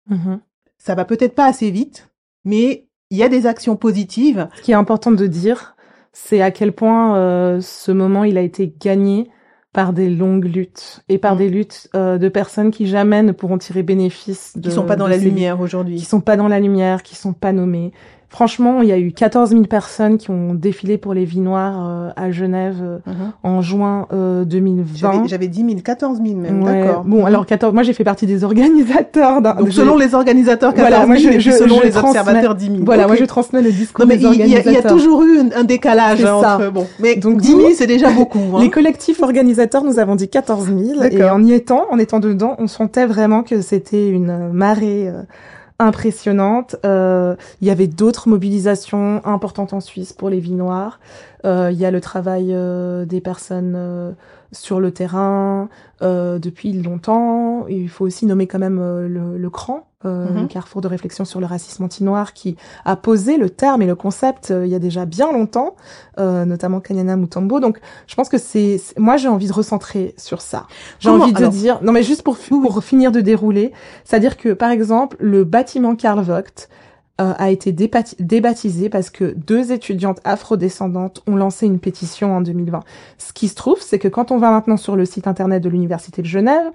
Mhm. 0.09 0.41
Ça 0.79 0.95
va 0.95 1.05
peut-être 1.05 1.35
pas 1.35 1.47
assez 1.47 1.71
vite, 1.71 2.09
mais 2.45 2.87
il 3.11 3.19
y 3.19 3.23
a 3.23 3.29
des 3.29 3.47
actions 3.47 3.77
positives. 3.77 4.49
Ce 4.57 4.63
qui 4.63 4.71
est 4.71 4.75
important 4.75 5.11
de 5.11 5.27
dire, 5.27 5.77
c'est 6.13 6.41
à 6.41 6.51
quel 6.51 6.73
point 6.73 7.17
euh, 7.17 7.61
ce 7.61 7.91
moment 7.93 8.25
il 8.25 8.39
a 8.39 8.43
été 8.43 8.73
gagné 8.81 9.29
par 9.73 9.93
des 9.93 10.09
longues 10.09 10.45
luttes 10.47 11.03
et 11.09 11.19
par 11.19 11.35
Mm. 11.35 11.39
des 11.39 11.49
luttes 11.49 11.89
euh, 11.95 12.19
de 12.19 12.29
personnes 12.29 12.71
qui 12.71 12.87
jamais 12.87 13.23
ne 13.23 13.33
pourront 13.33 13.59
tirer 13.59 13.83
bénéfice 13.83 14.57
de 14.57 14.69
qui 14.69 14.75
sont 14.75 14.87
pas 14.87 14.97
dans 14.97 15.07
la 15.07 15.17
lumière 15.17 15.57
qui 15.57 15.63
aujourd'hui. 15.63 16.01
sont 16.01 16.21
pas 16.21 16.37
dans 16.37 16.49
la 16.49 16.59
lumière, 16.59 17.03
qui 17.03 17.15
sont 17.17 17.33
pas 17.35 17.53
nommées. 17.53 17.93
Franchement, 18.31 18.83
il 18.83 18.89
y 18.89 18.93
a 18.93 18.99
eu 18.99 19.11
14 19.11 19.51
000 19.53 19.63
personnes 19.63 20.19
qui 20.19 20.31
ont 20.31 20.53
défilé 20.53 20.99
pour 20.99 21.15
les 21.15 21.25
vies 21.25 21.41
noires 21.41 21.87
euh, 21.89 22.11
à 22.15 22.31
Genève 22.31 22.77
euh, 22.83 22.99
Mhm. 23.07 23.15
en 23.43 23.63
juin 23.63 24.07
euh, 24.13 24.45
2020. 24.45 24.85
J'avais 24.95 25.29
j'avais 25.29 25.49
10 25.49 25.61
000, 25.65 25.81
14 25.83 26.21
000 26.23 26.39
même, 26.39 26.63
Ouais. 26.63 26.85
d'accord. 26.85 27.05
Bon, 27.05 27.25
alors 27.25 27.47
14. 27.47 27.73
Moi, 27.73 27.83
j'ai 27.85 27.95
fait 27.95 28.05
partie 28.05 28.27
des 28.27 28.45
organisateurs. 28.45 29.41
d'un- 29.41 29.55
Donc 29.55 29.73
selon 29.73 29.97
les 29.97 30.15
organisateurs, 30.15 30.75
14 30.75 30.89
Voilà, 30.89 30.97
000, 30.99 31.07
moi, 31.09 31.17
je- 31.17 31.29
et 31.29 31.31
puis 31.33 31.41
je- 31.41 31.51
selon 31.53 31.77
je 31.79 31.85
les 31.85 31.97
observateurs, 31.97 32.55
10 32.55 32.67
000. 32.67 32.79
Voilà, 32.85 33.07
moi, 33.07 33.17
je 33.17 33.25
transmets 33.25 33.63
le 33.63 33.73
discours 33.73 34.05
Non 34.05 34.09
mais 34.09 34.19
des 34.19 34.25
il 34.27 34.35
y, 34.39 34.43
a- 34.43 34.47
il 34.47 34.51
y 34.53 34.55
a 34.55 34.59
organisateurs. 34.59 34.93
toujours 34.93 35.23
eu 35.23 35.39
un, 35.39 35.49
un 35.61 35.65
décalage 35.65 36.23
hein, 36.23 36.39
ça. 36.43 36.57
entre 36.57 36.71
bon, 36.71 36.87
mais 37.01 37.15
Donc, 37.17 37.33
donc 37.35 37.41
10 37.41 37.49
000 37.49 37.61
nous, 37.61 37.75
c'est 37.75 37.87
déjà 37.87 38.11
beaucoup. 38.11 38.41
Hein. 38.55 38.61
Les 38.61 38.69
collectifs 38.69 39.23
organisateurs 39.23 39.85
nous 39.85 39.99
avons 39.99 40.17
dit 40.17 40.29
14 40.29 40.67
000 40.67 41.03
et 41.11 41.25
en 41.25 41.43
y 41.43 41.55
étant, 41.55 41.87
en 41.91 41.99
étant 41.99 42.21
dedans, 42.21 42.57
on 42.59 42.67
sentait 42.67 43.07
vraiment 43.07 43.43
que 43.43 43.63
c'était 43.63 44.11
une 44.11 44.51
marée 44.53 45.09
euh, 45.09 45.23
impressionnante. 45.79 46.77
Euh, 46.85 47.37
il 47.61 47.69
y 47.69 47.71
avait 47.71 47.87
d'autres 47.87 48.29
mobilisations 48.29 49.21
importantes 49.25 49.73
en 49.73 49.81
Suisse 49.81 50.13
pour 50.13 50.31
les 50.31 50.41
vies 50.41 50.55
noires. 50.55 50.99
Euh, 51.45 51.71
il 51.73 51.79
y 51.79 51.85
a 51.85 51.91
le 51.91 52.01
travail 52.01 52.53
euh, 52.53 53.05
des 53.05 53.21
personnes 53.21 54.15
sur 54.53 54.81
le 54.81 54.91
terrain 54.93 55.69
euh, 56.03 56.39
depuis 56.39 56.73
longtemps. 56.73 57.67
Et 57.69 57.77
il 57.77 57.89
faut 57.89 58.05
aussi 58.07 58.27
nommer 58.27 58.47
quand 58.47 58.59
même 58.59 58.79
euh, 58.81 59.09
le, 59.09 59.37
le 59.39 59.51
CRAN, 59.51 59.87
euh, 60.05 60.29
Mhm. 60.31 60.43
le 60.43 60.47
Carrefour 60.47 60.81
de 60.81 60.89
réflexion 60.89 61.25
sur 61.25 61.41
le 61.41 61.47
racisme 61.47 61.83
anti-noir, 61.85 62.33
qui 62.33 62.57
a 62.85 62.95
posé 62.97 63.37
le 63.37 63.51
terme 63.51 63.83
et 63.83 63.87
le 63.87 63.95
concept 63.97 64.51
euh, 64.51 64.65
il 64.65 64.71
y 64.71 64.75
a 64.75 64.79
déjà 64.79 65.05
bien 65.07 65.33
longtemps, 65.33 65.75
euh, 66.19 66.45
notamment 66.45 66.81
Kanyana 66.81 67.17
Mutombo. 67.17 67.61
Donc, 67.61 67.81
je 68.07 68.15
pense 68.15 68.29
que 68.29 68.39
c'est, 68.39 68.81
moi, 68.97 69.17
j'ai 69.17 69.29
envie 69.29 69.49
de 69.49 69.53
recentrer 69.53 70.15
sur 70.17 70.41
ça. 70.41 70.67
J'ai 71.01 71.11
envie 71.11 71.33
de 71.33 71.39
alors- 71.39 71.51
dire, 71.51 71.79
non 71.83 71.93
mais 71.93 72.03
juste 72.03 72.23
pour, 72.23 72.39
pour 72.39 72.83
finir 72.85 73.11
de 73.13 73.21
dérouler, 73.21 73.73
c'est-à-dire 74.05 74.37
que 74.37 74.53
par 74.53 74.71
exemple, 74.71 75.17
le 75.21 75.45
bâtiment 75.45 75.97
Karl 75.97 76.21
Vogt 76.21 76.69
euh, 77.21 77.33
a 77.37 77.51
été 77.51 77.73
débaptisé 77.73 78.89
parce 78.89 79.11
que 79.11 79.35
deux 79.37 79.73
étudiantes 79.73 80.21
afrodescendantes 80.25 81.23
ont 81.27 81.37
lancé 81.37 81.67
une 81.67 81.81
pétition 81.81 82.37
en 82.37 82.41
2020. 82.41 82.81
Ce 83.19 83.33
qui 83.33 83.49
se 83.49 83.55
trouve, 83.55 83.81
c'est 83.81 83.99
que 83.99 84.09
quand 84.09 84.31
on 84.31 84.39
va 84.39 84.51
maintenant 84.51 84.77
sur 84.77 84.95
le 84.95 85.05
site 85.05 85.27
internet 85.27 85.63
de 85.63 85.69
l'université 85.69 86.23
de 86.23 86.27
Genève, 86.27 86.71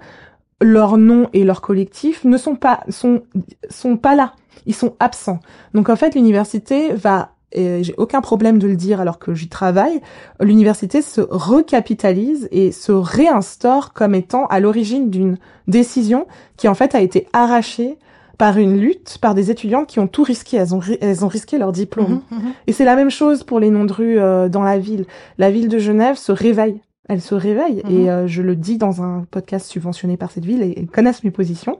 leur 0.60 0.98
nom 0.98 1.28
et 1.32 1.44
leur 1.44 1.60
collectif 1.60 2.24
ne 2.24 2.36
sont 2.36 2.56
pas 2.56 2.84
sont 2.88 3.22
sont 3.70 3.96
pas 3.96 4.14
là. 4.14 4.34
Ils 4.66 4.74
sont 4.74 4.94
absents. 5.00 5.40
Donc 5.72 5.88
en 5.88 5.96
fait, 5.96 6.14
l'université 6.14 6.92
va 6.92 7.30
et 7.54 7.84
j'ai 7.84 7.94
aucun 7.96 8.20
problème 8.20 8.58
de 8.58 8.66
le 8.66 8.76
dire 8.76 9.00
alors 9.00 9.18
que 9.18 9.32
j'y 9.32 9.48
travaille, 9.48 10.00
l'université 10.40 11.02
se 11.02 11.20
recapitalise 11.20 12.48
et 12.50 12.72
se 12.72 12.92
réinstaure 12.92 13.92
comme 13.92 14.14
étant 14.14 14.46
à 14.46 14.60
l'origine 14.60 15.08
d'une 15.08 15.38
décision 15.68 16.26
qui 16.56 16.68
en 16.68 16.74
fait 16.74 16.94
a 16.94 17.00
été 17.00 17.28
arrachée 17.32 17.96
par 18.38 18.58
une 18.58 18.78
lutte, 18.78 19.18
par 19.20 19.34
des 19.34 19.50
étudiantes 19.50 19.86
qui 19.86 20.00
ont 20.00 20.06
tout 20.06 20.22
risqué. 20.22 20.56
Elles 20.56 20.74
ont, 20.74 20.80
elles 21.00 21.24
ont 21.24 21.28
risqué 21.28 21.58
leur 21.58 21.72
diplôme. 21.72 22.22
Mhm, 22.30 22.38
mhm. 22.38 22.52
Et 22.66 22.72
c'est 22.72 22.84
la 22.84 22.96
même 22.96 23.10
chose 23.10 23.44
pour 23.44 23.60
les 23.60 23.70
noms 23.70 23.84
de 23.84 23.92
rue 23.92 24.18
euh, 24.18 24.48
dans 24.48 24.62
la 24.62 24.78
ville. 24.78 25.06
La 25.38 25.50
ville 25.50 25.68
de 25.68 25.78
Genève 25.78 26.16
se 26.16 26.32
réveille. 26.32 26.80
Elle 27.08 27.20
se 27.20 27.34
réveille. 27.34 27.82
Mhm. 27.84 27.90
Et 27.90 28.10
euh, 28.10 28.26
je 28.26 28.42
le 28.42 28.56
dis 28.56 28.78
dans 28.78 29.02
un 29.02 29.24
podcast 29.30 29.66
subventionné 29.66 30.16
par 30.16 30.30
cette 30.30 30.44
ville 30.44 30.62
et 30.62 30.74
ils 30.76 30.88
connaissent 30.88 31.24
mes 31.24 31.30
positions. 31.30 31.78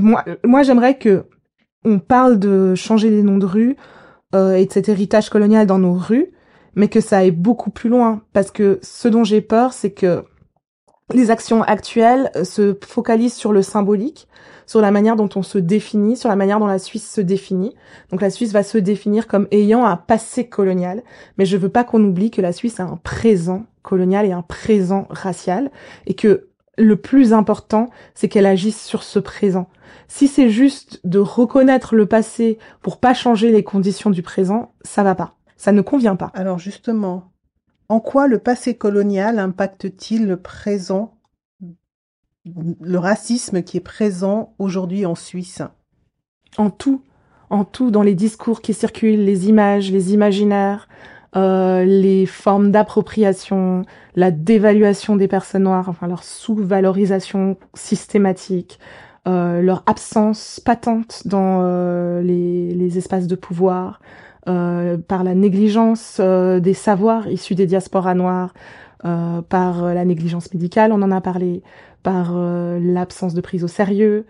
Moi, 0.00 0.24
moi 0.44 0.62
j'aimerais 0.62 0.98
que 0.98 1.24
on 1.84 1.98
parle 1.98 2.38
de 2.38 2.74
changer 2.74 3.10
les 3.10 3.22
noms 3.22 3.38
de 3.38 3.46
rue 3.46 3.76
euh, 4.34 4.54
et 4.54 4.66
de 4.66 4.72
cet 4.72 4.88
héritage 4.88 5.28
colonial 5.28 5.66
dans 5.66 5.78
nos 5.78 5.92
rues, 5.92 6.32
mais 6.74 6.88
que 6.88 7.00
ça 7.00 7.18
aille 7.18 7.30
beaucoup 7.30 7.70
plus 7.70 7.90
loin. 7.90 8.22
Parce 8.32 8.50
que 8.50 8.78
ce 8.82 9.08
dont 9.08 9.24
j'ai 9.24 9.40
peur, 9.40 9.72
c'est 9.72 9.90
que 9.90 10.24
les 11.14 11.30
actions 11.30 11.62
actuelles 11.62 12.30
euh, 12.36 12.44
se 12.44 12.76
focalisent 12.84 13.34
sur 13.34 13.52
le 13.52 13.62
symbolique, 13.62 14.28
sur 14.66 14.80
la 14.80 14.90
manière 14.90 15.16
dont 15.16 15.28
on 15.36 15.42
se 15.42 15.58
définit, 15.58 16.16
sur 16.16 16.28
la 16.28 16.36
manière 16.36 16.58
dont 16.58 16.66
la 16.66 16.78
Suisse 16.78 17.10
se 17.10 17.20
définit. 17.20 17.74
Donc 18.10 18.20
la 18.20 18.30
Suisse 18.30 18.52
va 18.52 18.62
se 18.62 18.78
définir 18.78 19.26
comme 19.26 19.46
ayant 19.50 19.84
un 19.84 19.96
passé 19.96 20.48
colonial, 20.48 21.02
mais 21.38 21.46
je 21.46 21.56
veux 21.56 21.68
pas 21.68 21.84
qu'on 21.84 22.02
oublie 22.04 22.30
que 22.30 22.42
la 22.42 22.52
Suisse 22.52 22.80
a 22.80 22.84
un 22.84 22.96
présent 22.96 23.64
colonial 23.82 24.26
et 24.26 24.32
un 24.32 24.42
présent 24.42 25.06
racial, 25.10 25.70
et 26.06 26.14
que 26.14 26.48
le 26.76 26.96
plus 26.96 27.32
important, 27.32 27.90
c'est 28.14 28.28
qu'elle 28.28 28.46
agisse 28.46 28.82
sur 28.82 29.02
ce 29.02 29.18
présent. 29.18 29.68
Si 30.08 30.26
c'est 30.26 30.48
juste 30.48 31.00
de 31.04 31.18
reconnaître 31.18 31.94
le 31.94 32.06
passé 32.06 32.58
pour 32.82 32.98
pas 32.98 33.14
changer 33.14 33.52
les 33.52 33.62
conditions 33.62 34.10
du 34.10 34.22
présent, 34.22 34.72
ça 34.82 35.02
va 35.02 35.14
pas. 35.14 35.36
Ça 35.56 35.70
ne 35.72 35.82
convient 35.82 36.16
pas. 36.16 36.32
Alors 36.34 36.58
justement, 36.58 37.30
en 37.88 38.00
quoi 38.00 38.28
le 38.28 38.38
passé 38.38 38.74
colonial 38.74 39.38
impacte-t-il 39.38 40.26
le 40.26 40.36
présent, 40.36 41.18
le 42.44 42.98
racisme 42.98 43.62
qui 43.62 43.76
est 43.76 43.80
présent 43.80 44.54
aujourd'hui 44.58 45.06
en 45.06 45.14
Suisse? 45.14 45.62
En 46.56 46.70
tout, 46.70 47.02
en 47.50 47.64
tout, 47.64 47.90
dans 47.90 48.02
les 48.02 48.14
discours 48.14 48.60
qui 48.60 48.74
circulent, 48.74 49.24
les 49.24 49.48
images, 49.48 49.90
les 49.90 50.12
imaginaires, 50.14 50.88
euh, 51.36 51.84
les 51.84 52.26
formes 52.26 52.70
d'appropriation, 52.70 53.82
la 54.14 54.30
dévaluation 54.30 55.16
des 55.16 55.26
personnes 55.26 55.64
noires, 55.64 55.88
enfin 55.88 56.06
leur 56.06 56.22
sous-valorisation 56.22 57.56
systématique, 57.74 58.78
euh, 59.26 59.60
leur 59.60 59.82
absence 59.86 60.60
patente 60.60 61.22
dans 61.24 61.60
euh, 61.62 62.22
les, 62.22 62.98
espaces 62.98 63.26
de 63.26 63.34
pouvoir, 63.34 64.00
par 64.46 65.24
la 65.24 65.34
négligence 65.34 66.18
euh, 66.20 66.60
des 66.60 66.74
savoirs 66.74 67.28
issus 67.30 67.54
des 67.54 67.66
diasporas 67.66 68.14
noires, 68.14 68.52
euh, 69.04 69.42
par 69.42 69.94
la 69.94 70.04
négligence 70.04 70.52
médicale, 70.54 70.92
on 70.92 71.02
en 71.02 71.10
a 71.10 71.20
parlé, 71.20 71.62
par 72.02 72.34
l'absence 72.34 73.34
de 73.34 73.40
prise 73.40 73.64
au 73.64 73.68
sérieux, 73.68 74.26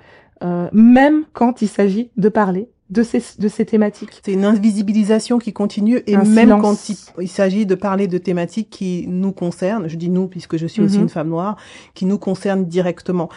même 0.72 1.24
quand 1.32 1.60
il 1.62 1.68
s'agit 1.68 2.10
de 2.16 2.28
parler 2.28 2.68
de 2.90 3.02
ces, 3.02 3.20
de 3.38 3.48
ces 3.48 3.64
thématiques. 3.64 4.20
C'est 4.24 4.32
une 4.34 4.44
invisibilisation 4.44 5.38
qui 5.38 5.52
continue 5.52 6.02
et 6.06 6.14
Un 6.14 6.24
même 6.24 6.58
silence. 6.60 6.62
quand 6.62 6.88
il, 7.18 7.24
il 7.24 7.28
s'agit 7.28 7.66
de 7.66 7.74
parler 7.74 8.06
de 8.08 8.18
thématiques 8.18 8.68
qui 8.70 9.06
nous 9.08 9.32
concernent, 9.32 9.88
je 9.88 9.96
dis 9.96 10.10
nous 10.10 10.28
puisque 10.28 10.56
je 10.56 10.66
suis 10.66 10.82
aussi 10.82 10.96
Mhm. 10.98 11.02
une 11.04 11.08
femme 11.08 11.28
noire, 11.30 11.56
qui 11.94 12.04
nous 12.04 12.18
concernent 12.18 12.64
directement. 12.66 13.28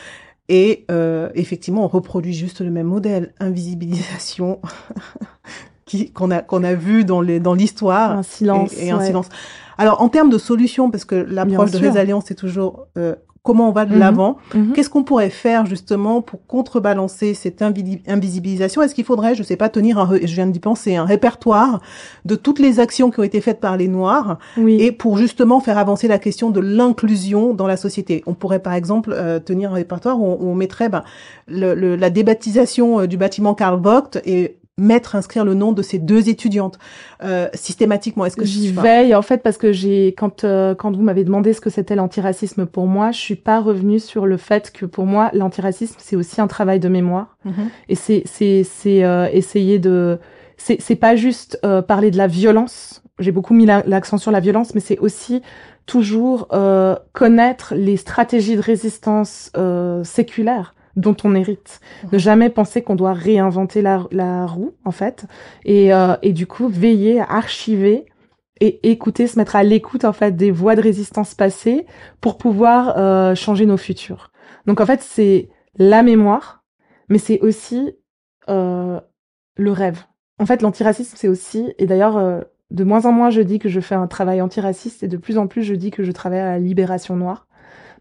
Et 0.50 0.86
euh, 0.92 1.30
effectivement, 1.34 1.84
on 1.86 1.88
reproduit 1.88 2.34
juste 2.34 2.62
le 2.62 2.70
même 2.72 2.88
modèle, 2.88 3.34
invisibilisation, 3.40 4.60
qui 5.88 6.12
qu'on 6.12 6.30
a 6.30 6.42
qu'on 6.42 6.64
a 6.64 6.76
vu 6.76 7.04
dans 7.06 7.22
les 7.22 7.40
dans 7.40 7.56
l'histoire 7.56 8.12
un 8.12 8.24
silence. 8.24 8.74
et, 8.78 8.88
et 8.88 8.92
un 8.92 9.00
ouais. 9.00 9.06
silence. 9.08 9.30
Alors 9.80 10.02
en 10.02 10.10
termes 10.10 10.30
de 10.30 10.38
solutions, 10.38 10.92
parce 10.92 11.06
que 11.06 11.16
l'approche 11.16 11.72
de 11.72 11.78
sûr. 11.78 11.88
Résalience 11.88 12.26
c'est 12.28 12.36
toujours 12.36 12.86
euh, 12.98 13.16
comment 13.44 13.70
on 13.70 13.72
va 13.72 13.86
de 13.86 13.94
Mhm. 13.94 14.00
l'avant. 14.00 14.38
Mhm. 14.54 14.74
Qu'est-ce 14.74 14.90
qu'on 14.90 15.04
pourrait 15.06 15.30
faire 15.30 15.66
justement 15.66 16.22
pour 16.22 16.46
contrebalancer 16.48 17.34
cette 17.34 17.62
invisibilisation? 18.08 18.82
Est-ce 18.82 18.94
qu'il 18.94 19.06
faudrait, 19.06 19.36
je 19.36 19.44
sais 19.44 19.56
pas, 19.56 19.70
tenir 19.70 20.00
un, 20.00 20.10
je 20.22 20.36
viens 20.36 20.48
d'y 20.48 20.60
penser, 20.60 20.98
un 20.98 21.06
répertoire 21.06 21.80
de 22.26 22.36
toutes 22.36 22.60
les 22.60 22.82
actions 22.82 23.10
qui 23.10 23.22
ont 23.22 23.24
été 23.24 23.40
faites 23.40 23.62
par 23.62 23.78
les 23.78 23.88
Noirs 23.88 24.38
Oui. 24.58 24.78
et 24.82 24.92
pour 24.92 25.18
justement 25.18 25.62
faire 25.62 25.78
avancer 25.78 26.10
la 26.10 26.20
question 26.20 26.50
de 26.50 26.60
l'inclusion 26.60 27.54
dans 27.54 27.68
la 27.68 27.78
société? 27.78 28.22
On 28.28 28.34
pourrait 28.34 28.60
par 28.60 28.74
exemple 28.74 29.14
euh, 29.16 29.40
tenir 29.40 29.72
un 29.72 29.76
répertoire 29.76 30.20
où 30.20 30.26
on, 30.26 30.34
où 30.42 30.50
on 30.50 30.56
mettrait 30.56 30.90
ben, 30.90 31.04
le, 31.48 31.74
le- 31.74 31.96
la 31.96 32.10
débaptisation 32.10 33.00
euh, 33.02 33.08
du 33.08 33.16
bâtiment 33.16 33.54
Karl 33.54 33.80
Vogt 33.82 34.18
et 34.26 34.57
mettre 34.80 35.16
inscrire 35.16 35.44
le 35.44 35.56
nom 35.56 35.72
de 35.72 35.82
ces 35.82 35.98
deux 35.98 36.30
étudiantes 36.30 36.78
euh, 37.24 37.48
systématiquement. 37.54 38.26
Est-ce 38.26 38.38
que 38.38 38.46
J'y 38.46 38.72
veille 38.72 39.16
en 39.16 39.22
fait 39.24 39.42
parce 39.42 39.58
que 39.58 39.72
j'ai 39.72 40.14
quand 40.18 40.44
euh, 40.44 40.76
quand 40.76 40.96
vous 40.96 41.02
m'avez 41.02 41.24
demandé 41.24 41.54
ce 41.54 41.62
que 41.62 41.70
c'était 41.72 41.96
l'antiracisme 41.96 42.66
pour 42.68 42.86
moi, 42.86 43.12
je 43.12 43.18
suis 43.20 43.36
pas 43.36 43.60
revenue 43.60 44.00
sur 44.00 44.26
le 44.28 44.38
fait 44.38 44.72
que 44.72 44.86
pour 44.86 45.06
moi 45.06 45.32
l'antiracisme 45.34 45.96
c'est 45.98 46.16
aussi 46.16 46.42
un 46.42 46.48
travail 46.48 46.80
de 46.80 46.90
mémoire 46.90 47.36
Mhm. 47.46 47.70
et 47.90 47.96
c'est 47.96 48.24
c'est 48.26 48.64
c'est 48.64 49.04
euh, 49.04 49.28
essayer 49.32 49.80
de 49.80 50.20
c'est 50.58 50.80
c'est 50.82 50.96
pas 50.96 51.16
juste 51.16 51.60
euh, 51.66 51.82
parler 51.82 52.12
de 52.12 52.18
la 52.18 52.28
violence. 52.28 53.02
J'ai 53.20 53.32
beaucoup 53.32 53.54
mis 53.56 53.66
la- 53.66 53.84
l'accent 53.88 54.18
sur 54.20 54.32
la 54.32 54.40
violence, 54.40 54.76
mais 54.76 54.82
c'est 54.82 55.00
aussi 55.00 55.42
toujours 55.88 56.48
euh, 56.54 56.96
connaître 57.14 57.74
les 57.76 57.98
stratégies 57.98 58.56
de 58.56 58.62
résistance 58.62 59.52
euh, 59.58 60.04
séculaires 60.04 60.76
dont 60.98 61.16
on 61.24 61.34
hérite. 61.36 61.80
Ne 62.12 62.18
jamais 62.18 62.50
penser 62.50 62.82
qu'on 62.82 62.96
doit 62.96 63.14
réinventer 63.14 63.82
la, 63.82 64.06
la 64.12 64.46
roue, 64.46 64.74
en 64.84 64.92
fait, 64.92 65.26
et, 65.64 65.94
euh, 65.94 66.16
et 66.22 66.34
du 66.34 66.48
coup 66.48 66.68
veiller 66.68 67.22
à 67.22 67.32
archiver 67.38 68.06
et 68.60 68.90
écouter, 68.92 69.28
se 69.28 69.38
mettre 69.38 69.56
à 69.56 69.64
l'écoute 69.64 70.04
en 70.04 70.14
fait 70.14 70.36
des 70.36 70.52
voies 70.52 70.76
de 70.76 70.82
résistance 70.82 71.36
passées 71.36 71.86
pour 72.22 72.38
pouvoir 72.38 72.98
euh, 72.98 73.36
changer 73.36 73.66
nos 73.66 73.78
futurs. 73.78 74.32
Donc 74.66 74.82
en 74.82 74.86
fait 74.86 75.02
c'est 75.02 75.50
la 75.76 76.04
mémoire, 76.04 76.64
mais 77.10 77.20
c'est 77.20 77.40
aussi 77.42 77.94
euh, 78.50 79.00
le 79.58 79.72
rêve. 79.72 80.04
En 80.40 80.46
fait 80.46 80.62
l'antiracisme 80.62 81.16
c'est 81.18 81.28
aussi, 81.28 81.74
et 81.78 81.86
d'ailleurs 81.86 82.18
euh, 82.18 82.42
de 82.72 82.84
moins 82.84 83.06
en 83.06 83.12
moins 83.12 83.30
je 83.30 83.42
dis 83.42 83.60
que 83.60 83.70
je 83.70 83.80
fais 83.80 83.96
un 83.96 84.08
travail 84.08 84.42
antiraciste 84.42 85.04
et 85.04 85.08
de 85.08 85.18
plus 85.18 85.38
en 85.38 85.48
plus 85.48 85.64
je 85.64 85.76
dis 85.76 85.92
que 85.92 86.04
je 86.04 86.12
travaille 86.12 86.40
à 86.40 86.46
la 86.46 86.60
libération 86.60 87.16
noire. 87.16 87.47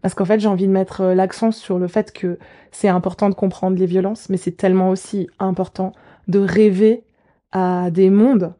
Parce 0.01 0.13
qu'en 0.13 0.25
fait, 0.25 0.39
j'ai 0.39 0.47
envie 0.47 0.67
de 0.67 0.71
mettre 0.71 1.01
euh, 1.01 1.15
l'accent 1.15 1.51
sur 1.51 1.79
le 1.79 1.87
fait 1.87 2.11
que 2.13 2.37
c'est 2.71 2.87
important 2.87 3.29
de 3.29 3.35
comprendre 3.35 3.77
les 3.77 3.85
violences, 3.85 4.29
mais 4.29 4.37
c'est 4.37 4.51
tellement 4.51 4.89
aussi 4.89 5.27
important 5.39 5.93
de 6.27 6.39
rêver 6.39 7.03
à 7.51 7.89
des 7.91 8.09
mondes 8.09 8.53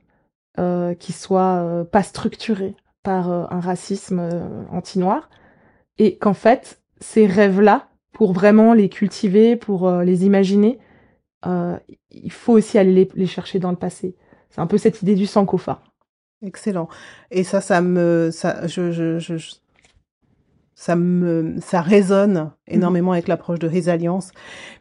euh, 0.60 0.96
qui 0.96 1.14
soient 1.14 1.62
euh, 1.62 1.84
pas 1.84 2.02
structurés 2.02 2.76
par 3.04 3.30
euh, 3.30 3.46
un 3.52 3.60
racisme 3.60 4.28
anti-noir, 4.72 5.30
et 6.00 6.18
qu'en 6.18 6.34
fait, 6.34 6.82
ces 7.00 7.28
rêves-là, 7.28 7.90
pour 8.12 8.34
vraiment 8.34 8.74
les 8.74 8.90
cultiver, 8.90 9.56
pour 9.56 9.92
les 9.92 10.26
imaginer, 10.26 10.80
il 11.46 12.32
faut 12.32 12.54
aussi 12.54 12.80
aller 12.80 13.08
les, 13.14 13.28
chercher 13.28 13.60
dans 13.60 13.70
le 13.70 13.78
passé. 13.78 14.16
C'est 14.50 14.60
un 14.60 14.66
peu 14.68 14.80
cette 14.80 15.04
idée 15.04 15.14
du 15.14 15.28
sankofa. 15.28 15.82
Excellent. 16.44 16.88
Et 17.30 17.44
ça, 17.44 17.62
ça 17.62 17.82
me, 17.82 18.30
ça, 18.32 18.66
je, 18.66 18.92
je- 18.92 19.56
ça 20.80 20.96
me, 20.96 21.56
ça 21.60 21.82
résonne 21.82 22.52
énormément 22.68 23.12
avec 23.14 23.28
l'approche 23.28 23.58
de 23.58 23.68
résilience, 23.68 24.30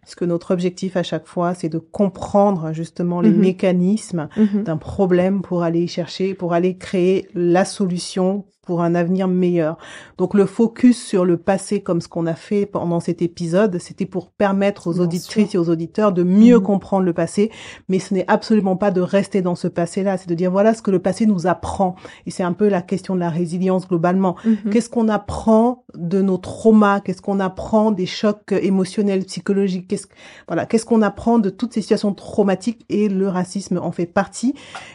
puisque 0.03 0.24
notre 0.24 0.53
objectif 0.53 0.94
à 0.94 1.03
chaque 1.03 1.26
fois, 1.26 1.55
c'est 1.55 1.70
de 1.70 1.78
comprendre 1.78 2.72
justement 2.74 3.22
les 3.22 3.30
Mhm. 3.30 3.40
mécanismes 3.40 4.28
Mhm. 4.36 4.64
d'un 4.64 4.76
problème 4.76 5.40
pour 5.40 5.62
aller 5.62 5.86
chercher, 5.86 6.34
pour 6.34 6.53
aller 6.53 6.76
créer 6.76 7.28
la 7.34 7.64
solution 7.64 8.44
pour 8.67 8.83
un 8.83 8.95
avenir 8.95 9.29
meilleur. 9.29 9.79
Donc 10.19 10.35
le 10.35 10.45
focus 10.45 11.03
sur 11.03 11.25
le 11.25 11.37
passé, 11.39 11.81
comme 11.81 12.01
ce 12.01 12.09
qu'on 12.09 12.27
a 12.27 12.35
fait 12.35 12.67
pendant 12.67 13.01
cet 13.01 13.23
épisode, 13.23 13.79
c'était 13.79 14.05
pour 14.07 14.31
permettre 14.31 14.89
aux 14.89 15.01
auditrices 15.01 15.55
et 15.55 15.59
aux 15.59 15.71
auditeurs 15.71 16.12
de 16.12 16.23
mieux 16.25 16.57
Mhm. 16.59 16.62
comprendre 16.62 17.05
le 17.05 17.12
passé, 17.12 17.51
mais 17.89 17.99
ce 18.01 18.12
n'est 18.12 18.25
absolument 18.29 18.77
pas 18.77 18.91
de 18.91 19.01
rester 19.01 19.41
dans 19.41 19.55
ce 19.55 19.69
passé-là, 19.69 20.19
c'est 20.19 20.29
de 20.29 20.35
dire 20.35 20.51
voilà 20.51 20.75
ce 20.75 20.83
que 20.83 20.91
le 20.91 20.99
passé 20.99 21.27
nous 21.27 21.47
apprend. 21.47 21.95
Et 22.27 22.31
c'est 22.31 22.43
un 22.43 22.53
peu 22.53 22.69
la 22.69 22.83
question 22.83 23.14
de 23.14 23.21
la 23.21 23.31
résilience 23.31 23.87
globalement. 23.87 24.35
Mhm. 24.45 24.71
Qu'est-ce 24.73 24.91
qu'on 24.91 25.09
apprend 25.09 25.85
de 25.95 26.21
nos 26.21 26.39
traumas? 26.39 27.01
Qu'est-ce 27.01 27.23
qu'on 27.23 27.39
apprend 27.41 27.93
des 27.93 28.07
chocs 28.07 28.53
émotionnels, 28.53 29.25
psychologiques? 29.25 29.87
Qu'est-ce 29.89 30.07
voilà, 30.49 30.67
qu'est-ce 30.67 30.85
qu'on 30.87 31.03
apprend 31.03 31.39
de 31.39 31.51
toutes 31.51 31.73
ces 31.73 31.83
situations 31.83 32.12
traumatiques? 32.14 32.85
Et 32.89 33.09
le 33.09 33.29
racisme 33.29 33.79
en 33.83 33.93
fait 33.93 34.07
partie. 34.07 34.55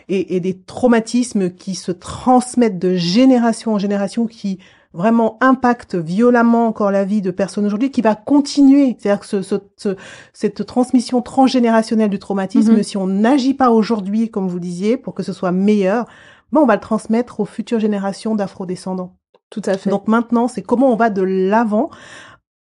Et, 0.10 0.36
et 0.36 0.40
des 0.42 0.58
traumatismes 0.58 1.52
qui 1.52 1.76
se 1.76 1.92
transmettent 1.92 2.80
de 2.80 2.96
génération 2.96 3.61
en 3.70 3.78
génération, 3.78 4.26
qui 4.28 4.60
vraiment 4.94 5.38
impactent 5.42 5.96
violemment 5.96 6.68
encore 6.68 6.92
la 6.92 7.06
vie 7.06 7.22
de 7.22 7.32
personnes 7.32 7.66
aujourd'hui, 7.66 7.92
qui 7.92 8.02
va 8.02 8.16
continuer. 8.16 8.98
C'est-à-dire 9.00 9.20
que 9.22 9.26
ce, 9.26 9.42
ce- 9.42 9.56
ce- 9.78 9.96
cette 10.34 10.66
transmission 10.66 11.22
transgénérationnelle 11.22 12.10
du 12.10 12.20
traumatisme, 12.20 12.74
Mhm. 12.76 12.84
si 12.84 12.98
on 12.98 13.08
n'agit 13.08 13.54
pas 13.54 13.72
aujourd'hui, 13.72 14.30
comme 14.30 14.48
vous 14.48 14.60
disiez, 14.60 14.98
pour 14.98 15.14
que 15.14 15.24
ce 15.24 15.32
soit 15.34 15.52
meilleur, 15.52 16.06
ben 16.52 16.62
on 16.62 16.66
va 16.66 16.76
le 16.76 16.82
transmettre 16.82 17.40
aux 17.40 17.46
futures 17.46 17.80
générations 17.80 18.36
d'afrodescendants. 18.36 19.16
Tout 19.50 19.62
à 19.66 19.78
fait. 19.78 19.90
Donc 19.90 20.08
maintenant, 20.10 20.48
c'est 20.50 20.62
comment 20.62 20.92
on 20.92 20.96
va 20.98 21.10
de 21.10 21.22
l'avant 21.22 21.90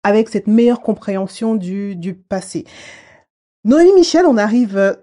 avec 0.03 0.29
cette 0.29 0.47
meilleure 0.47 0.81
compréhension 0.81 1.55
du, 1.55 1.95
du 1.95 2.13
passé. 2.13 2.65
Noémie 3.65 3.93
Michel, 3.93 4.25
on 4.25 4.37
arrive 4.37 4.77
euh, 4.77 4.93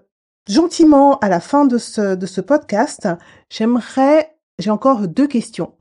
gentiment 0.47 1.17
à 1.19 1.29
la 1.29 1.39
fin 1.39 1.65
de 1.65 1.77
ce, 1.77 2.15
de 2.15 2.25
ce 2.25 2.41
podcast. 2.41 3.07
J'aimerais, 3.49 4.35
j'ai 4.59 4.69
encore 4.69 5.07
deux 5.07 5.27
questions 5.27 5.73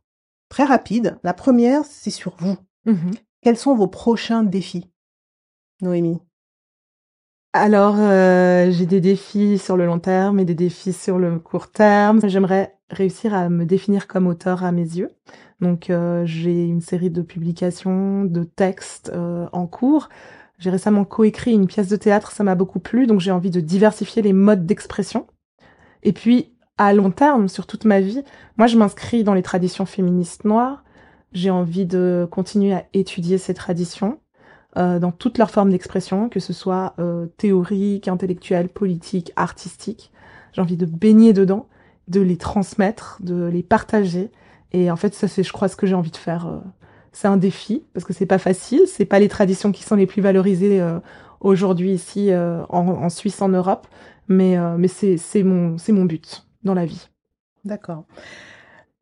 très 0.51 0.65
rapides. 0.65 1.19
La 1.25 1.33
première, 1.33 1.85
c'est 1.87 2.11
sur 2.11 2.37
vous. 2.39 2.59
Mhm. 2.85 3.13
Quels 3.41 3.57
sont 3.57 3.75
vos 3.75 3.87
prochains 3.87 4.43
défis, 4.43 4.91
Noémie? 5.81 6.21
Alors, 7.53 7.97
euh, 7.99 8.71
j'ai 8.71 8.87
des 8.87 9.01
défis 9.01 9.59
sur 9.59 9.77
le 9.77 9.87
long 9.87 9.99
terme 9.99 10.39
et 10.39 10.45
des 10.45 10.55
défis 10.55 10.93
sur 10.93 11.19
le 11.19 11.39
court 11.39 11.71
terme. 11.71 12.21
J'aimerais 12.25 12.77
réussir 12.91 13.35
à 13.35 13.49
me 13.49 13.65
définir 13.65 14.07
comme 14.07 14.27
auteur 14.27 14.63
à 14.63 14.71
mes 14.71 14.83
yeux. 14.83 15.11
Donc, 15.61 15.91
euh, 15.91 16.25
j'ai 16.27 16.65
une 16.65 16.81
série 16.81 17.11
de 17.11 17.23
publications, 17.23 18.25
de 18.25 18.45
textes 18.45 19.11
euh, 19.15 19.49
en 19.53 19.67
cours. 19.67 20.11
J'ai 20.59 20.71
récemment 20.71 21.05
coécrit 21.05 21.53
une 21.53 21.67
pièce 21.67 21.89
de 21.89 21.97
théâtre, 21.97 22.33
ça 22.33 22.45
m'a 22.45 22.55
beaucoup 22.55 22.81
plu, 22.81 23.07
donc 23.07 23.21
j'ai 23.21 23.31
envie 23.31 23.51
de 23.51 23.61
diversifier 23.61 24.21
les 24.21 24.35
modes 24.35 24.67
d'expression. 24.67 25.27
Et 26.03 26.13
puis, 26.13 26.53
à 26.81 26.95
long 26.95 27.11
terme, 27.11 27.49
sur 27.49 27.67
toute 27.67 27.85
ma 27.85 28.01
vie, 28.01 28.23
moi 28.57 28.67
je 28.67 28.79
m'inscris 28.79 29.23
dans 29.23 29.35
les 29.35 29.43
traditions 29.43 29.85
féministes 29.85 30.47
noires. 30.47 30.83
J'ai 31.33 31.51
envie 31.51 31.85
de 31.85 32.27
continuer 32.31 32.73
à 32.73 32.87
étudier 32.95 33.37
ces 33.37 33.53
traditions 33.53 34.19
euh, 34.79 34.99
dans 34.99 35.13
toutes 35.13 35.37
leurs 35.37 35.51
formes 35.51 35.69
d'expression, 35.69 36.31
que 36.31 36.41
ce 36.41 36.55
soit 36.55 36.95
euh, 36.99 37.27
théorique, 37.37 38.09
intellectuelle, 38.09 38.71
politique, 38.71 39.31
artistique. 39.37 40.11
J'ai 40.55 40.63
envie 40.63 40.79
de 40.79 40.87
baigner 40.87 41.35
dedans, 41.35 41.69
de 42.09 42.23
les 42.23 42.39
transmettre, 42.39 43.19
de 43.21 43.45
les 43.45 43.63
partager. 43.63 44.31
Et 44.73 44.91
en 44.91 44.97
fait, 44.97 45.15
ça 45.15 45.29
c'est, 45.29 45.43
je 45.43 45.53
crois, 45.53 45.69
ce 45.69 45.77
que 45.77 45.87
j'ai 45.87 45.95
envie 45.95 46.11
de 46.11 46.17
faire 46.17 46.47
euh, 46.47 46.61
c'est 47.13 47.29
un 47.29 47.37
défi 47.37 47.85
parce 47.93 48.07
que 48.07 48.15
c'est 48.15 48.25
pas 48.25 48.39
facile. 48.39 48.85
C'est 48.87 49.05
pas 49.05 49.19
les 49.19 49.29
traditions 49.29 49.71
qui 49.71 49.83
sont 49.83 49.97
les 49.97 50.07
plus 50.07 50.23
valorisées 50.23 50.81
euh, 50.81 50.99
aujourd'hui 51.41 51.93
ici 51.93 52.31
euh, 52.31 52.63
en, 52.71 52.89
en, 52.89 53.11
Suisse, 53.11 53.43
en 53.43 53.51
Europe, 53.51 53.87
mais 54.29 54.57
mais 54.79 54.89
c'est 54.89 55.19
c'est 55.19 55.43
mon 55.43 55.77
c'est 55.77 55.93
mon 55.93 56.07
but 56.07 56.47
dans 56.63 56.75
la 56.75 56.87
vie. 56.87 57.09
D'accord. 57.65 58.05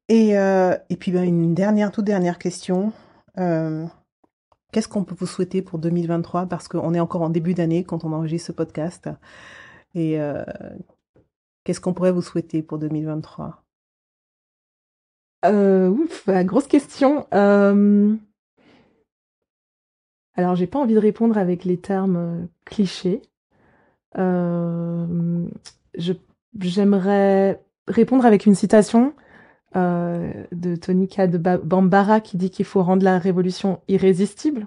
Et 0.09 0.31
et 0.31 0.97
puis 0.99 1.13
ben, 1.13 1.25
une 1.25 1.55
dernière 1.55 1.93
toute 1.93 2.05
dernière 2.05 2.39
question. 2.39 2.93
Qu'est-ce 3.37 4.89
qu'on 4.89 5.05
peut 5.05 5.15
vous 5.19 5.27
souhaiter 5.27 5.63
pour 5.63 5.79
2023 5.79 6.47
parce 6.47 6.67
qu'on 6.69 6.95
est 6.95 7.01
encore 7.01 7.23
en 7.23 7.31
début 7.31 7.55
d'année 7.55 7.85
quand 7.85 8.05
on 8.05 8.13
enregistre 8.13 8.49
ce 8.49 8.53
podcast. 8.53 9.09
Et 9.95 10.19
qu'est-ce 11.65 11.81
qu'on 11.81 11.95
pourrait 11.95 12.13
vous 12.13 12.23
souhaiter 12.23 12.63
pour 12.63 12.79
2023 12.79 13.63
euh, 15.45 15.89
ouf, 15.89 16.29
grosse 16.29 16.67
question. 16.67 17.27
Euh... 17.33 18.17
Alors, 20.35 20.55
j'ai 20.55 20.67
pas 20.67 20.79
envie 20.79 20.95
de 20.95 21.01
répondre 21.01 21.37
avec 21.37 21.65
les 21.65 21.79
termes 21.79 22.17
euh, 22.17 22.47
clichés. 22.65 23.23
Euh, 24.17 25.47
je, 25.97 26.13
j'aimerais 26.61 27.61
répondre 27.87 28.27
avec 28.27 28.47
une 28.47 28.55
citation 28.55 29.15
euh, 29.77 30.33
de 30.53 30.77
Tonika 30.77 31.27
de 31.27 31.39
Bambara 31.39 32.21
qui 32.21 32.37
dit 32.37 32.51
qu'il 32.51 32.65
faut 32.65 32.83
rendre 32.83 33.05
la 33.05 33.19
révolution 33.19 33.81
irrésistible 33.89 34.67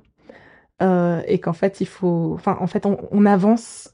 euh, 0.81 1.21
et 1.27 1.39
qu'en 1.39 1.53
fait 1.53 1.81
il 1.81 1.87
faut, 1.87 2.33
enfin 2.33 2.57
en 2.59 2.67
fait 2.67 2.85
on, 2.85 3.25
avance 3.25 3.93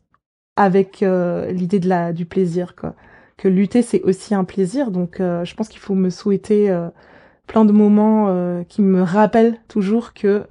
avec 0.56 1.02
l'idée 1.02 1.80
de 1.80 1.88
la 1.88 2.14
du 2.14 2.26
plaisir 2.26 2.76
quoi 2.76 2.96
que 3.38 3.48
lutter 3.48 3.82
c'est 3.82 4.02
aussi 4.02 4.36
un 4.36 4.44
plaisir. 4.44 4.92
Donc 4.92 5.20
euh, 5.20 5.46
je 5.46 5.56
pense 5.56 5.70
qu'il 5.70 5.80
faut 5.80 5.96
me 5.96 6.10
souhaiter 6.10 6.70
euh, 6.70 6.90
plein 7.46 7.64
de 7.64 7.72
moments 7.72 8.28
euh, 8.30 8.64
qui 8.64 8.82
me 8.82 9.02
rappellent 9.02 9.58
toujours 9.68 10.14
que 10.14 10.44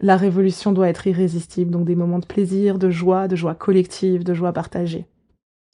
la 0.00 0.16
révolution 0.16 0.72
doit 0.72 0.88
être 0.88 1.06
irrésistible. 1.06 1.70
Donc 1.70 1.86
des 1.86 1.94
moments 1.94 2.18
de 2.18 2.26
plaisir, 2.26 2.78
de 2.78 2.90
joie, 2.90 3.28
de 3.28 3.36
joie 3.36 3.54
collective, 3.54 4.24
de 4.24 4.34
joie 4.34 4.52
partagée. 4.52 5.06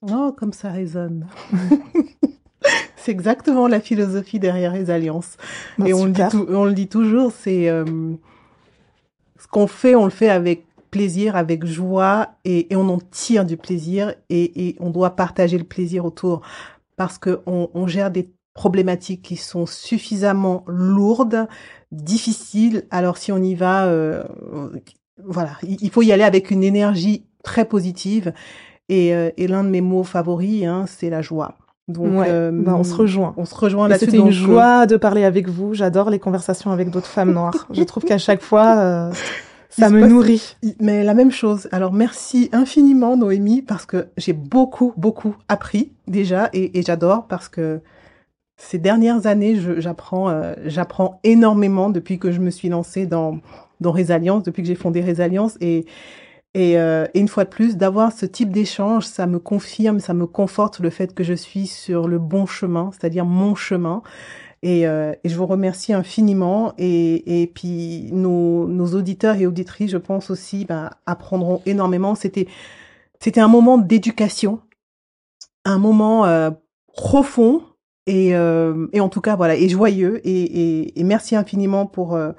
Oh, 0.02 0.34
comme 0.36 0.52
ça 0.52 0.70
résonne. 0.70 1.26
c'est 2.96 3.10
exactement 3.12 3.68
la 3.68 3.80
philosophie 3.80 4.38
derrière 4.38 4.72
les 4.72 4.90
alliances. 4.90 5.36
Bon, 5.78 5.86
Et 5.86 5.94
on 5.94 6.04
le, 6.04 6.12
dit 6.12 6.22
on 6.48 6.64
le 6.64 6.72
dit 6.72 6.88
toujours, 6.88 7.32
c'est 7.32 7.66
ce 9.40 9.46
qu'on 9.50 9.66
fait, 9.66 9.94
on 9.94 10.04
le 10.04 10.10
fait 10.10 10.30
avec 10.30 10.66
plaisir, 10.90 11.36
avec 11.36 11.64
joie, 11.64 12.30
et, 12.44 12.72
et 12.72 12.76
on 12.76 12.88
en 12.88 12.98
tire 12.98 13.44
du 13.44 13.56
plaisir, 13.56 14.14
et, 14.28 14.68
et, 14.68 14.76
on 14.80 14.90
doit 14.90 15.10
partager 15.10 15.56
le 15.56 15.64
plaisir 15.64 16.04
autour, 16.04 16.42
parce 16.96 17.18
que 17.18 17.40
on, 17.46 17.70
on 17.74 17.86
gère 17.86 18.10
des 18.10 18.30
problématiques 18.54 19.22
qui 19.22 19.36
sont 19.36 19.66
suffisamment 19.66 20.64
lourdes, 20.66 21.46
difficiles. 21.92 22.84
Alors 22.90 23.16
si 23.16 23.32
on 23.32 23.38
y 23.38 23.54
va, 23.54 23.86
euh, 23.86 24.24
voilà, 25.24 25.52
il 25.62 25.90
faut 25.90 26.02
y 26.02 26.12
aller 26.12 26.24
avec 26.24 26.50
une 26.50 26.64
énergie 26.64 27.24
très 27.42 27.64
positive. 27.64 28.32
Et, 28.90 29.14
euh, 29.14 29.30
et 29.36 29.46
l'un 29.46 29.62
de 29.62 29.68
mes 29.68 29.80
mots 29.80 30.02
favoris, 30.02 30.64
hein, 30.64 30.84
c'est 30.88 31.10
la 31.10 31.22
joie. 31.22 31.54
Donc, 31.90 32.20
ouais, 32.20 32.26
euh, 32.28 32.50
bah 32.52 32.74
on 32.76 32.84
se 32.84 32.94
rejoint. 32.94 33.34
On 33.36 33.44
se 33.44 33.54
rejoint 33.54 33.88
là-dessus. 33.88 34.06
C'était 34.06 34.18
une 34.18 34.30
joie 34.30 34.86
de 34.86 34.96
parler 34.96 35.24
avec 35.24 35.48
vous. 35.48 35.74
J'adore 35.74 36.10
les 36.10 36.18
conversations 36.18 36.70
avec 36.70 36.90
d'autres 36.90 37.06
femmes 37.06 37.32
noires. 37.32 37.66
Je 37.72 37.82
trouve 37.82 38.04
qu'à 38.04 38.18
chaque 38.18 38.42
fois, 38.42 38.78
euh, 38.78 39.12
ça 39.70 39.90
me 39.90 40.06
nourrit. 40.06 40.56
Mais 40.80 41.04
la 41.04 41.14
même 41.14 41.30
chose. 41.30 41.68
Alors 41.72 41.92
merci 41.92 42.48
infiniment 42.52 43.16
Noémie 43.16 43.62
parce 43.62 43.86
que 43.86 44.08
j'ai 44.16 44.32
beaucoup 44.32 44.92
beaucoup 44.96 45.36
appris 45.48 45.92
déjà 46.06 46.48
et, 46.52 46.78
et 46.78 46.82
j'adore 46.82 47.26
parce 47.26 47.48
que 47.48 47.80
ces 48.56 48.78
dernières 48.78 49.26
années 49.26 49.56
j'apprends 49.78 50.28
euh, 50.28 50.54
j'apprends 50.66 51.20
énormément 51.24 51.90
depuis 51.90 52.18
que 52.18 52.30
je 52.30 52.40
me 52.40 52.50
suis 52.50 52.68
lancée 52.68 53.06
dans 53.06 53.38
dans 53.80 53.92
Résalliance, 53.92 54.42
depuis 54.42 54.62
que 54.62 54.68
j'ai 54.68 54.74
fondé 54.74 55.00
Résalliance 55.00 55.56
et 55.60 55.86
et, 56.54 56.78
euh, 56.78 57.06
une 57.14 57.28
fois 57.28 57.44
de 57.44 57.50
plus, 57.50 57.76
d'avoir 57.76 58.12
ce 58.12 58.26
type 58.26 58.50
d'échange, 58.50 59.04
ça 59.04 59.26
me 59.26 59.38
confirme, 59.38 60.00
ça 60.00 60.14
me 60.14 60.26
conforte 60.26 60.80
le 60.80 60.90
fait 60.90 61.14
que 61.14 61.22
je 61.22 61.34
suis 61.34 61.66
sur 61.66 62.08
le 62.08 62.18
bon 62.18 62.46
chemin, 62.46 62.90
c'est-à-dire 62.92 63.24
mon 63.24 63.54
chemin. 63.54 64.02
Et, 64.62 64.86
euh, 64.86 65.14
et, 65.24 65.28
je 65.28 65.36
vous 65.36 65.46
remercie 65.46 65.92
infiniment. 65.92 66.74
Et, 66.76 67.42
et 67.42 67.46
puis 67.46 68.10
nos, 68.12 68.66
nos, 68.68 68.94
auditeurs 68.94 69.36
et 69.36 69.46
auditrices, 69.46 69.90
je 69.90 69.96
pense 69.96 70.30
aussi, 70.30 70.64
ben, 70.66 70.90
apprendront 71.06 71.62
énormément. 71.66 72.14
C'était 72.14 72.46
c'était 73.22 73.40
un 73.40 73.48
moment 73.48 73.76
d'éducation, 73.78 74.60
un 75.64 75.78
moment 75.78 76.24
euh, 76.24 76.50
profond 76.94 77.62
et, 78.06 78.34
euh, 78.34 78.86
et 78.92 79.00
en 79.00 79.08
tout 79.10 79.20
cas 79.20 79.36
voilà 79.36 79.56
et 79.56 79.68
joyeux. 79.68 80.20
Et, 80.26 80.42
et, 80.42 81.00
et 81.00 81.04
merci 81.04 81.36
infiniment 81.36 81.86
pour 81.86 82.14
euh, 82.14 82.32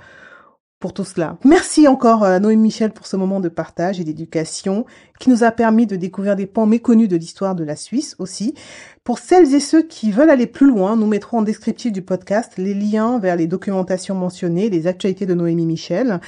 pour 0.82 0.93
tout 0.93 1.05
cela. 1.05 1.38
Merci 1.45 1.88
encore 1.88 2.23
à 2.23 2.39
Noémie 2.39 2.63
Michel 2.63 2.91
pour 2.91 3.05
ce 3.05 3.15
moment 3.15 3.39
de 3.39 3.47
partage 3.47 3.99
et 3.99 4.03
d'éducation 4.03 4.86
qui 5.19 5.29
nous 5.29 5.43
a 5.43 5.51
permis 5.51 5.86
de 5.86 5.95
découvrir 5.95 6.36
des 6.36 6.47
pans 6.47 6.65
méconnus 6.65 7.07
de 7.07 7.15
l'histoire 7.15 7.55
de 7.55 7.63
la 7.63 7.77
Suisse 7.77 8.15
aussi. 8.19 8.55
Pour 9.03 9.19
celles 9.19 9.53
et 9.53 9.59
ceux 9.59 9.84
qui 9.84 10.11
veulent 10.11 10.32
aller 10.32 10.47
plus 10.47 10.67
loin, 10.67 10.97
nous 10.97 11.05
mettrons 11.05 11.38
en 11.38 11.41
descriptif 11.43 11.91
du 11.91 12.01
podcast 12.01 12.53
les 12.57 12.73
liens 12.73 13.19
vers 13.19 13.36
les 13.36 13.47
documentations 13.47 14.15
mentionnées, 14.15 14.69
les 14.69 14.88
actualités 14.88 15.27
de 15.27 15.36
Noémie 15.36 15.67
Michel. 15.67 16.19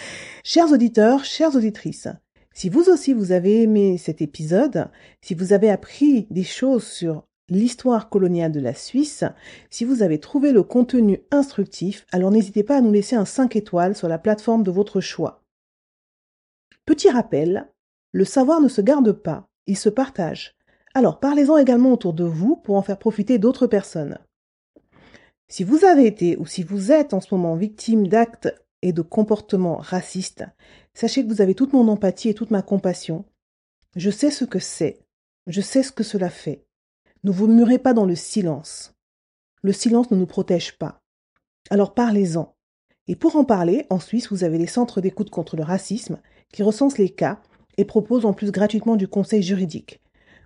Chers 0.43 0.71
auditeurs, 0.71 1.25
chères 1.25 1.55
auditrices, 1.55 2.07
si 2.53 2.69
vous 2.69 2.89
aussi 2.89 3.13
vous 3.13 3.31
avez 3.31 3.63
aimé 3.63 3.97
cet 3.97 4.21
épisode, 4.21 4.87
si 5.21 5.33
vous 5.33 5.51
avez 5.51 5.71
appris 5.71 6.27
des 6.29 6.43
choses 6.43 6.85
sur 6.85 7.25
l'histoire 7.49 8.09
coloniale 8.09 8.51
de 8.51 8.59
la 8.59 8.73
Suisse. 8.73 9.23
Si 9.69 9.85
vous 9.85 10.01
avez 10.01 10.19
trouvé 10.19 10.51
le 10.51 10.63
contenu 10.63 11.21
instructif, 11.31 12.05
alors 12.11 12.31
n'hésitez 12.31 12.63
pas 12.63 12.77
à 12.77 12.81
nous 12.81 12.91
laisser 12.91 13.15
un 13.15 13.25
5 13.25 13.55
étoiles 13.55 13.95
sur 13.95 14.07
la 14.07 14.17
plateforme 14.17 14.63
de 14.63 14.71
votre 14.71 15.01
choix. 15.01 15.43
Petit 16.85 17.09
rappel, 17.09 17.69
le 18.11 18.25
savoir 18.25 18.61
ne 18.61 18.67
se 18.67 18.81
garde 18.81 19.11
pas, 19.11 19.47
il 19.67 19.77
se 19.77 19.89
partage. 19.89 20.55
Alors 20.93 21.19
parlez-en 21.19 21.57
également 21.57 21.93
autour 21.93 22.13
de 22.13 22.23
vous 22.23 22.55
pour 22.55 22.75
en 22.75 22.81
faire 22.81 22.99
profiter 22.99 23.39
d'autres 23.39 23.67
personnes. 23.67 24.19
Si 25.47 25.63
vous 25.63 25.85
avez 25.85 26.05
été 26.05 26.37
ou 26.37 26.45
si 26.45 26.63
vous 26.63 26.91
êtes 26.91 27.13
en 27.13 27.21
ce 27.21 27.33
moment 27.33 27.55
victime 27.55 28.07
d'actes 28.07 28.53
et 28.81 28.93
de 28.93 29.01
comportements 29.01 29.77
racistes, 29.77 30.45
sachez 30.93 31.23
que 31.23 31.29
vous 31.29 31.41
avez 31.41 31.55
toute 31.55 31.73
mon 31.73 31.87
empathie 31.87 32.29
et 32.29 32.33
toute 32.33 32.51
ma 32.51 32.61
compassion. 32.61 33.25
Je 33.95 34.09
sais 34.09 34.31
ce 34.31 34.45
que 34.45 34.59
c'est, 34.59 34.99
je 35.47 35.61
sais 35.61 35.83
ce 35.83 35.91
que 35.91 36.03
cela 36.03 36.29
fait. 36.29 36.65
Ne 37.23 37.31
vous 37.31 37.47
murez 37.47 37.79
pas 37.79 37.93
dans 37.93 38.05
le 38.05 38.15
silence. 38.15 38.93
Le 39.61 39.71
silence 39.71 40.11
ne 40.11 40.17
nous 40.17 40.25
protège 40.25 40.77
pas. 40.77 41.01
Alors 41.69 41.93
parlez-en. 41.93 42.53
Et 43.07 43.15
pour 43.15 43.35
en 43.35 43.45
parler, 43.45 43.85
en 43.89 43.99
Suisse, 43.99 44.29
vous 44.29 44.43
avez 44.43 44.57
les 44.57 44.67
centres 44.67 44.99
d'écoute 44.99 45.29
contre 45.29 45.55
le 45.55 45.63
racisme 45.63 46.19
qui 46.51 46.63
recensent 46.63 46.97
les 46.97 47.09
cas 47.09 47.41
et 47.77 47.85
proposent 47.85 48.25
en 48.25 48.33
plus 48.33 48.51
gratuitement 48.51 48.95
du 48.95 49.07
conseil 49.07 49.41
juridique. 49.41 50.01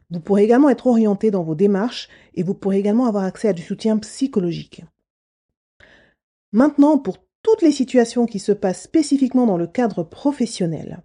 Vous 0.09 0.19
pourrez 0.19 0.43
également 0.43 0.69
être 0.69 0.87
orienté 0.87 1.31
dans 1.31 1.43
vos 1.43 1.55
démarches 1.55 2.09
et 2.35 2.43
vous 2.43 2.53
pourrez 2.53 2.77
également 2.77 3.07
avoir 3.07 3.23
accès 3.23 3.49
à 3.49 3.53
du 3.53 3.61
soutien 3.61 3.97
psychologique. 3.97 4.83
Maintenant, 6.51 6.97
pour 6.97 7.17
toutes 7.41 7.61
les 7.61 7.71
situations 7.71 8.25
qui 8.25 8.39
se 8.39 8.51
passent 8.51 8.83
spécifiquement 8.83 9.45
dans 9.45 9.57
le 9.57 9.67
cadre 9.67 10.03
professionnel, 10.03 11.01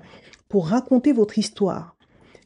pour 0.47 0.67
raconter 0.67 1.11
votre 1.11 1.37
histoire. 1.37 1.97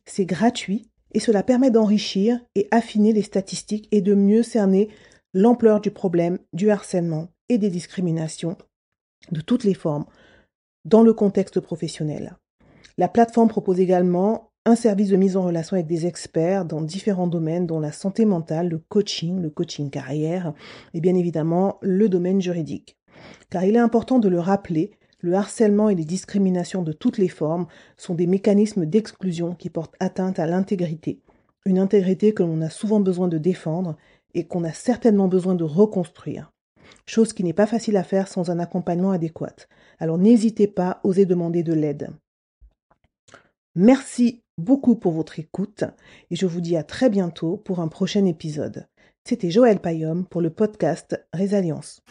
C'est 0.05 0.25
gratuit 0.25 0.89
et 1.13 1.19
cela 1.19 1.43
permet 1.43 1.69
d'enrichir 1.69 2.39
et 2.55 2.67
affiner 2.71 3.13
les 3.13 3.21
statistiques 3.21 3.89
et 3.91 4.01
de 4.01 4.15
mieux 4.15 4.41
cerner 4.41 4.89
l'ampleur 5.35 5.81
du 5.81 5.91
problème 5.91 6.39
du 6.51 6.71
harcèlement 6.71 7.27
et 7.47 7.59
des 7.59 7.69
discriminations 7.69 8.57
de 9.31 9.41
toutes 9.41 9.63
les 9.63 9.73
formes 9.73 10.05
dans 10.85 11.03
le 11.03 11.13
contexte 11.13 11.59
professionnel. 11.59 12.37
La 12.97 13.07
plateforme 13.07 13.49
propose 13.49 13.79
également 13.79 14.51
un 14.65 14.75
service 14.75 15.09
de 15.09 15.15
mise 15.15 15.37
en 15.37 15.43
relation 15.43 15.75
avec 15.75 15.87
des 15.87 16.07
experts 16.07 16.65
dans 16.65 16.81
différents 16.81 17.27
domaines, 17.27 17.67
dont 17.67 17.79
la 17.79 17.91
santé 17.91 18.25
mentale, 18.25 18.67
le 18.67 18.79
coaching, 18.79 19.41
le 19.41 19.49
coaching 19.49 19.89
carrière 19.89 20.53
et 20.93 20.99
bien 20.99 21.15
évidemment 21.15 21.77
le 21.81 22.09
domaine 22.09 22.41
juridique. 22.41 22.97
Car 23.49 23.63
il 23.63 23.75
est 23.75 23.79
important 23.79 24.19
de 24.19 24.27
le 24.27 24.39
rappeler, 24.39 24.91
le 25.19 25.33
harcèlement 25.33 25.89
et 25.89 25.95
les 25.95 26.05
discriminations 26.05 26.83
de 26.83 26.91
toutes 26.91 27.17
les 27.17 27.29
formes 27.29 27.67
sont 27.95 28.13
des 28.13 28.27
mécanismes 28.27 28.85
d'exclusion 28.85 29.55
qui 29.55 29.69
portent 29.69 29.95
atteinte 29.99 30.37
à 30.37 30.45
l'intégrité, 30.45 31.21
une 31.65 31.79
intégrité 31.79 32.33
que 32.33 32.43
l'on 32.43 32.61
a 32.61 32.69
souvent 32.69 32.99
besoin 32.99 33.27
de 33.27 33.37
défendre 33.37 33.95
et 34.33 34.45
qu'on 34.45 34.63
a 34.63 34.73
certainement 34.73 35.27
besoin 35.27 35.55
de 35.55 35.63
reconstruire. 35.63 36.51
Chose 37.05 37.33
qui 37.33 37.43
n'est 37.43 37.53
pas 37.53 37.67
facile 37.67 37.97
à 37.97 38.03
faire 38.03 38.27
sans 38.27 38.49
un 38.49 38.59
accompagnement 38.59 39.11
adéquat. 39.11 39.55
Alors 39.99 40.17
n'hésitez 40.17 40.67
pas, 40.67 40.89
à 40.89 40.99
oser 41.03 41.25
demander 41.25 41.63
de 41.63 41.73
l'aide. 41.73 42.09
Merci 43.75 44.41
beaucoup 44.57 44.95
pour 44.95 45.13
votre 45.13 45.39
écoute 45.39 45.83
et 46.31 46.35
je 46.35 46.45
vous 46.45 46.61
dis 46.61 46.75
à 46.75 46.83
très 46.83 47.09
bientôt 47.09 47.57
pour 47.57 47.79
un 47.79 47.87
prochain 47.87 48.25
épisode. 48.25 48.87
C'était 49.23 49.51
Joël 49.51 49.79
Payom 49.79 50.23
pour 50.23 50.41
le 50.41 50.49
podcast 50.49 51.23
Résilience. 51.33 52.01